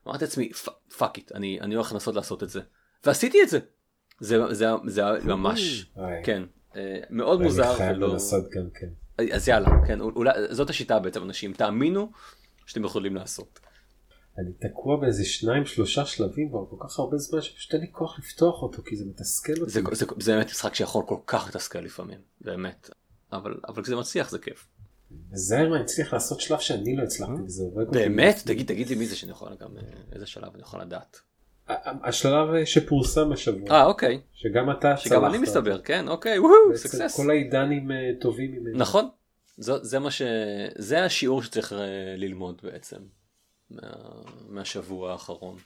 אמרתי 0.09 0.25
לעצמי, 0.25 0.51
fuck 0.99 1.17
it, 1.19 1.33
אני, 1.33 1.59
אני 1.61 1.75
הולך 1.75 1.93
לנסות 1.93 2.15
לעשות 2.15 2.43
את 2.43 2.49
זה. 2.51 2.61
ועשיתי 3.07 3.43
את 3.43 3.49
זה. 3.49 3.59
זה, 4.21 4.55
זה, 4.55 4.67
זה 4.87 5.03
ממש, 5.25 5.87
איי, 5.99 6.23
כן, 6.25 6.43
אה, 6.77 6.99
מאוד 7.11 7.39
אני 7.41 7.49
מוזר. 7.49 7.75
חייב 7.77 7.97
ולא- 7.97 8.09
לנסות 8.09 8.45
גם 8.51 8.63
כן. 8.81 8.87
אז 9.33 9.49
יאללה, 9.49 9.69
כן, 9.87 10.01
אולי, 10.01 10.31
זאת 10.51 10.71
השיטה 10.71 10.99
בעצם, 10.99 11.23
אנשים, 11.23 11.53
תאמינו 11.53 12.11
שאתם 12.67 12.85
יכולים 12.85 13.15
לעשות. 13.15 13.61
אני 14.39 14.53
תקוע 14.53 15.01
באיזה 15.01 15.25
שניים 15.25 15.67
שלושה 15.67 16.05
שלבים 16.07 16.49
כבר 16.49 16.65
כל 16.71 16.77
כך 16.81 16.99
הרבה 16.99 17.19
זמן 17.19 17.41
שפשוט 17.41 17.75
אין 17.75 17.81
לי 17.81 17.89
כוח 17.93 18.19
לפתוח 18.19 18.63
אותו 18.63 18.83
כי 18.83 18.97
זה 18.97 19.05
מתסכל 19.05 19.53
אותי. 19.61 19.71
זה, 19.71 19.81
זה, 19.93 20.07
זה 20.21 20.33
באמת 20.33 20.47
משחק 20.47 20.75
שיכול 20.75 21.03
כל 21.07 21.19
כך 21.27 21.49
לתסכל 21.49 21.79
לפעמים, 21.79 22.19
באמת. 22.41 22.91
אבל, 23.33 23.55
אבל 23.69 23.83
כשזה 23.83 23.97
מצליח 23.97 24.31
זה 24.31 24.39
כיף. 24.39 24.69
זיירמן 25.33 25.81
הצליח 25.81 26.13
לעשות 26.13 26.41
שלב 26.41 26.59
שאני 26.59 26.97
לא 26.97 27.03
הצלחתי 27.03 27.43
וזה 27.43 27.65
אותי. 27.77 27.99
באמת? 27.99 28.43
תגיד, 28.45 28.67
תגיד 28.67 28.89
לי 28.89 28.95
מי 28.95 29.07
זה 29.07 29.17
שאני 29.17 29.33
יכול 29.33 29.57
גם, 29.61 29.71
איזה 30.13 30.27
שלב 30.27 30.53
אני 30.55 30.63
יכול 30.63 30.81
לדעת. 30.81 31.21
השלב 31.85 32.65
שפורסם 32.65 33.33
השבוע 33.33 33.71
אה, 33.71 33.85
אוקיי. 33.85 34.21
שגם 34.33 34.71
אתה 34.71 34.97
שגם 34.97 35.25
אני 35.25 35.33
צלחת. 35.33 35.43
מסתבר, 35.43 35.79
כן, 35.79 36.09
אוקיי, 36.09 36.39
וואו, 36.39 36.53
סקסס. 36.75 37.17
כל 37.17 37.31
העידנים 37.31 37.91
אה, 37.91 38.11
טובים 38.21 38.53
ממנו. 38.53 38.79
נכון, 38.79 39.09
זה, 39.57 39.73
זה 39.83 39.99
מה 39.99 40.11
ש... 40.11 40.23
זה 40.79 41.05
השיעור 41.05 41.43
שצריך 41.43 41.73
אה, 41.73 41.79
ללמוד 42.17 42.61
בעצם. 42.63 42.97
מה... 43.71 43.81
מהשבוע 44.49 45.13
האחרון. 45.13 45.57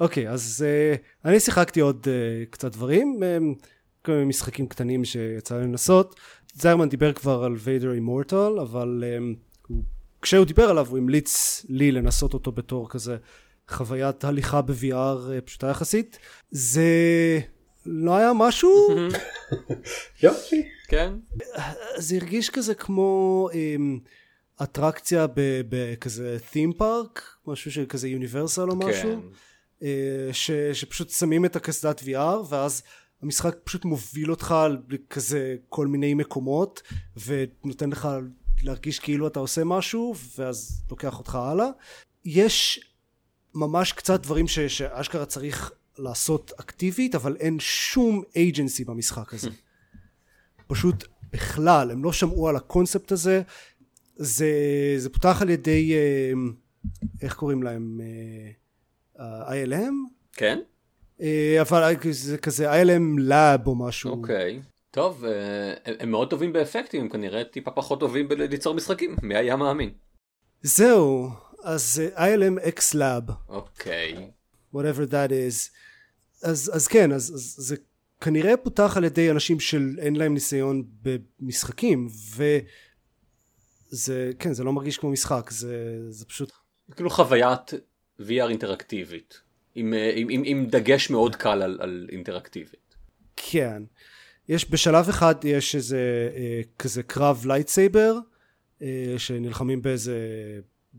אוקיי, 0.00 0.28
okay, 0.28 0.30
אז 0.30 0.64
uh, 0.94 1.28
אני 1.28 1.40
שיחקתי 1.40 1.80
עוד 1.80 2.06
uh, 2.06 2.50
קצת 2.50 2.72
דברים, 2.72 3.20
um, 3.20 3.64
כל 4.02 4.12
מיני 4.12 4.24
משחקים 4.24 4.66
קטנים 4.66 5.04
שיצא 5.04 5.58
לי 5.58 5.64
לנסות. 5.64 6.20
זיירמן 6.54 6.88
דיבר 6.88 7.12
כבר 7.12 7.44
על 7.44 7.54
ויידר 7.58 7.92
אימורטל, 7.92 8.58
אבל 8.62 9.04
um, 9.04 9.36
הוא, 9.68 9.82
כשהוא 10.22 10.44
דיבר 10.44 10.70
עליו 10.70 10.86
הוא 10.86 10.98
המליץ 10.98 11.64
לי 11.68 11.92
לנסות 11.92 12.34
אותו 12.34 12.52
בתור 12.52 12.88
כזה 12.88 13.16
חוויית 13.72 14.24
הליכה 14.24 14.62
ב-VR 14.62 14.92
uh, 14.92 15.40
פשוטה 15.44 15.66
יחסית. 15.66 16.18
זה 16.50 16.90
לא 17.86 18.16
היה 18.16 18.32
משהו, 18.34 18.88
יופי. 20.22 20.68
כן? 20.88 21.12
זה 21.96 22.16
הרגיש 22.16 22.50
כזה 22.50 22.74
כמו 22.74 23.48
um, 23.52 24.08
אטרקציה 24.62 25.26
בכזה 25.68 26.38
theme 26.52 26.80
park, 26.80 27.20
משהו 27.46 27.72
של 27.72 27.86
כזה 27.88 28.08
יוניברסל 28.08 28.70
או 28.70 28.76
משהו. 28.76 29.10
כן. 29.10 29.28
אה, 29.82 30.28
ש, 30.32 30.50
שפשוט 30.50 31.10
שמים 31.10 31.44
את 31.44 31.56
הקסדת 31.56 32.00
VR 32.00 32.44
ואז 32.48 32.82
המשחק 33.22 33.56
פשוט 33.64 33.84
מוביל 33.84 34.30
אותך 34.30 34.54
לכזה 34.88 35.56
כל 35.68 35.86
מיני 35.86 36.14
מקומות 36.14 36.82
ונותן 37.26 37.90
לך 37.90 38.08
להרגיש 38.62 38.98
כאילו 38.98 39.26
אתה 39.26 39.40
עושה 39.40 39.64
משהו 39.64 40.14
ואז 40.38 40.82
לוקח 40.90 41.18
אותך 41.18 41.34
הלאה. 41.34 41.66
יש 42.24 42.89
ממש 43.54 43.92
קצת 43.92 44.22
דברים 44.22 44.48
ש, 44.48 44.58
שאשכרה 44.58 45.26
צריך 45.26 45.72
לעשות 45.98 46.52
אקטיבית 46.60 47.14
אבל 47.14 47.36
אין 47.36 47.56
שום 47.60 48.22
אייג'נסי 48.36 48.84
במשחק 48.84 49.34
הזה. 49.34 49.50
פשוט 50.66 51.04
בכלל 51.32 51.90
הם 51.90 52.04
לא 52.04 52.12
שמעו 52.12 52.48
על 52.48 52.56
הקונספט 52.56 53.12
הזה 53.12 53.42
זה, 54.16 54.50
זה 54.96 55.10
פותח 55.10 55.38
על 55.42 55.50
ידי 55.50 55.94
אה, 55.94 56.32
איך 57.22 57.34
קוראים 57.34 57.62
להם 57.62 58.00
ה-ILM? 59.18 59.94
כן? 60.32 60.58
אה, 61.20 61.58
אבל 61.60 61.94
זה 62.10 62.38
כזה 62.38 62.82
ILM 62.82 63.30
Lab 63.30 63.66
או 63.66 63.74
משהו. 63.74 64.10
אוקיי. 64.10 64.60
טוב, 64.90 65.24
אה, 65.24 65.92
הם 66.00 66.10
מאוד 66.10 66.30
טובים 66.30 66.52
באפקטים, 66.52 67.00
הם 67.00 67.08
כנראה 67.08 67.44
טיפה 67.44 67.70
פחות 67.70 68.00
טובים 68.00 68.28
בליצור 68.28 68.74
משחקים, 68.74 69.16
מי 69.22 69.36
היה 69.36 69.56
מאמין? 69.56 69.90
זהו, 70.62 71.30
אז 71.62 72.02
אה, 72.16 72.34
ILM 72.34 72.58
X 72.58 72.94
Lab, 72.94 73.32
אוקיי. 73.48 74.30
whatever 74.74 75.10
that 75.10 75.30
is. 75.30 75.70
אז, 76.42 76.70
אז 76.74 76.88
כן, 76.88 77.12
אז, 77.12 77.34
אז 77.34 77.54
זה 77.58 77.76
כנראה 78.20 78.56
פותח 78.56 78.96
על 78.96 79.04
ידי 79.04 79.30
אנשים 79.30 79.60
שאין 79.60 80.16
להם 80.16 80.34
ניסיון 80.34 80.84
במשחקים, 81.02 82.08
וזה, 82.36 84.30
כן, 84.38 84.52
זה 84.52 84.64
לא 84.64 84.72
מרגיש 84.72 84.98
כמו 84.98 85.10
משחק, 85.10 85.50
זה, 85.50 85.96
זה 86.10 86.24
פשוט... 86.24 86.52
כאילו 86.96 87.10
חוויית 87.10 87.72
VR 88.20 88.48
אינטראקטיבית, 88.48 89.40
עם, 89.74 89.94
אה, 89.94 90.12
עם, 90.14 90.28
עם, 90.30 90.42
עם 90.44 90.66
דגש 90.66 91.10
מאוד 91.10 91.36
קל 91.36 91.62
על, 91.62 91.78
על 91.80 92.08
אינטראקטיבית. 92.12 92.94
כן. 93.36 93.82
יש 94.48 94.70
בשלב 94.70 95.08
אחד 95.08 95.34
יש 95.44 95.74
איזה 95.74 96.30
אה, 96.36 96.60
כזה 96.78 97.02
קרב 97.02 97.44
lightsaber 97.46 98.18
אה, 98.82 99.14
שנלחמים 99.18 99.82
באיזה 99.82 100.16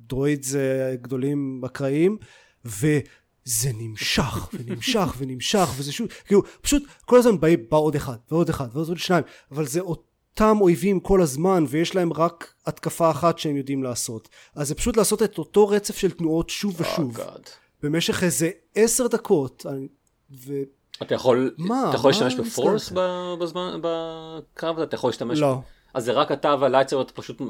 droids 0.08 0.56
גדולים 1.02 1.62
אקראיים 1.66 2.18
וזה 2.66 3.72
נמשך 3.74 4.50
ונמשך 4.54 5.16
ונמשך 5.18 5.70
וזה 5.78 5.92
שוב 5.92 6.08
כאילו 6.26 6.42
פשוט 6.62 6.84
כל 7.06 7.18
הזמן 7.18 7.40
בא, 7.40 7.48
בא 7.70 7.78
עוד 7.78 7.96
אחד 7.96 8.18
ועוד 8.32 8.50
אחד 8.50 8.68
ועוד 8.74 8.88
עוד 8.88 8.98
שניים 8.98 9.24
אבל 9.52 9.66
זה 9.66 9.80
אותם 9.80 10.58
אויבים 10.62 11.00
כל 11.00 11.22
הזמן 11.22 11.64
ויש 11.68 11.96
להם 11.96 12.14
רק 12.14 12.54
התקפה 12.66 13.12
אחת 13.12 13.40
שהם 13.40 13.58
יודעים 13.58 13.84
לעשות 13.84 14.30
אז 14.56 14.68
זה 14.68 14.76
פשוט 14.76 14.98
לעשות 14.98 15.24
את 15.24 15.38
אותו 15.38 15.68
רצף 15.68 15.98
של 15.98 16.12
תנועות 16.12 16.50
שוב 16.50 16.82
ושוב 16.82 17.18
Oh 17.18 17.20
God. 17.20 17.50
במשך 17.84 18.24
איזה 18.24 18.50
עשר 18.76 19.08
דקות 19.08 19.66
ו... 20.46 20.54
אתה 21.02 21.16
יכול, 21.16 21.56
מה? 21.58 21.90
אתה 21.90 21.98
יכול 21.98 22.12
להשתמש 22.12 22.36
בפורס 22.36 22.92
בזמן, 23.42 23.80
בקרב 23.82 24.76
הזה? 24.76 24.84
אתה 24.84 24.96
יכול 24.96 25.10
להשתמש? 25.10 25.40
לא. 25.40 25.60
אז 25.94 26.06
זה 26.06 26.12
רק 26.12 26.32
אתה 26.32 26.56
והלייטסר 26.60 27.02
אתה 27.02 27.14
פשוט 27.14 27.42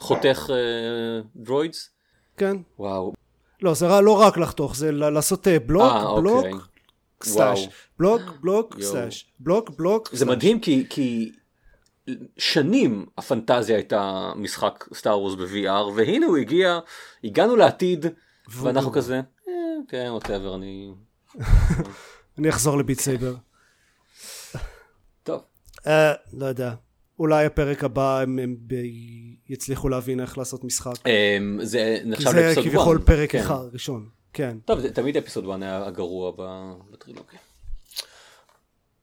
חותך 0.00 0.50
אה, 0.50 1.20
דרוידס? 1.36 1.90
כן 2.36 2.56
וואו. 2.78 3.12
לא 3.62 3.74
זה 3.74 3.86
לא 3.86 4.20
רק 4.20 4.38
לחתוך 4.38 4.76
זה 4.76 4.92
לעשות 4.92 5.48
אה, 5.48 5.58
בלוק 5.58 5.82
אה, 5.92 6.20
בלוק 6.20 6.36
אוקיי. 6.36 6.52
slash. 7.22 7.68
block 7.98 8.22
block. 8.40 8.76
slash 8.80 9.32
block 9.40 9.70
block 9.70 10.08
זה. 10.12 10.26
מדהים 10.26 10.60
כי, 10.60 11.32
שנים 12.38 13.06
הפנטזיה 13.18 13.76
הייתה 13.76 14.32
משחק 14.36 14.84
Star 14.94 15.18
Wars 15.18 15.34
ב-VR 15.34 15.90
והנה 15.96 16.26
הוא 16.26 16.36
הגיע, 16.36 16.78
הגענו 17.24 17.56
לעתיד 17.56 18.06
ואנחנו 18.48 18.92
כזה, 18.92 19.20
"אה, 19.48 19.52
כן, 19.88 20.06
whatever, 20.10 20.54
אני... 20.54 20.90
אני 22.38 22.48
אחזור 22.48 22.78
ל 22.78 22.82
Beat 22.82 23.00
Saber 23.00 23.34
טוב. 25.22 25.42
אה, 25.86 26.12
לא 26.32 26.46
יודע 26.46 26.74
אולי 27.20 27.46
הפרק 27.46 27.84
הבא 27.84 28.20
הם, 28.20 28.38
הם 28.38 28.56
ב... 28.66 28.74
יצליחו 29.48 29.88
להבין 29.88 30.20
איך 30.20 30.38
לעשות 30.38 30.64
משחק 30.64 30.92
אמ, 31.06 31.58
זה 31.62 31.98
כי 32.02 32.08
נחשב 32.08 32.30
זה 32.30 32.40
ל 32.40 32.43
episode 32.43 32.64
כביכול 32.64 32.96
1. 32.96 33.06
פרק 33.06 33.30
כן. 33.32 33.38
אחד 33.38 33.64
ראשון 33.72 34.08
כן 34.32 34.58
טוב, 34.64 34.80
זה- 34.80 34.92
תמיד 34.94 35.16
episode 35.16 35.44
1 35.50 35.62
היה 35.62 35.86
הגרוע 35.86 36.32
בטרילוגיה. 36.90 37.38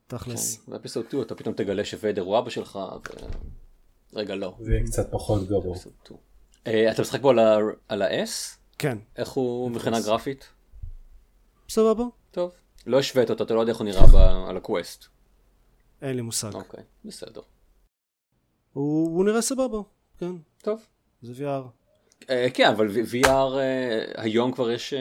תכלס 0.07 0.63
באפיסוד 0.68 1.05
2 1.07 1.24
אתה 1.24 1.36
פתאום 1.36 1.53
תגלה 1.55 1.86
שוודר 1.86 2.22
הוא 2.22 2.39
אבא 2.39 2.49
שלך, 2.49 2.76
ו... 2.76 3.26
רגע 4.13 4.36
לא. 4.36 4.55
זה 4.59 4.72
יהיה 4.74 4.84
קצת 4.86 5.11
פחות 5.11 5.47
גרוע. 5.47 5.76
אפיסוד 5.76 5.93
2. 6.05 6.20
אה, 6.68 6.91
אתה 6.91 7.01
משחק 7.01 7.22
בו 7.22 7.30
על 7.30 7.39
ה- 7.39 7.57
על 7.88 8.01
ה-S? 8.01 8.30
כן 8.80 8.97
איך 9.15 9.30
הוא 9.30 9.72
מבחינה 9.72 9.99
גרפית? 10.01 10.45
סבבה 11.70 12.03
טוב. 12.32 12.51
לא 12.86 12.99
השווית 12.99 13.30
אותו, 13.30 13.43
אתה 13.43 13.53
לא 13.53 13.59
יודע 13.59 13.72
איך 13.72 13.80
הוא 13.80 13.86
נראה 13.86 14.07
ב- 14.07 14.49
על 14.49 14.57
הקווסט. 14.57 15.05
אין 16.01 16.15
לי 16.15 16.22
מושג 16.22 16.53
אוקיי, 16.55 16.84
בסדר. 17.05 17.41
הוא 18.78 19.17
הוא 19.17 19.25
נראה 19.25 19.41
סבבה 19.41 19.78
כן 20.19 20.32
טוב. 20.61 20.86
זה 21.21 21.34
VR 21.34 21.67
אה, 22.30 22.47
כן, 22.53 22.69
אבל 22.69 22.89
VR 23.11 23.28
אה, 23.28 24.05
היום 24.15 24.51
כבר 24.51 24.71
יש... 24.71 24.93
אה, 24.93 24.99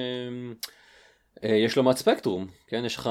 אה, 1.45 1.55
יש 1.57 1.77
לו 1.77 1.83
מעט 1.83 1.97
ספקטרום, 1.97 2.47
כן? 2.67 2.83
יש 2.85 2.97
לך, 2.97 3.11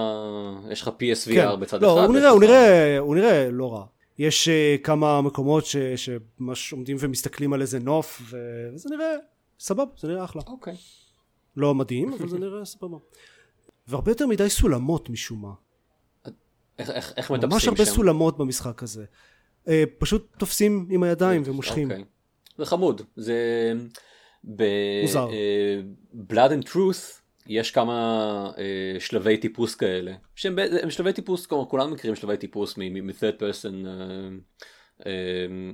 יש 0.72 0.82
לך 0.82 0.88
PSVR 0.88 1.34
כן. 1.34 1.60
בצד 1.60 1.82
לא, 1.82 2.00
אחד. 2.00 2.06
הוא 2.06 2.14
ויש 2.14 2.22
נראה, 2.22 2.30
הוא 2.30 2.42
נראה, 2.42 2.98
הוא 3.00 3.16
נראה 3.16 3.50
לא 3.52 3.74
רע. 3.74 3.86
יש 4.18 4.48
uh, 4.48 4.82
כמה 4.84 5.22
מקומות 5.22 5.66
ש- 5.66 5.78
שממש 5.78 6.74
עומדים 6.74 6.98
ומסתכלים 7.00 7.54
על 7.54 7.62
איזה 7.62 7.80
נוף, 7.80 8.22
וזה 8.22 8.90
נראה 8.90 9.16
סבבה, 9.60 9.92
זה 9.98 10.08
נראה 10.08 10.24
אחלה. 10.24 10.42
אוקיי. 10.48 10.76
לא 11.58 11.76
מדהים, 11.76 12.14
אבל 12.14 12.30
זה 12.30 12.40
נראה 12.40 12.66
סבבה. 12.66 12.98
והרבה 13.88 14.12
יותר 14.12 14.28
מדי 14.28 14.50
סולמות 14.50 15.10
משום 15.10 15.42
מה. 15.42 15.54
איך, 16.80 16.90
איך, 16.90 17.14
איך 17.18 17.32
מטפסים 17.32 17.50
ממש 17.50 17.64
שם? 17.64 17.72
הרבה 17.72 17.86
סולמות 17.86 18.38
במשחק 18.38 18.84
הזה. 18.84 19.06
Uh, 19.66 19.70
פשוט 19.98 20.36
תופסים 20.38 20.88
עם 20.92 21.04
הידיים 21.04 21.42
ומושכים. 21.46 21.92
אוקיי. 21.92 22.04
זה 22.58 22.66
חמוד. 22.66 23.02
זה... 23.16 23.74
מוזר. 25.04 25.28
ב-Blood 26.14 26.52
and 26.52 26.68
Truth 26.68 27.22
יש 27.48 27.72
כמה 27.72 28.52
אה, 28.58 29.00
שלבי 29.00 29.38
טיפוס 29.38 29.76
כאלה. 29.76 30.14
שהם 30.36 30.56
ב- 30.56 30.78
הם 30.82 30.90
שלבי 30.90 31.14
טיפוס, 31.14 31.46
כלומר 31.46 31.66
כולם 31.66 31.94
מכירים 31.94 32.16
שלבי 32.16 32.38
טיפוס 32.38 32.78
מ-third 32.78 33.40
person 33.40 33.88
אה, 33.88 33.92
אה, 35.06 35.12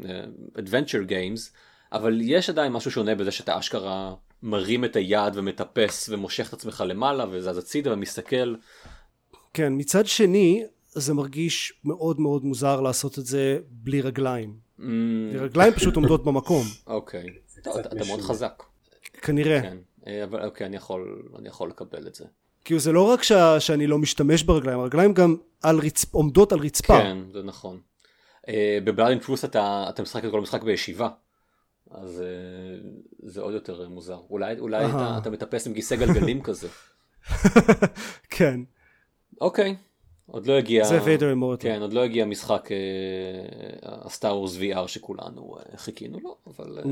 אה, 0.10 0.24
adventure 0.58 1.10
games, 1.10 1.56
אבל 1.92 2.20
יש 2.22 2.50
עדיין 2.50 2.72
משהו 2.72 2.92
שונה 2.92 3.16
בזה 3.16 3.32
שאתה 3.32 3.60
אשכרה 3.60 4.14
מרים 4.44 4.86
את 4.86 4.96
היד 4.96 5.34
ומטפס 5.36 6.10
ומושך 6.10 6.48
את 6.50 6.54
עצמך 6.54 6.84
למעלה 6.88 7.26
וזז 7.32 7.58
הצידה 7.58 7.94
ומסתכל. 7.94 8.56
כן, 9.54 9.74
מצד 9.76 10.06
שני, 10.06 10.64
זה 10.94 11.14
מרגיש 11.14 11.74
מאוד 11.84 12.20
מאוד 12.20 12.46
מוזר 12.46 12.82
לעשות 12.82 13.20
את 13.20 13.26
זה 13.26 13.60
בלי 13.70 14.02
רגליים. 14.02 14.56
Mm, 14.80 14.84
רגליים 15.34 15.74
פשוט 15.74 15.96
עומדות 15.96 16.24
במקום, 16.26 16.66
אוקיי. 16.88 17.26
טוב, 17.64 17.74
קצת 17.74 17.86
אתה 17.86 17.96
אתה 17.96 18.06
מאוד. 18.08 18.22
חזק. 18.22 18.64
כנראה. 19.22 19.62
כן. 19.62 19.78
אה, 20.08 20.24
אבל 20.24 20.46
אוקיי, 20.46 20.68
אני 20.68 20.76
יכול, 20.76 21.30
אני 21.40 21.48
יכול 21.48 21.70
לקבל 21.70 22.08
את 22.08 22.16
זה. 22.16 22.26
כאילו 22.66 22.80
זה 22.80 22.92
לא 22.92 23.02
רק 23.10 23.24
שה, 23.24 23.60
שאני 23.60 23.88
לא 23.88 23.98
משתמש 23.98 24.44
ברגליים, 24.44 24.80
הרגליים 24.80 25.14
גם 25.14 25.36
על 25.64 25.80
רצפ, 25.80 26.14
עומדות 26.14 26.52
על 26.52 26.60
רצפה. 26.60 26.98
כן, 26.98 27.18
זה 27.34 27.44
נכון. 27.44 27.80
ב 28.84 28.89
Blood 28.89 29.12
and 29.12 29.22
Truth 29.22 29.46
אתה 29.46 29.86
אתה 29.90 30.02
משחק 30.02 30.26
את 30.26 30.32
כל 30.32 30.38
המשחק 30.38 30.64
בישיבה. 30.64 31.10
אז 31.92 32.22
אה, 32.22 32.90
זה 33.24 33.42
עוד 33.42 33.54
יותר 33.54 33.90
מוזר. 33.90 34.20
אולי 34.30 34.60
אולי 34.60 34.86
אתה-. 34.86 35.18
אתה 35.22 35.30
מטפס 35.30 35.68
עם 35.68 35.74
כיסא 35.74 35.96
גלגלים 35.96 36.42
כזה. 36.42 36.68
כן, 38.38 38.60
אוקיי. 39.42 39.76
עוד 40.32 40.48
לא 40.48 40.54
הגיע... 40.54 40.84
זה 40.84 41.04
Vader 41.04 41.30
Immortal. 41.30 41.64
כן, 41.64 41.82
עוד 41.82 41.94
לא 41.94 42.04
הגיע 42.04 42.26
משחק 42.26 42.70
ה 43.84 43.95
Star 43.95 44.38
Wars 44.38 44.58
VR 44.58 44.88
שכולנו 44.88 45.58
אה, 45.58 45.78
חיכינו 45.78 46.20
לו, 46.20 46.38
אבל 46.48 46.78
אה. 46.78 46.84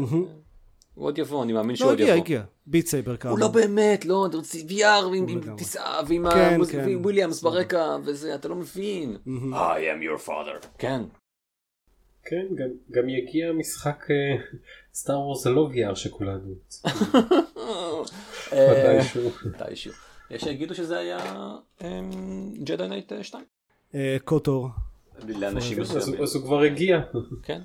הוא 0.94 1.06
עוד 1.06 1.18
יבוא, 1.18 1.44
אני 1.44 1.54
מאמין 1.54 1.72
לא 1.72 1.76
שהוא 1.76 1.90
עוד 1.90 2.02
הגיע, 2.02 2.08
יבוא. 2.08 2.24
הגיע. 2.24 2.42
Beat 2.68 2.88
Saber 2.88 3.18
כמה. 3.18 3.32
הוא 3.32 3.40
לא 3.40 3.48
באמת, 3.48 4.06
לא, 4.06 4.26
אתה 4.26 4.38
רוצה 4.38 4.58
VR 4.58 5.16
עם-. 5.16 5.56
טיסה 5.58 6.00
ועם 6.08 6.30
כן, 6.30 6.66
כן. 6.72 6.98
וויליאמס 6.98 7.42
ברקע 7.42 7.98
וזה, 8.04 8.36
אתה 8.36 8.48
לא 8.48 8.56
מבין. 8.56 9.18
I 9.52 9.80
am 9.80 10.04
your 10.04 10.28
father. 10.28 10.68
כן. 10.78 11.02
כן, 12.24 12.46
גם, 12.92 13.10
יגיע 13.10 13.52
משחק 13.52 14.08
Star 14.94 15.20
Wars 15.20 15.48
הלא 15.48 15.70
VR 15.74 15.96
שכולנו 15.96 16.54
אה, 18.54 18.96
מתישהו. 18.98 19.30
מתישהו. 19.46 20.09
יש 20.32 20.42
שיגידו 20.44 20.76
שזה 20.76 20.98
היה 20.98 21.18
Jedi 22.64 22.88
Knight 22.88 23.12
2. 23.22 23.44
אה, 23.96 24.18
KOTOR. 24.24 24.70
לאנשים 25.28 25.82
אז, 25.82 25.96
מסוימים. 25.98 26.24
אז 26.24 26.36
הוא 26.36 26.44
כבר 26.44 26.60
הגיע. 26.62 27.00
כן. 27.44 27.62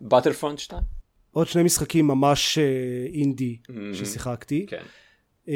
Battlefront 0.00 0.58
2. 0.58 0.82
עוד 1.32 1.46
שני 1.46 1.62
משחקים 1.62 2.06
ממש 2.06 2.58
אה, 2.58 2.64
indie 3.14 3.56
Mhm. 3.68 3.72
ששיחקתי. 3.94 4.66
כן. 4.68 4.82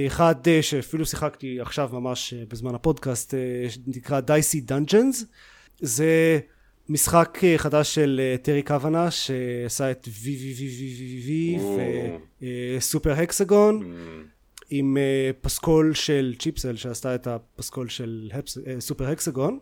אחד 0.06 0.34
אה, 0.48 0.62
שאפילו 0.62 1.06
שיחקתי 1.06 1.60
עכשיו 1.60 1.90
ממש 1.92 2.34
אה, 2.34 2.42
בזמן 2.48 2.74
הפודקאסט 2.74 3.34
אה, 3.34 3.38
נקרא 3.86 4.20
Dicey 4.20 4.60
Dungeons 4.60 5.24
זה 5.80 6.38
משחק 6.88 7.38
אה, 7.44 7.58
חדש 7.58 7.94
של 7.94 8.20
אה, 8.22 8.36
Terry 8.42 8.62
Cavanagh 8.62 9.10
שעשה 9.10 9.90
את 9.90 10.08
VVVVV 10.08 11.60
ו 12.76 12.82
Super 12.82 13.12
Hexagon 13.12 13.82
Mm, 13.82 14.37
עם 14.70 14.96
אה, 14.96 15.30
פסקול 15.40 15.94
של 15.94 16.34
Chipzel 16.38 16.76
שעשתה 16.76 17.14
את 17.14 17.26
הפסקול 17.26 17.88
של 17.88 18.30
הפס- 18.34 18.58
אה, 18.66 18.80
Super 18.80 19.08
Hexagon 19.08 19.58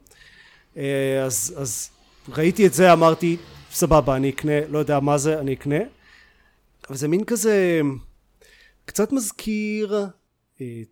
אה, 0.76 1.22
אז, 1.24 1.54
אז 1.58 1.90
ראיתי 2.28 2.66
את 2.66 2.74
זה 2.74 2.92
אמרתי 2.92 3.36
סבבה 3.70 4.16
אני 4.16 4.30
אקנה 4.30 4.66
לא 4.68 4.78
יודע 4.78 5.00
מה 5.00 5.18
זה 5.18 5.40
אני 5.40 5.52
אקנה 5.54 5.78
אבל 6.88 6.96
זה 6.96 7.08
מין 7.08 7.24
כזה 7.24 7.80
קצת 8.84 9.12
מזכיר 9.12 9.94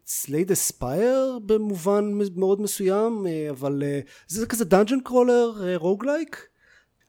Slay 0.06 0.32
the 0.32 0.50
Spire 0.50 1.38
במובן 1.46 2.04
מאוד 2.36 2.60
מסוים 2.60 3.26
אבל 3.50 3.82
זה 4.28 4.46
כזה 4.46 4.64
dungeon 4.64 5.00
crawler 5.00 5.74
roguelike 5.76 6.46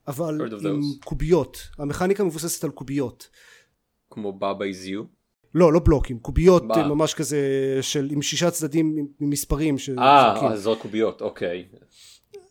אבל 0.08 0.38
עם. 0.74 0.82
קוביות 1.03 1.58
המכניקה 1.78 2.24
מבוססת 2.24 2.64
על 2.64 2.72
קוביות 2.72 3.30
כמו 4.12 4.34
בבא 4.34 4.66
איז 4.66 4.86
יו. 4.86 5.03
לא 5.56 5.74
לא 5.74 5.80
בלוקים 5.84 6.20
קוביות 6.20 6.64
מה? 6.64 6.88
ממש 6.88 7.14
כזה 7.14 7.39
של 7.82 8.08
עם 8.12 8.22
שישה 8.22 8.51
צדדים 8.51 8.95
עם- 8.97 9.30
מספרים 9.30 9.76
אה. 9.99 10.53
אז 10.53 10.62
זאת 10.62 10.82
קוביות, 10.82 11.22
אוקיי. 11.22 11.66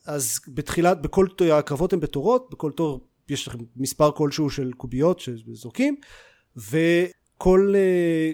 אז 0.07 0.41
בתחילת 0.49 1.03
בכל 1.03 1.27
ת- 1.37 1.43
הקרבות 1.43 1.93
הן 1.93 2.01
בתורות 2.01 2.49
בכל 2.51 2.73
תור 2.73 3.01
יש 3.29 3.49
לכם 3.49 3.59
מספר 3.77 4.11
כלשהו 4.13 4.51
של 4.51 4.73
קוביות 4.73 5.21
שזורקים 5.21 5.97
וכל 6.57 7.75
אה, 7.77 8.31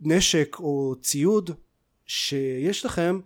נשק 0.00 0.56
או 0.60 0.94
ציוד 1.02 1.50
שיש 2.06 2.84
לכם 2.86 3.20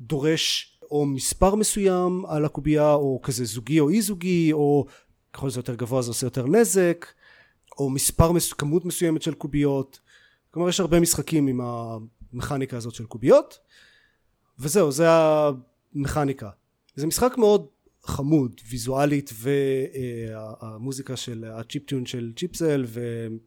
דורש 0.00 0.76
או 0.90 1.06
מספר 1.06 1.54
מסוים 1.54 2.26
על 2.26 2.44
הקובייה 2.44 2.94
או 2.94 3.20
כזה 3.22 3.44
זוגי 3.44 3.80
או 3.80 3.88
אי 3.90 4.02
זוגי 4.02 4.52
או 4.52 4.86
ככל 5.32 5.50
שזה 5.50 5.58
יותר 5.58 5.74
גבוה 5.74 6.02
זה 6.02 6.10
עושה 6.10 6.26
יותר 6.26 6.46
נזק 6.46 7.06
או 7.78 7.90
מספר 7.90 8.32
מס... 8.32 8.52
כמות 8.52 8.84
מסוימת 8.84 9.22
של 9.22 9.34
קוביות 9.34 10.00
כלומר 10.50 10.68
יש 10.68 10.80
הרבה 10.80 11.00
משחקים 11.00 11.46
עם 11.46 11.60
המכניקה 12.32 12.76
הזאת 12.76 12.94
של 12.94 13.04
קוביות 13.04 13.58
וזהו 14.58 14.92
זה 14.92 15.06
המכניקה 15.08 16.50
זה 16.94 17.06
משחק 17.06 17.38
מאוד 17.38 17.66
חמוד 18.02 18.60
ויזואלית 18.68 19.30
והמוזיקה 19.34 21.16
של 21.16 21.44
הצ'יפטיון 21.44 22.06
של 22.06 22.32
צ'יפסל 22.36 22.84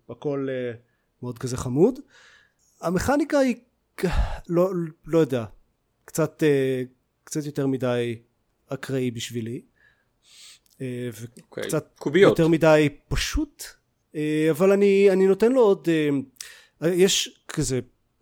והכל 0.07 0.47
אה, 0.49 0.73
מאוד 1.23 1.39
כזה 1.39 1.57
חמוד 1.57 1.99
המכניקה 2.81 3.39
היא 3.39 3.55
לא, 4.49 4.71
לא 5.05 5.19
יודע 5.19 5.45
קצת 6.05 6.43
אה, 6.43 6.83
קצת 7.23 7.45
יותר 7.45 7.67
מדי 7.67 8.19
אקראי 8.67 9.11
בשבילי 9.11 9.61
אה, 10.81 11.09
אוקיי. 11.41 11.63
וקצת 11.63 11.99
קוביות. 11.99 12.29
יותר 12.29 12.47
מדי 12.47 12.89
פשוט 13.07 13.63
אבל 14.51 14.71
אני, 14.71 15.09
אני 15.11 15.27
נותן 15.27 15.51
לו 15.51 15.61
עוד 15.61 15.87
יש 16.87 17.43
כזה 17.47 17.79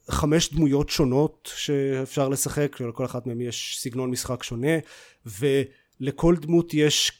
חמש 0.09 0.53
דמויות 0.53 0.89
שונות 0.89 1.51
שאפשר 1.55 2.29
לשחק 2.29 2.75
שלכל 2.77 3.05
אחת 3.05 3.27
מהן 3.27 3.41
יש 3.41 3.77
סגנון 3.79 4.11
משחק 4.11 4.43
שונה 4.43 4.77
ולכל 5.25 6.35
דמות 6.35 6.73
יש 6.73 7.11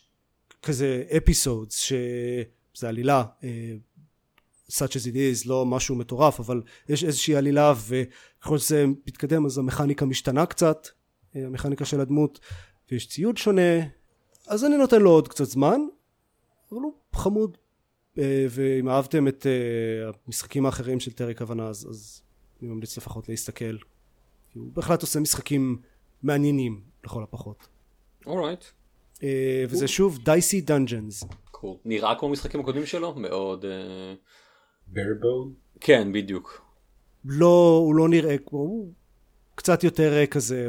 כזה 0.64 1.04
אפיסודס 1.18 1.78
שזה 1.80 2.90
עלילה 2.90 3.24
אה, 3.44 3.74
such 4.70 4.92
as 4.92 5.06
it 5.06 5.16
is 5.16 5.50
לא 5.50 5.66
משהו 5.66 5.96
מטורף 5.96 6.40
אבל 6.40 6.62
יש 6.90 7.04
איזושהי 7.04 7.36
עלילה 7.36 7.74
וככל 7.88 8.58
שזה 8.58 8.86
מתקדם 9.08 9.46
אז 9.46 9.58
המכניקה 9.58 10.06
משתנה 10.06 10.46
קצת 10.46 10.88
אה, 11.36 11.46
המכניקה 11.46 11.86
של 11.86 12.02
הדמות 12.02 12.40
ויש 12.92 13.08
ציוד 13.08 13.38
שונה 13.38 13.82
אז 14.48 14.66
אני 14.66 14.78
נותן 14.78 15.02
לו 15.02 15.10
עוד 15.10 15.28
קצת 15.28 15.46
זמן 15.46 15.82
אבל 16.72 16.82
הוא 16.82 16.94
חמוד 17.16 17.58
ואם 18.18 18.90
אהבתם 18.90 19.28
את 19.28 19.46
אה, 19.46 20.12
המשחקים 20.28 20.66
האחרים 20.66 21.00
של 21.00 21.12
Terry 21.12 21.36
Cavanagh 21.36 21.68
אז, 21.68 21.88
אז 21.90 22.22
אני 22.62 22.70
ממליץ 22.70 22.98
לפחות 22.98 23.30
להסתכל 23.30 23.78
כי 24.52 24.60
הוא 24.60 24.68
בהחלט 24.74 25.02
עושה 25.02 25.20
משחקים 25.20 25.78
מעניינים 26.24 26.82
לכל 27.04 27.24
הפחות 27.24 27.68
alright. 28.26 28.66
אה, 29.24 29.66
וזה 29.70 29.88
שוב 29.88 30.18
Dicey 30.24 30.62
Dungeons 30.62 31.24
cool. 31.52 31.78
נראה 31.86 32.16
כמו 32.16 32.28
המשחקים 32.30 32.60
הקודמים 32.60 32.86
שלו? 32.86 33.16
מאוד... 33.16 33.66
אה, 33.66 34.14
ברבון. 34.88 35.54
כן, 35.80 36.12
בדיוק. 36.14 36.66
לא 37.26 37.82
הוא 37.86 37.96
לא 37.96 38.10
נראה 38.10 38.38
כמו 38.38 38.60
הוא 38.60 38.94
קצת 39.56 39.84
יותר 39.84 40.14
אה, 40.14 40.28
כזה 40.28 40.68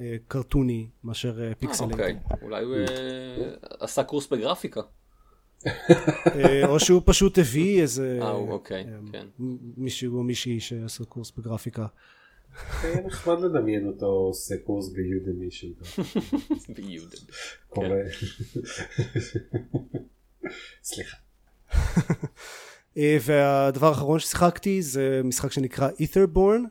אה, 0.00 0.16
קרטוני 0.28 0.88
מאשר 1.04 1.40
אה, 1.42 1.48
אה, 1.48 1.54
פיקסלים 1.54 1.92
אוקיי. 1.92 2.18
אולי 2.42 2.64
הוא 2.64 2.74
אה, 2.74 3.54
עשה 3.80 4.04
קורס 4.04 4.26
בגרפיקה. 4.26 4.80
אה, 5.66 6.66
או 6.66 6.80
שהוא 6.80 7.02
פשוט 7.04 7.38
הביא 7.38 7.82
איזה 7.82 8.18
אה, 8.22 8.30
הוא- 8.30 8.52
אוקיי, 8.52 8.84
אה, 8.88 8.98
כן. 9.12 9.26
מישהו 9.76 10.18
או 10.18 10.22
מישהי 10.22 10.60
שעשו 10.60 11.06
קורס 11.06 11.32
בגרפיקה 11.38 11.86
היה 12.82 13.00
נחמד 13.06 13.40
לדמיין 13.40 13.86
אותו 13.86 14.06
עושה 14.06 14.54
קורס 14.64 14.88
ביודמי 14.88 15.50
של 15.50 15.68
ביודד. 16.68 17.18
קורא. 17.68 17.88
סליחה. 20.82 21.16
אה, 22.96 23.16
והדבר 23.20 23.86
האחרון 23.88 24.18
ששיחקתי 24.18 24.82
זה 24.82 25.20
משחק 25.24 25.52
שנקרא 25.52 25.88
אית'רבורן 26.00 26.64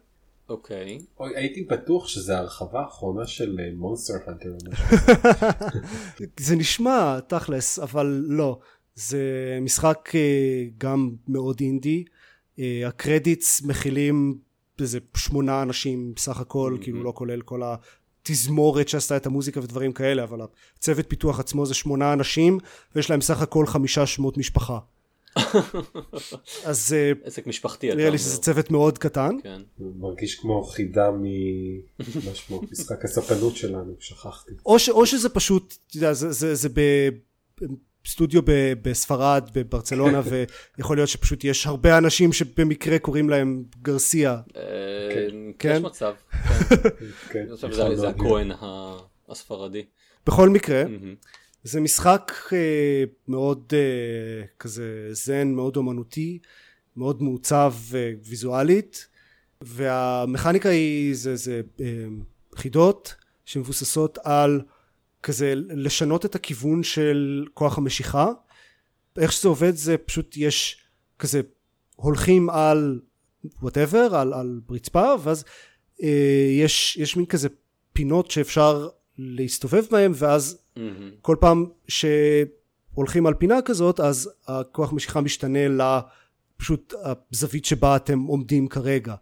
אוקיי. 0.49 0.99
אוי, 1.19 1.35
הייתי 1.35 1.63
בטוח 1.63 2.07
שזה 2.07 2.37
הרחבה 2.37 2.79
האחרונה 2.81 3.27
של 3.27 3.57
מונסטר 3.75 4.13
הנטר. 4.27 4.53
זה 6.47 6.55
נשמע 6.55 7.19
תכלס 7.27 7.79
אבל 7.79 8.23
לא 8.27 8.59
זה 8.95 9.19
משחק 9.61 10.09
אה, 10.15 10.65
גם 10.77 11.11
מאוד 11.27 11.57
אינדי 11.61 12.03
אה, 12.59 12.81
הקרדיטס 12.87 13.61
מכילים 13.61 14.37
איזה 14.81 14.99
שמונה 15.17 15.61
אנשים 15.61 16.13
בסך 16.15 16.39
הכל 16.39 16.77
כאילו 16.81 17.03
לא 17.03 17.13
כולל 17.15 17.41
כל 17.41 17.61
התזמורת 17.63 18.89
שעשתה 18.89 19.17
את 19.17 19.25
המוזיקה 19.25 19.59
ודברים 19.59 19.93
כאלה 19.93 20.23
אבל 20.23 20.39
הצוות 20.77 21.05
פיתוח 21.07 21.39
עצמו 21.39 21.65
זה 21.65 21.73
שמונה 21.73 22.13
אנשים 22.13 22.59
ויש 22.95 23.09
להם 23.09 23.21
סך 23.21 23.41
הכל 23.41 23.65
חמישה 23.65 24.05
שמות 24.05 24.37
משפחה 24.37 24.79
אז 26.69 26.93
אה, 26.93 27.11
עסק 27.23 27.47
משפחתי. 27.47 27.95
נראה 27.95 28.09
לי. 28.09 28.17
שזה 28.17 28.41
צוות 28.41 28.71
מאוד 28.71 28.97
קטן 28.97 29.35
כן. 29.43 29.61
מרגיש 29.79 30.35
כמו 30.35 30.63
חידה 30.63 31.11
ממשהו 31.11 32.61
משחק 32.71 33.05
הספנות 33.05 33.55
שלנו, 33.55 33.93
שכחתי. 33.99 34.51
או, 34.65 34.79
ש, 34.79 34.89
או 34.89 35.05
שזה 35.05 35.29
פשוט, 35.29 35.75
אתה 35.87 35.97
יודע, 35.97 36.13
זה, 36.13 36.31
זה, 36.31 36.55
זה 36.55 36.69
בסטודיו 38.05 38.41
ב, 38.45 38.51
בספרד, 38.81 39.49
בברצלונה, 39.53 40.21
ויכול 40.77 40.97
להיות 40.97 41.09
שפשוט 41.09 41.43
יש 41.43 41.67
הרבה 41.67 41.97
אנשים 41.97 42.33
שבמקרה 42.33 42.99
קוראים 42.99 43.29
להם 43.29 43.63
גרסיה. 43.81 44.37
אה, 44.57 44.61
כן. 45.59 45.75
יש 45.75 45.81
מצב. 45.81 46.13
כן, 47.29 47.39
אני 47.39 47.55
חושב 47.55 47.67
יכול 47.71 47.85
שזה- 47.85 47.95
זה 47.95 48.09
הכהן 48.09 48.51
הספרדי. 49.29 49.85
בכל 50.27 50.49
מקרה. 50.49 50.83
זה 51.63 51.81
משחק 51.81 52.31
אה, 52.53 53.03
מאוד 53.27 53.73
אה, 53.73 54.45
כזה 54.59 54.83
זן, 55.11 55.47
מאוד 55.47 55.77
אומנותי, 55.77 56.39
מאוד 56.97 57.21
מעוצב 57.23 57.73
ויזואלית, 58.23 59.07
והמכניקה 59.61 60.69
היא, 60.69 61.15
זה, 61.15 61.61
חידות 62.55 63.15
שמבוססות 63.45 64.17
על 64.23 64.61
כזה 65.26 65.53
לשנות 65.55 66.26
את 66.26 66.36
הכיוון 66.36 66.84
של 66.84 67.45
כוח 67.53 67.78
המשיכה. 67.78 68.32
איך 69.17 69.32
שזה 69.32 69.47
עובד 69.47 69.76
זה 69.76 69.97
פשוט 69.97 70.38
יש 70.38 70.78
כזה 71.19 71.41
הולכים 71.95 72.49
על 72.49 72.99
וואטאבר, 73.61 74.15
על, 74.15 74.34
על 74.34 74.61
רצפה, 74.69 75.13
ואז 75.23 75.43
אה, 76.03 76.49
יש, 76.59 76.97
יש 76.97 77.17
מין 77.17 77.26
כזה 77.26 77.47
פינות 77.93 78.32
שאפשר 78.32 78.88
להסתובב 79.17 79.84
בהם, 79.91 80.11
ואז 80.15 80.57
מהמם. 80.76 81.11
כל 81.21 81.36
פעם 81.39 81.65
שהולכים 81.88 83.26
על 83.26 83.34
פינה 83.34 83.61
כזאת 83.65 83.99
אז 83.99 84.30
הכוח 84.47 84.93
משיכה 84.93 85.21
משתנה 85.21 85.59
לפשוט 85.67 86.93
הזווית 87.32 87.65
שבה 87.65 87.95
אתם 87.95 88.19
עומדים 88.19 88.67
כרגע 88.67 89.15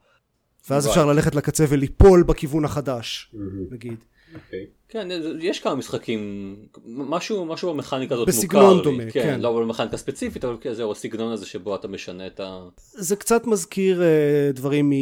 ואז 0.70 0.86
Right. 0.86 0.90
אפשר 0.90 1.06
ללכת 1.06 1.36
לקצה 1.36 1.66
וליפול 1.70 2.24
בכיוון 2.24 2.66
החדש 2.66 3.32
מהמם. 3.34 3.66
נגיד 3.72 4.04
אוקיי. 4.36 4.66
כן, 4.90 5.08
יש 5.40 5.60
כמה 5.60 5.76
משחקים, 5.76 6.56
משהו, 6.86 7.46
משהו 7.46 7.74
במכניקה 7.74 8.14
הזאת 8.16 8.28
בסגנון 8.28 8.78
מוכר 8.78 8.90
לי. 8.90 8.98
דומה, 8.98 9.12
כן. 9.12 9.22
כן. 9.24 9.42
לא 9.42 9.60
במכניקה 9.60 9.98
ספציפית, 9.98 10.46
אבל 10.46 10.58
כן, 10.62 10.74
זהו, 10.74 10.92
הסגנון 10.92 11.32
הזה 11.34 11.46
שבו 11.46 11.76
אתה 11.76 11.88
משנה 11.88 12.28
את 12.28 12.40
ה... 12.40 12.68
זה 12.78 13.16
קצת 13.16 13.48
מזכיר 13.48 14.04
אה, 14.04 14.52
דברים 14.54 14.94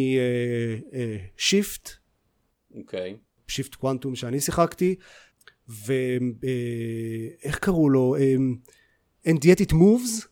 מ 1.38 1.45
Shift, 1.45 1.90
אוקיי. 2.76 3.16
Shift 3.48 3.76
Quantum 3.76 4.16
שאני 4.16 4.40
שיחקתי, 4.40 4.96
ואיך 5.70 7.60
קראו 7.60 7.90
לו? 7.90 8.16
אה, 8.16 8.36
And 9.28 9.38
yet 9.38 9.62
it 9.66 9.72
moves, 9.72 10.28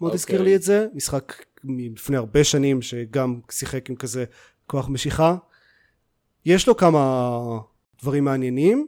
מאוד 0.00 0.14
הזכיר 0.14 0.38
אוקיי. 0.38 0.50
לי 0.50 0.56
את 0.56 0.62
זה, 0.62 0.86
משחק 0.94 1.44
מלפני 1.64 2.16
הרבה 2.16 2.44
שנים 2.44 2.82
שגם 2.82 3.40
שיחק 3.50 3.90
עם 3.90 3.96
כזה 3.96 4.24
כוח 4.66 4.88
משיכה. 4.88 5.36
יש 6.44 6.68
לו 6.68 6.76
כמה 6.76 7.30
דברים 8.02 8.24
מעניינים. 8.24 8.86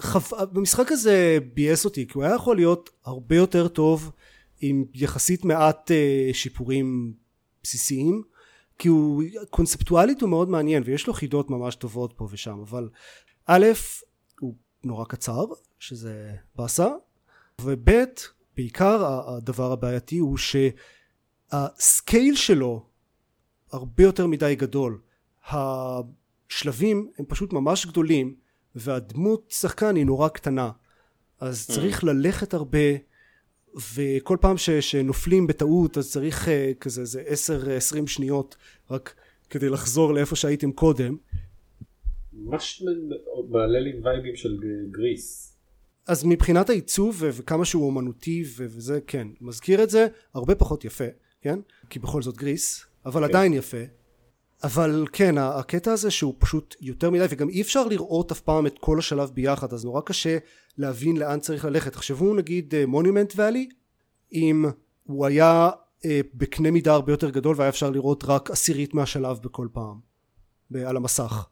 חו... 0.00 0.18
במשחק 0.52 0.92
הזה 0.92 1.38
ביאס 1.54 1.84
אותי, 1.84 2.06
כי 2.06 2.12
הוא 2.14 2.24
היה 2.24 2.34
יכול 2.34 2.56
להיות 2.56 2.90
הרבה 3.04 3.36
יותר 3.36 3.68
טוב 3.68 4.12
עם 4.60 4.84
יחסית 4.94 5.44
מעט 5.44 5.90
אה, 5.90 6.30
שיפורים 6.32 7.14
בסיסיים, 7.62 8.22
כי 8.78 8.88
הוא 8.88 9.22
קונספטואלית 9.50 10.20
הוא 10.20 10.30
מאוד 10.30 10.48
מעניין 10.48 10.82
ויש 10.86 11.06
לו 11.06 11.12
חידות 11.12 11.50
ממש 11.50 11.74
טובות 11.74 12.12
פה 12.16 12.28
ושם, 12.30 12.58
אבל 12.58 12.88
א', 13.46 13.66
הוא 14.40 14.54
נורא 14.84 15.04
קצר, 15.04 15.44
שזה 15.78 16.34
באסה, 16.56 16.88
וב', 17.60 17.90
בעיקר 18.56 19.28
הדבר 19.28 19.72
הבעייתי 19.72 20.18
הוא 20.18 20.38
שהסקייל 21.52 22.36
שלו 22.36 22.86
הרבה 23.72 24.02
יותר 24.02 24.26
מדי 24.26 24.54
גדול. 24.54 25.00
השלבים 26.56 27.10
הם 27.18 27.24
פשוט 27.28 27.52
ממש 27.52 27.86
גדולים 27.86 28.34
והדמות 28.74 29.50
שחקן 29.50 29.96
היא 29.96 30.06
נורא 30.06 30.28
קטנה. 30.28 30.70
אז 31.40 31.66
צריך 31.66 32.04
ללכת 32.04 32.54
הרבה 32.54 32.78
וכל 33.94 34.36
פעם 34.40 34.56
ש, 34.56 34.70
שנופלים 34.70 35.46
בטעות 35.46 35.98
אז 35.98 36.12
צריך 36.12 36.48
uh, 36.48 36.50
כזה 36.80 37.20
איזה 37.20 37.22
10-20 38.02 38.06
שניות 38.06 38.56
רק 38.90 39.14
כדי 39.50 39.68
לחזור 39.68 40.14
לאיפה 40.14 40.36
שהייתם 40.36 40.72
קודם. 40.72 41.16
ממש 42.32 42.82
מעלה 43.48 43.80
לי 43.80 43.92
וייבים 44.02 44.36
של 44.36 44.58
גריס. 44.90 45.56
אז 46.06 46.24
מבחינת 46.24 46.70
העיצוב 46.70 47.22
וכמה 47.22 47.64
שהוא 47.64 47.86
אומנותי 47.86 48.44
וזה 48.56 49.00
כן 49.06 49.28
מזכיר 49.40 49.82
את 49.82 49.90
זה 49.90 50.06
הרבה 50.34 50.54
פחות 50.54 50.84
יפה 50.84 51.04
כן? 51.40 51.58
כי 51.90 51.98
בכל 51.98 52.22
זאת 52.22 52.36
גריס 52.36 52.86
אבל 53.06 53.20
כן. 53.20 53.28
עדיין 53.28 53.52
יפה 53.52 54.01
אבל 54.64 55.06
כן 55.12 55.38
הקטע 55.38 55.92
הזה 55.92 56.10
שהוא 56.10 56.34
פשוט 56.38 56.76
יותר 56.80 57.10
מדי 57.10 57.24
וגם 57.30 57.48
אי 57.48 57.62
אפשר 57.62 57.86
לראות 57.86 58.32
אף 58.32 58.40
פעם 58.40 58.66
את 58.66 58.78
כל 58.78 58.98
השלב 58.98 59.30
ביחד 59.30 59.72
אז 59.72 59.84
נורא 59.84 60.00
קשה 60.00 60.38
להבין 60.78 61.16
לאן 61.16 61.40
צריך 61.40 61.64
ללכת. 61.64 61.92
תחשבו 61.92 62.34
נגיד 62.34 62.74
מונומנט 62.86 63.32
ואלי 63.36 63.68
אם 64.32 64.64
הוא 65.02 65.26
היה 65.26 65.70
אה, 66.04 66.20
בקנה 66.34 66.70
מידה 66.70 66.92
הרבה 66.92 67.12
יותר 67.12 67.30
גדול 67.30 67.56
והיה 67.58 67.68
אפשר 67.68 67.90
לראות 67.90 68.24
רק 68.24 68.50
עשירית 68.50 68.94
מהשלב 68.94 69.38
בכל 69.42 69.68
פעם 69.72 70.00
על 70.86 70.96
המסך. 70.96 71.48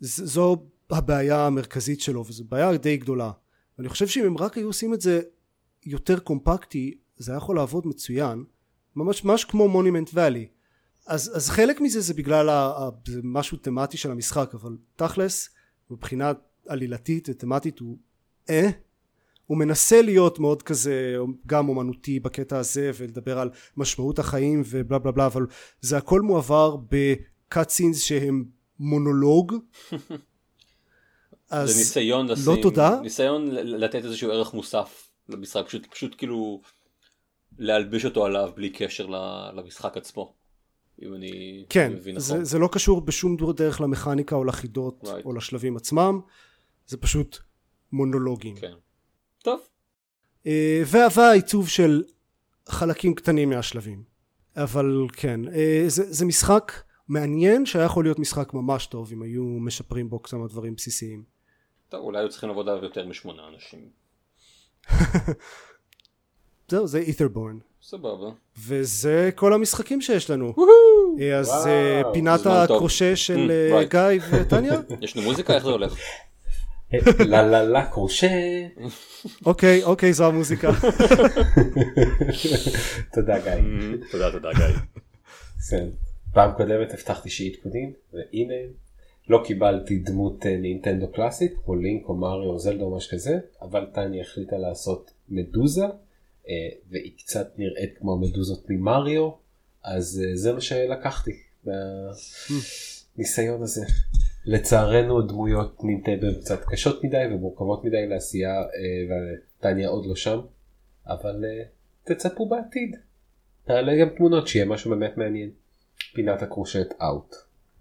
ז- 0.00 0.24
זו 0.24 0.56
הבעיה 0.90 1.46
המרכזית 1.46 2.00
שלו 2.00 2.24
וזו 2.26 2.44
בעיה 2.48 2.76
די 2.76 2.96
גדולה. 2.96 3.30
ואני 3.78 3.88
חושב 3.88 4.06
שאם 4.06 4.24
הם 4.24 4.38
רק 4.38 4.56
היו 4.56 4.66
עושים 4.66 4.94
את 4.94 5.00
זה 5.00 5.20
יותר 5.86 6.18
קומפקטי 6.18 6.98
זה 7.16 7.32
היה 7.32 7.36
יכול 7.36 7.56
לעבוד 7.56 7.86
מצוין. 7.86 8.44
ממש 8.96 9.24
ממש 9.24 9.44
כמו 9.44 9.68
מונימנט 9.68 10.10
ואלי 10.14 10.48
אז, 11.06 11.32
אז 11.36 11.50
חלק 11.50 11.80
מזה 11.80 12.00
זה 12.00 12.14
בגלל 12.14 12.48
ה, 12.48 12.52
ה, 12.52 12.88
זה 13.06 13.20
משהו 13.24 13.58
תמטי 13.58 13.96
של 13.96 14.10
המשחק 14.10 14.54
אבל 14.54 14.76
תכלס 14.96 15.48
מבחינה 15.90 16.32
עלילתית 16.68 17.28
ותמטית 17.28 17.78
הוא 17.78 17.98
אה 18.50 18.70
הוא 19.46 19.58
מנסה 19.58 20.02
להיות 20.02 20.38
מאוד 20.38 20.62
כזה 20.62 21.16
גם 21.46 21.68
אומנותי 21.68 22.20
בקטע 22.20 22.58
הזה 22.58 22.90
ולדבר 22.94 23.38
על 23.38 23.50
משמעות 23.76 24.18
החיים 24.18 24.62
ובלה 24.66 24.98
בלה 24.98 25.12
בלה 25.12 25.26
אבל 25.26 25.46
זה 25.80 25.96
הכל 25.96 26.20
מועבר 26.20 26.76
בקאט 26.90 27.68
סינס 27.68 28.02
שהם 28.02 28.44
מונולוג 28.78 29.54
זה 29.90 29.96
אז 31.50 31.78
ניסיון 31.78 32.26
לשים, 32.26 32.52
לא 32.52 32.62
תודה. 32.62 33.00
ניסיון 33.02 33.48
לתת 33.50 34.04
איזשהו 34.04 34.30
ערך 34.30 34.54
מוסף 34.54 35.08
למשחק, 35.28 35.66
פשוט, 35.66 35.86
פשוט 35.86 36.14
כאילו 36.18 36.60
להלביש 37.58 38.04
אותו 38.04 38.24
עליו 38.24 38.50
בלי 38.56 38.70
קשר 38.70 39.06
למשחק 39.56 39.96
עצמו. 39.96 40.34
אם 41.02 41.14
אני 41.14 41.64
כן, 41.68 41.92
מבין 41.92 42.16
נכון. 42.16 42.38
זה, 42.38 42.44
זה 42.44 42.58
לא 42.58 42.68
קשור 42.72 43.00
בשום 43.00 43.36
דרך 43.56 43.80
למכניקה 43.80 44.36
או 44.36 44.44
לחידות 44.44 45.00
Right. 45.04 45.24
או 45.24 45.32
לשלבים 45.32 45.76
עצמם, 45.76 46.20
זה 46.86 46.96
פשוט 46.96 47.38
מונולוגים. 47.92 48.56
כן. 48.56 48.72
טוב, 49.42 49.60
אה, 50.46 50.82
וה- 50.86 51.06
והעיצוב 51.16 51.68
של 51.68 52.04
חלקים 52.68 53.14
קטנים 53.14 53.50
מהשלבים. 53.50 54.02
אבל 54.56 55.06
כן, 55.12 55.40
אה, 55.48 55.84
זה, 55.86 56.12
זה 56.12 56.24
משחק 56.24 56.72
מעניין 57.08 57.66
שהיה 57.66 57.84
יכול 57.84 58.04
להיות 58.04 58.18
משחק 58.18 58.54
ממש 58.54 58.86
טוב 58.86 59.12
אם 59.12 59.22
היו 59.22 59.44
משפרים 59.44 60.10
בו 60.10 60.22
כמה 60.22 60.46
דברים 60.48 60.74
בסיסיים. 60.74 61.24
טוב, 61.88 62.00
אולי 62.00 62.18
היו 62.18 62.28
צריכים 62.30 62.48
לעבוד 62.48 62.68
עליו 62.68 62.84
יותר 62.84 63.06
משמונה 63.06 63.42
אנשים. 63.54 63.88
זהו, 66.68 66.86
זה 66.86 66.98
אית'רבורן. 66.98 67.58
סבבה. 67.88 68.30
וזה 68.58 69.30
כל 69.34 69.52
המשחקים 69.52 70.00
שיש 70.00 70.30
לנו. 70.30 70.54
אה, 71.20 71.38
אז 71.38 71.48
וואו, 71.48 71.66
אה, 71.66 72.12
פינת. 72.12 72.40
הקרושה 72.46 73.16
של 73.16 73.50
Mm, 73.70 73.74
אה. 73.74 73.84
גיא 73.84 74.22
וטניה? 74.30 74.72
יש 75.00 75.16
לנו 75.16 75.26
מוזיקה? 75.26 75.54
איך 75.54 75.64
זה 75.64 75.70
הולך? 75.70 75.98
לה 77.30 77.42
לה 77.42 77.62
לה 77.62 77.86
קרושה. 77.86 78.28
אוקיי, 79.46 79.82
אוקיי, 79.84 80.12
זו 80.12 80.26
המוזיקה. 80.26 80.70
תודה 83.14 83.38
גיא. 83.38 83.52
תודה, 84.10 84.32
תודה 84.32 84.48
גיא. 84.52 85.80
פעם 86.34 86.52
קודמת 86.56 86.94
הבטחתי 86.94 87.30
שעדכונים 87.30 87.92
והנה 88.12 88.54
לא 89.28 89.42
קיבלתי 89.44 89.98
דמות 89.98 90.46
נינטנדו 90.46 91.12
קלאסית 91.12 91.52
כמו 91.64 91.74
לינק 91.74 92.08
או 92.08 92.14
מריו 92.14 92.50
או 92.50 92.58
זלדה 92.58 92.84
או 92.84 92.96
משהו 92.96 93.10
כזה 93.10 93.38
אבל 93.62 93.86
טניה 93.94 94.22
החליטה 94.22 94.56
לעשות 94.58 95.10
מדוזה 95.28 95.84
והיא 96.90 97.12
קצת 97.18 97.58
נראית 97.58 97.98
כמו 97.98 98.12
המדוזות 98.12 98.64
ממריו 98.68 99.30
אז 99.86 100.22
אה, 100.24 100.36
זה 100.36 100.52
מה 100.52 100.60
שלקחתי 100.60 101.42
מהניסיון 101.64 103.62
הזה. 103.62 103.84
לצערנו 104.46 105.22
דמויות 105.22 105.84
נינטנדו 105.84 106.26
הן 106.26 106.34
קצת 106.34 106.64
קשות 106.64 107.04
מדי 107.04 107.24
ומורכבות 107.30 107.84
מדי 107.84 108.06
לעשייה 108.06 108.54
אה, 108.54 108.66
וטניה 109.58 109.88
עוד 109.88 110.06
לא 110.06 110.16
שם 110.16 110.40
אבל 111.06 111.44
אה, 111.44 111.62
תצפו 112.04 112.48
בעתיד. 112.48 112.96
תעלה 113.64 113.96
גם 114.00 114.08
תמונות 114.16 114.48
שיהיה 114.48 114.64
משהו 114.64 114.90
באמת 114.90 115.16
מעניין. 115.16 115.50
פינת 116.14 116.42
הקרושט 116.42 116.88
אאוט. 117.02 117.34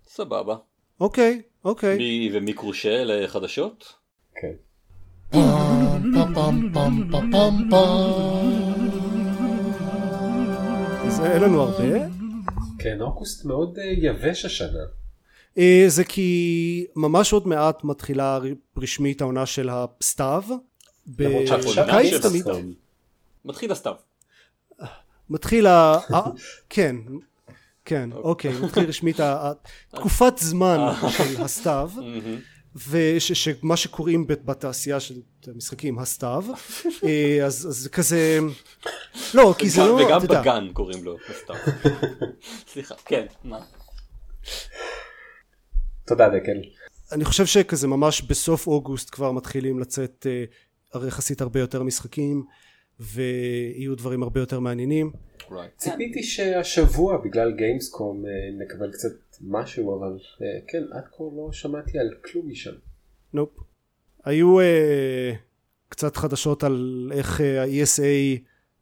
סבבה. 0.07 0.55
אוקיי, 0.99 1.41
אוקיי. 1.65 1.97
מי 1.97 2.29
ומי 2.33 2.53
קרושה 2.53 3.03
לחדשות? 3.03 3.93
כן. 4.41 4.53
אז 11.05 11.21
אין 11.23 11.41
לנו 11.41 11.61
הרבה. 11.61 12.07
כן 12.79 13.01
אוגוסט 13.01 13.45
מאוד 13.45 13.79
אה, 13.79 13.83
יבש 13.85 14.45
השנה. 14.45 14.79
אה, 15.57 15.83
זה 15.87 16.03
כי 16.03 16.87
ממש 16.95 17.33
עוד 17.33 17.47
מעט 17.47 17.83
מתחילה 17.83 18.39
רשמית 18.77 19.21
העונה 19.21 19.45
של 19.45 19.69
הסתיו. 19.71 20.43
למרות 21.19 21.47
של 21.47 22.21
תמיד. 22.21 22.45
מתחיל 23.45 23.71
הסתיו. 23.71 23.93
מתחיל 25.29 25.67
ה... 25.67 25.97
אה, 26.13 26.21
כן, 26.69 26.95
כן, 27.85 28.09
אוקיי, 28.11 28.59
מתחיל 28.61 28.85
רשמית 28.85 29.19
תקופת 29.89 30.37
זמן 30.37 30.93
של 31.09 31.41
הסתיו, 31.41 31.91
ושמה 32.89 33.77
שקוראים 33.77 34.27
בתעשייה 34.27 34.99
של 34.99 35.15
המשחקים 35.47 35.99
הסתיו, 35.99 36.45
אה, 37.03 37.45
אז 37.45 37.67
אז 37.69 37.75
זה 37.75 37.89
כזה... 37.89 38.39
לא, 39.33 39.55
כי 39.57 39.69
זה 39.69 39.81
לא... 39.81 39.93
וגם 39.93 40.21
בגן 40.21 40.67
קוראים 40.73 41.03
לו 41.03 41.17
הסתיו. 41.29 41.55
סליחה, 42.71 42.95
כן, 43.05 43.25
מה? 43.43 43.59
תודה 46.07 46.29
דקל. 46.29 46.61
אני 47.11 47.25
חושב 47.25 47.45
שכזה 47.45 47.87
ממש 47.87 48.21
בסוף 48.21 48.67
אוגוסט 48.67 49.09
כבר 49.11 49.31
מתחילים 49.31 49.79
לצאת 49.79 50.27
אה, 50.29 50.43
הרי 50.93 51.07
יחסית 51.07 51.41
הרבה 51.41 51.59
יותר 51.59 51.83
משחקים, 51.83 52.45
ויהיו 52.99 53.95
דברים 53.95 54.23
הרבה 54.23 54.39
יותר 54.39 54.59
מעניינים. 54.59 55.11
ציפיתי 55.77 56.23
שהשבוע 56.23 57.17
בגלל 57.17 57.51
גיימסקום 57.51 58.25
אה, 58.25 58.31
נקבל 58.65 58.91
קצת 58.91 59.09
משהו 59.41 59.99
אבל 59.99 60.17
אה, 60.41 60.59
כן 60.67 60.83
עד 60.91 61.03
כה 61.03 61.23
לא 61.37 61.49
שמעתי 61.51 61.99
על 61.99 62.09
כלום 62.21 62.49
משם. 62.49 62.73
Nope. 63.33 63.49
היו 64.25 64.59
אה, 64.59 65.33
קצת 65.89 66.17
חדשות 66.17 66.63
על 66.63 67.11
איך 67.13 67.41
אה, 67.41 67.63
ה-ESA 67.63 68.39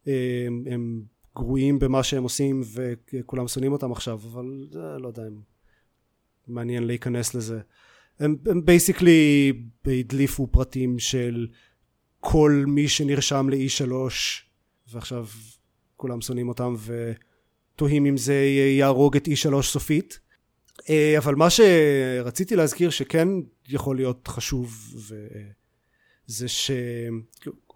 אה, 0.08 0.46
הם, 0.66 1.02
גרועים 1.36 1.78
במה 1.78 2.02
שהם 2.02 2.22
עושים 2.22 2.62
וכולם 2.74 3.48
שונאים 3.48 3.72
אותם 3.72 3.92
עכשיו 3.92 4.20
אבל 4.32 4.68
אה, 4.76 4.98
לא 4.98 5.08
יודע 5.08 5.22
אם 5.22 5.40
מעניין 6.46 6.86
להיכנס 6.86 7.34
לזה. 7.34 7.60
הם, 8.20 8.36
הם 8.46 8.64
basically 8.64 9.52
הדליפו 9.86 10.46
פרטים 10.46 10.98
של 10.98 11.46
כל 12.26 12.64
מי 12.66 12.88
שנרשם 12.88 13.48
ל-E3 13.50 13.92
ועכשיו 14.92 15.26
כולם 15.96 16.20
שונאים 16.20 16.48
אותם 16.48 16.74
ותוהים 17.74 18.06
אם 18.06 18.16
זה 18.16 18.34
יהרוג 18.78 19.16
את 19.16 19.28
E3 19.28 19.62
סופית 19.62 20.18
אה, 20.90 21.14
אבל 21.18 21.34
מה 21.34 21.48
שרציתי 21.50 22.56
להזכיר 22.56 22.90
שכן 22.90 23.28
יכול 23.68 23.96
להיות 23.96 24.28
חשוב 24.28 24.94
זה 26.26 26.48
ש... 26.48 26.70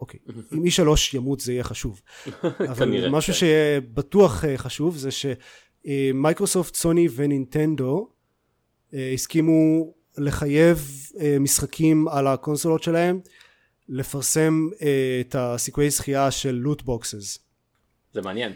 אוקיי, 0.00 0.20
אם 0.54 0.62
E3 0.64 1.16
ימות 1.16 1.40
זה 1.40 1.52
יהיה 1.52 1.64
חשוב. 1.64 2.00
אבל 2.72 3.08
משהו 3.10 3.32
כן. 3.32 3.38
שבטוח 3.38 4.44
אה, 4.44 4.58
חשוב 4.58 4.96
זה 4.96 5.08
שמייקרוסופט, 5.10 6.74
סוני 6.74 7.08
ונינטנדו 7.14 8.08
אה, 8.94 9.10
הסכימו 9.14 9.92
לחייב 10.18 11.08
משחקים 11.40 12.08
על 12.08 12.26
הקונסולות 12.26 12.82
שלהם 12.82 13.20
לפרסם 13.88 14.68
אה, 14.82 15.20
את 15.20 15.34
הסיכויי 15.34 15.90
זכייה 15.90 16.30
של 16.30 16.54
לוט 16.54 16.82
בוקסס. 16.82 17.38
זה 18.14 18.20
מעניין. 18.20 18.52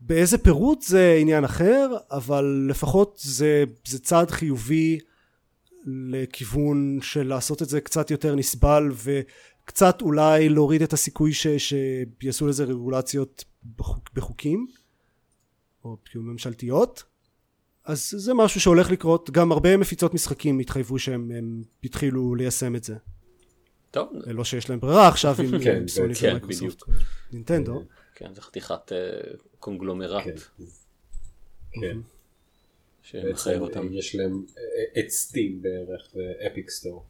באיזה 0.00 0.38
פירוט 0.38 0.82
זה 0.82 1.16
עניין 1.20 1.44
אחר, 1.44 1.96
אבל 2.10 2.66
לפחות 2.70 3.18
זה, 3.22 3.64
זה 3.84 3.98
צעד 3.98 4.30
חיובי 4.30 4.98
לכיוון 5.86 6.98
של 7.02 7.26
לעשות 7.26 7.62
את 7.62 7.68
זה 7.68 7.80
קצת 7.80 8.10
יותר 8.10 8.34
נסבל 8.34 8.90
וקצת 8.94 10.02
אולי 10.02 10.48
להוריד 10.48 10.82
את 10.82 10.92
הסיכוי 10.92 11.32
ש, 11.32 11.46
שיעשו 11.46 12.46
לזה 12.46 12.64
רגולציות 12.64 13.44
בחוק, 13.76 14.10
בחוקים 14.14 14.66
או 15.84 15.96
כאילו 16.04 16.24
ממשלתיות. 16.24 17.04
אז 17.84 18.14
זה 18.16 18.34
משהו 18.34 18.60
שהולך 18.60 18.90
לקרות, 18.90 19.30
גם 19.30 19.52
הרבה 19.52 19.76
מפיצות 19.76 20.14
משחקים 20.14 20.58
התחייבו 20.58 20.98
שהם 20.98 21.30
הם 21.30 21.62
התחילו 21.84 22.34
ליישם 22.34 22.76
את 22.76 22.84
זה. 22.84 22.96
טוב, 23.90 24.12
לא 24.26 24.44
שיש 24.44 24.70
להם 24.70 24.80
ברירה 24.80 25.08
עכשיו 25.08 25.34
עם 25.44 25.64
כן, 25.64 25.76
עם 25.76 25.88
סוני 25.88 26.14
כן, 26.14 26.28
ומייקרוסופט 26.28 26.82
נינטנדו. 27.32 27.82
כן, 28.14 28.34
זה 28.34 28.42
חתיכת 28.42 28.92
אה, 28.92 28.98
קונגלומרט 29.58 30.24
כן. 30.24 30.34
כן. 31.80 31.98
שמחייב 33.02 33.62
אותם. 33.62 33.92
יש 33.92 34.14
להם 34.14 34.44
אה, 34.58 35.00
את 35.00 35.10
Steam 35.10 35.62
בערך 35.62 36.14
ו 36.14 36.25
Epic 36.25 36.70
Store. 36.70 37.06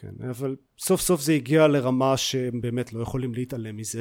כן, 0.00 0.14
אבל 0.30 0.56
סוף 0.78 1.00
סוף 1.00 1.20
זה 1.20 1.32
הגיע 1.32 1.66
לרמה 1.66 2.16
שהם 2.16 2.60
באמת 2.60 2.92
לא 2.92 3.02
יכולים 3.02 3.34
להתעלם 3.34 3.76
מזה. 3.76 4.00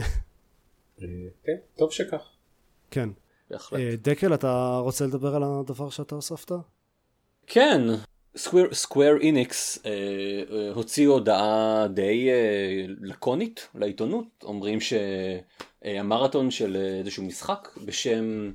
אה, 1.01 1.07
כן, 1.43 1.55
טוב 1.77 1.91
שכך. 1.91 2.29
כן. 2.91 3.09
בהחלט. 3.49 3.79
אה, 3.79 3.95
דקל, 4.01 4.33
אתה 4.33 4.79
רוצה 4.83 5.05
לדבר 5.05 5.35
על 5.35 5.43
הדבר 5.43 5.89
שאתה 5.89 6.15
הוספת? 6.15 6.51
כן, 7.47 7.81
Square 8.73 9.17
Enix 9.21 9.85
אה, 9.85 9.91
אה, 9.91 10.71
הוציאו 10.73 11.13
הודעה 11.13 11.87
די 11.87 12.29
אה, 12.29 12.85
לקונית 13.01 13.67
לעיתונות, 13.75 14.27
אומרים 14.43 14.79
שהמרתון 14.81 16.51
של 16.51 16.75
אה, 16.75 16.99
איזשהו 16.99 17.23
משחק 17.23 17.69
בשם, 17.85 18.51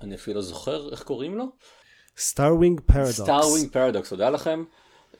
אני 0.00 0.14
אפילו 0.14 0.36
לא 0.36 0.42
זוכר 0.42 0.90
איך 0.92 1.02
קוראים 1.02 1.38
לו, 1.38 1.44
Starwing 2.18 2.80
Paradox. 2.80 3.20
Starwing 3.20 3.72
Paradox, 3.72 4.08
תודה 4.08 4.30
לכם. 4.30 4.64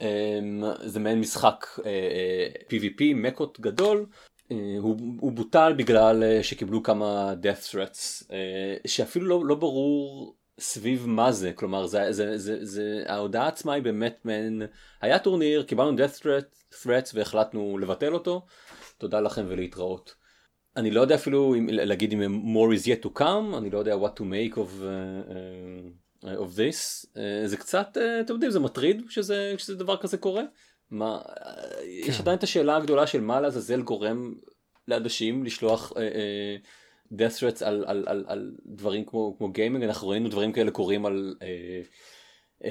אמ, 0.00 0.62
זה 0.84 1.00
מעין 1.00 1.20
משחק 1.20 1.66
אה, 1.84 1.90
אה, 1.90 2.48
PvP, 2.70 3.02
מקוון 3.14 3.60
גדול. 3.60 4.06
אה, 4.52 4.56
הוא, 4.78 4.96
הוא 5.20 5.32
בוטל 5.32 5.74
בגלל 5.76 6.22
אה, 6.22 6.42
שקיבלו 6.42 6.82
כמה 6.82 7.34
death 7.42 7.72
threats, 7.72 8.32
אה, 8.32 8.76
שאפילו 8.86 9.26
לא, 9.26 9.46
לא 9.46 9.54
ברור 9.54 10.34
סביב 10.58 11.06
מה 11.06 11.32
זה, 11.32 11.52
כלומר 11.52 11.86
זה, 11.86 12.12
זה, 12.12 12.38
זה, 12.38 12.64
זה, 12.64 13.02
ההודעה 13.06 13.48
עצמה 13.48 13.72
היא 13.72 13.82
באמת 13.82 14.18
מעין, 14.24 14.62
היה 15.00 15.18
טורניר, 15.18 15.62
קיבלנו 15.62 15.96
death 15.98 16.20
threat, 16.20 16.74
threats 16.84 17.10
והחלטנו 17.14 17.78
לבטל 17.78 18.14
אותו, 18.14 18.46
תודה 18.98 19.20
לכם 19.20 19.44
ולהתראות. 19.48 20.14
אני 20.76 20.90
לא 20.90 21.00
יודע 21.00 21.14
אפילו 21.14 21.54
אם, 21.54 21.68
להגיד 21.70 22.12
אם 22.12 22.42
more 22.54 22.80
is 22.80 22.86
yet 22.86 23.06
to 23.06 23.20
come, 23.20 23.56
אני 23.58 23.70
לא 23.70 23.78
יודע 23.78 23.94
what 23.94 24.18
to 24.18 24.20
make 24.20 24.54
of, 24.54 24.82
uh, 24.82 26.24
uh, 26.24 26.26
of 26.26 26.56
this. 26.56 27.06
Uh, 27.14 27.46
זה 27.46 27.56
קצת, 27.56 27.96
uh, 27.96 28.24
אתם 28.24 28.32
יודעים, 28.32 28.50
זה 28.50 28.60
מטריד 28.60 29.02
שזה, 29.08 29.54
שזה 29.56 29.74
דבר 29.74 29.96
כזה 29.96 30.18
קורה. 30.18 30.42
מה, 30.90 31.20
uh, 31.24 31.82
יש 31.86 32.20
עדיין 32.20 32.38
את 32.38 32.42
השאלה 32.42 32.76
הגדולה 32.76 33.06
של 33.06 33.20
מה 33.20 33.40
לעזאזל 33.40 33.82
גורם 33.82 34.34
לאנשים 34.88 35.44
לשלוח 35.44 35.92
uh, 35.92 35.94
uh, 35.94 35.98
death 37.12 37.40
threats 37.40 37.64
על, 37.64 37.84
על, 37.86 38.04
על, 38.06 38.24
על 38.28 38.52
דברים 38.66 39.04
כמו, 39.04 39.34
כמו 39.38 39.52
גיימינג, 39.52 39.84
אנחנו 39.84 40.08
ראינו 40.08 40.28
דברים 40.28 40.52
כאלה 40.52 40.70
קורים 40.70 41.06
על... 41.06 41.34
Uh, 41.38 41.42
uh, 42.62 42.62
uh, 42.62 42.66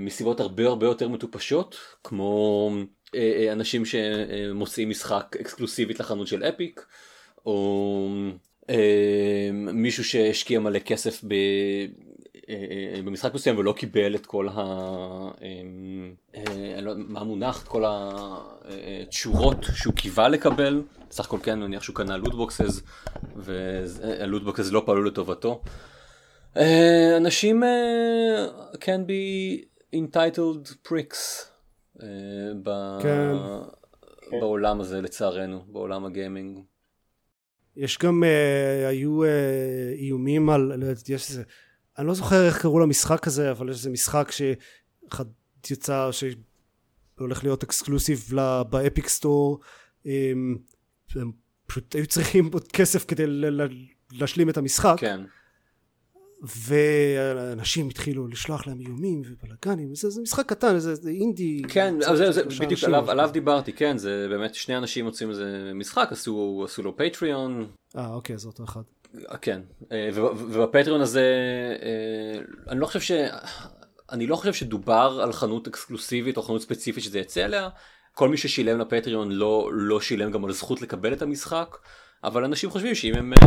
מסיבות 0.00 0.40
הרבה 0.40 0.66
הרבה 0.66 0.86
יותר 0.86 1.08
מטופשות, 1.08 1.76
כמו 2.04 2.70
uh, 3.06 3.10
uh, 3.12 3.52
אנשים 3.52 3.82
שמוציאים 3.84 4.90
משחק 4.90 5.36
אקסקלוסיבית 5.40 6.00
לחנות 6.00 6.26
של 6.26 6.44
אפיק, 6.44 6.86
או 7.46 8.08
אה, 8.70 9.50
מישהו 9.52 10.04
שהשקיע 10.04 10.60
מלא 10.60 10.78
כסף 10.78 11.24
ב, 11.24 11.32
אה, 11.32 11.38
אה, 11.38 11.86
במשחק 13.04 13.34
מסוים 13.34 13.58
ולא 13.58 13.72
קיבל 13.72 14.14
את 14.14 14.26
כל 14.26 14.48
ה... 14.48 14.52
אה, 14.54 14.62
אה, 16.34 16.74
אני 16.76 16.84
לא 16.84 16.90
יודע 16.90 17.02
מה 17.08 17.20
המונח? 17.20 17.62
את 17.62 17.68
כל 17.68 17.84
התשורות 17.86 19.56
שהוא 19.74 19.94
קיווה 19.94 20.28
לקבל. 20.28 20.82
סך 21.10 21.24
הכל 21.24 21.38
כן, 21.42 21.52
אני 21.52 21.60
מניח 21.60 21.82
שהוא 21.82 21.96
קנה 21.96 22.16
loot 22.16 22.42
boxes, 22.42 22.82
וה 23.36 23.61
loot 23.61 24.10
boxes 24.10 24.72
לא 24.72 24.82
פעלו 24.86 25.04
לטובתו. 25.04 25.62
אה, 26.56 27.16
אנשים 27.16 27.64
אה, 27.64 28.46
can 28.72 29.06
be 29.06 29.64
entitled 29.96 30.88
pricks 30.88 31.50
אה, 32.02 32.08
ב- 32.62 32.98
כן. 33.02 33.32
בעולם 34.30 34.80
הזה 34.80 35.00
לצערנו, 35.00 35.64
בעולם 35.68 36.04
הגיימינג. 36.04 36.58
יש 37.76 37.98
גם, 37.98 38.24
אה, 38.24 38.88
היו 38.88 39.24
אה, 39.24 39.28
איומים 39.98 40.50
על, 40.50 40.60
לא 40.60 40.84
יודעת, 40.84 41.08
יש 41.08 41.30
איזה, 41.30 41.42
אני 42.00 42.08
לא 42.08 42.14
זוכר 42.14 42.46
איך 42.46 42.62
קראו 42.62 42.80
למשחק 42.80 43.26
הזה, 43.26 43.50
אבל 43.50 43.70
יש 43.70 43.76
איזה 43.76 43.90
משחק 43.90 44.30
שאחד 44.30 45.24
יצא, 45.70 46.10
שהולך 46.12 47.44
להיות 47.44 47.62
exclusive 47.62 48.30
ב 48.70 48.78
Epic 48.78 49.08
Store, 49.08 49.60
אה, 50.06 50.32
הם 51.14 51.32
פשוט 51.66 51.94
היו 51.94 52.06
צריכים 52.06 52.50
עוד 52.52 52.68
כסף 52.68 53.04
כדי 53.04 53.24
להשלים 54.12 54.48
את 54.50 54.56
המשחק. 54.56 54.94
כן. 54.98 55.20
ואנשים 56.42 57.88
התחילו 57.88 58.28
לשלוח 58.28 58.66
להם 58.66 58.80
איומים 58.80 59.22
ובלאגנים, 59.24 59.94
זה, 59.94 60.10
זה 60.10 60.22
משחק 60.22 60.46
קטן, 60.46 60.78
זה, 60.78 60.94
זה 60.94 61.10
אינדי. 61.10 61.62
כן, 61.68 61.94
אז 62.06 62.18
זה, 62.18 62.32
זה 62.32 62.40
שלושה 62.40 62.64
בדיוק 62.64 62.84
עליו, 62.84 63.10
עליו. 63.10 63.30
דיברתי, 63.32 63.72
כן, 63.72 63.98
זה 63.98 64.26
באמת 64.30 64.54
שני 64.54 64.76
אנשים 64.76 65.04
מוצאים 65.04 65.30
איזה 65.30 65.72
משחק, 65.74 66.08
עשו, 66.10 66.62
עשו 66.64 66.82
לו 66.82 66.96
Patreon, 66.96 67.66
אה, 67.96 68.14
אוקיי, 68.14 68.38
זה 68.38 68.48
אותו 68.48 68.64
אחד. 68.64 68.82
כן, 69.40 69.60
אה, 69.92 70.08
ובפטריון 70.14 71.00
הזה, 71.00 71.24
אה, 71.82 72.40
אני 72.68 72.80
לא 72.80 72.86
חושב 72.86 73.00
ש... 73.00 73.10
אני 74.12 74.26
לא 74.26 74.36
חושב 74.36 74.52
שדובר 74.52 75.20
על 75.22 75.32
חנות 75.32 75.66
אקסקלוסיבית 75.66 76.36
או 76.36 76.42
חנות 76.42 76.62
ספציפית 76.62 77.04
שזה 77.04 77.18
יצא 77.18 77.44
אליה, 77.44 77.68
כל 78.14 78.28
מי 78.28 78.36
ששילם 78.36 78.78
לפטריון 78.78 79.32
לא, 79.32 79.70
לא 79.72 80.00
שילם 80.00 80.30
גם 80.30 80.44
על 80.44 80.52
זכות 80.52 80.82
לקבל 80.82 81.12
את 81.12 81.22
המשחק, 81.22 81.76
אבל 82.24 82.44
אנשים 82.44 82.70
חושבים 82.70 82.94
שאם 82.94 83.14
הם, 83.14 83.32
אה, 83.32 83.38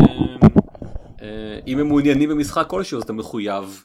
אה, 1.21 1.59
אם 1.67 1.79
הם 1.79 1.87
מעוניינים 1.87 2.29
במשחק 2.29 2.65
כלשהו 2.67 2.97
אז 2.97 3.03
אתה 3.03 3.13
מחויב 3.13 3.83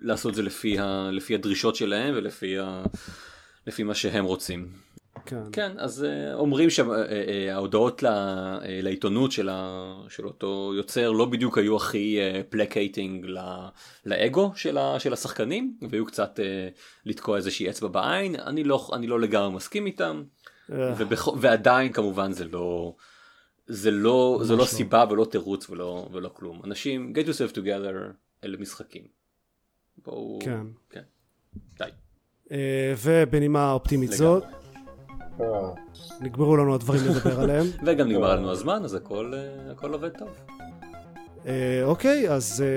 לעשות 0.00 0.30
את 0.30 0.36
זה 0.36 0.42
לפי, 0.42 0.78
ה, 0.78 1.08
לפי 1.12 1.34
הדרישות 1.34 1.76
שלהם 1.76 2.14
ולפי 2.16 2.58
ה, 2.58 2.82
לפי 3.66 3.82
מה 3.82 3.94
שהם 3.94 4.24
רוצים. 4.24 4.83
כן. 5.26 5.42
כן, 5.52 5.72
אז 5.78 6.06
אה, 6.06 6.34
אומרים 6.34 6.68
שההודעות 6.70 8.02
לה, 8.02 8.58
אה, 8.58 8.64
לעיתונות 8.68 9.32
של, 9.32 9.48
ה, 9.48 9.94
של 10.08 10.26
אותו 10.26 10.72
יוצר 10.76 11.10
לא 11.10 11.24
בדיוק 11.24 11.58
היו 11.58 11.76
הכי 11.76 12.18
placating 12.48 13.26
לאגו 14.06 14.52
של, 14.56 14.78
ה, 14.78 15.00
של 15.00 15.12
השחקנים, 15.12 15.76
והיו 15.90 16.06
קצת 16.06 16.40
לתקוע 17.06 17.36
איזושהי 17.36 17.70
אצבע 17.70 17.88
בעין, 17.88 18.36
אני 18.36 18.64
לא, 18.64 18.88
אני 18.92 19.06
לא 19.06 19.20
לגמרי 19.20 19.56
מסכים 19.56 19.86
איתם, 19.86 20.22
אה, 20.72 20.94
ובכ, 20.98 21.28
ועדיין 21.40 21.92
כמובן 21.92 22.32
זה 22.32 22.44
לא, 22.44 22.94
זה 23.66 23.90
לא, 23.90 24.40
זה 24.42 24.52
לא 24.52 24.58
לא. 24.58 24.64
סיבה 24.64 25.04
ולא 25.10 25.24
תירוץ 25.24 25.70
ולא, 25.70 26.08
ולא 26.12 26.28
כלום. 26.28 26.60
אנשים, 26.64 27.12
get 27.16 27.28
yourself 27.28 27.54
together, 27.54 28.12
אלה 28.44 28.56
משחקים. 28.58 29.02
בואו, 30.04 30.38
כן. 30.42 30.66
כן. 30.90 31.02
די. 31.78 31.84
אה, 32.50 32.94
ובנימה 33.02 33.72
אופטימית 33.72 34.12
זאת. 34.12 34.42
אה, 34.42 34.63
נגמרו 36.20 36.56
לנו 36.56 36.74
הדברים 36.74 37.00
לדבר 37.08 37.40
עליהם. 37.40 37.66
וגם 37.86 38.08
נגמר 38.08 38.36
לנו 38.36 38.50
הזמן, 38.50 38.80
אז 38.84 38.94
הכל, 38.94 39.32
uh, 39.32 39.36
הכל 39.72 39.92
עובד 39.92 40.10
טוב. 40.18 40.28
אה, 41.46 41.80
אוקיי, 41.84 42.30
אז 42.30 42.64
אה, 42.66 42.68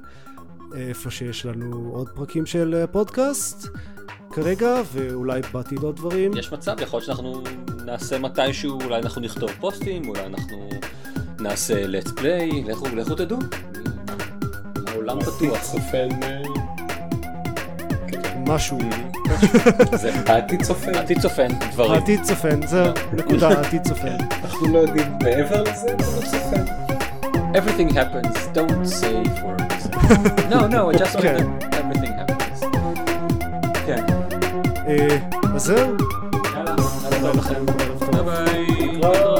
איפה 0.75 1.11
שיש 1.11 1.45
לנו 1.45 1.89
עוד 1.93 2.09
פרקים 2.09 2.45
של 2.45 2.75
אה, 2.75 2.87
פודקאסט 2.87 3.67
כרגע 4.31 4.81
ואולי 4.93 5.41
בעתיד 5.53 5.79
עוד 5.79 5.95
דברים. 5.95 6.37
יש 6.37 6.53
מצב, 6.53 6.75
יכול 6.81 6.97
להיות 6.97 7.05
שאנחנו 7.05 7.43
נעשה 7.85 8.19
מתישהו, 8.19 8.81
אולי 8.81 9.01
אנחנו 9.01 9.21
נכתוב 9.21 9.51
פוסטים, 9.59 10.09
אולי 10.09 10.25
אנחנו 10.25 10.69
נעשה 11.39 11.85
let's 11.85 12.09
play, 12.09 12.69
לכו 12.69 12.85
לכו 12.95 13.15
תדעו. 13.15 13.39
העולם 15.13 15.31
פתוח. 15.37 15.61
צופן. 15.61 16.07
אה, 16.23 16.41
משהו. 18.47 18.77
זה 19.93 20.11
העתיד 20.27 20.61
צופן. 20.63 20.95
עתיד 20.95 21.19
צופן, 21.19 21.47
דברים. 21.71 21.91
העתיד 21.91 22.23
צופן, 22.23 22.67
זהו, 22.67 22.93
נקודה, 23.13 23.49
העתיד 23.57 23.83
צופן. 23.83 24.17
אנחנו 24.43 24.67
לא 24.67 24.79
יודעים 24.79 25.17
מעבר 25.23 25.63
לזה, 25.63 25.87
אבל 25.99 26.25
צופן. 26.25 26.63
Everything 27.53 27.93
happens, 27.93 28.37
don't 28.55 28.85
say 29.01 29.43
words. 29.43 29.87
no, 30.49 30.67
no, 30.67 30.97
just 30.97 31.21
כן. 31.21 31.37
everything 31.81 32.13
happens. 32.19 32.65
כן. 33.85 34.05
אה, 34.87 35.17
אז 35.55 35.63
זהו, 35.63 35.77
יאללה, 36.55 36.75
ערב 37.05 37.23
טוב 37.23 37.37
לכם. 37.37 37.65
ביי 38.25 38.87
ביי. 39.01 39.32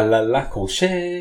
לה 0.00 0.20
לה 0.20 0.22
לה 0.22 0.44
קרושה, 0.44 1.15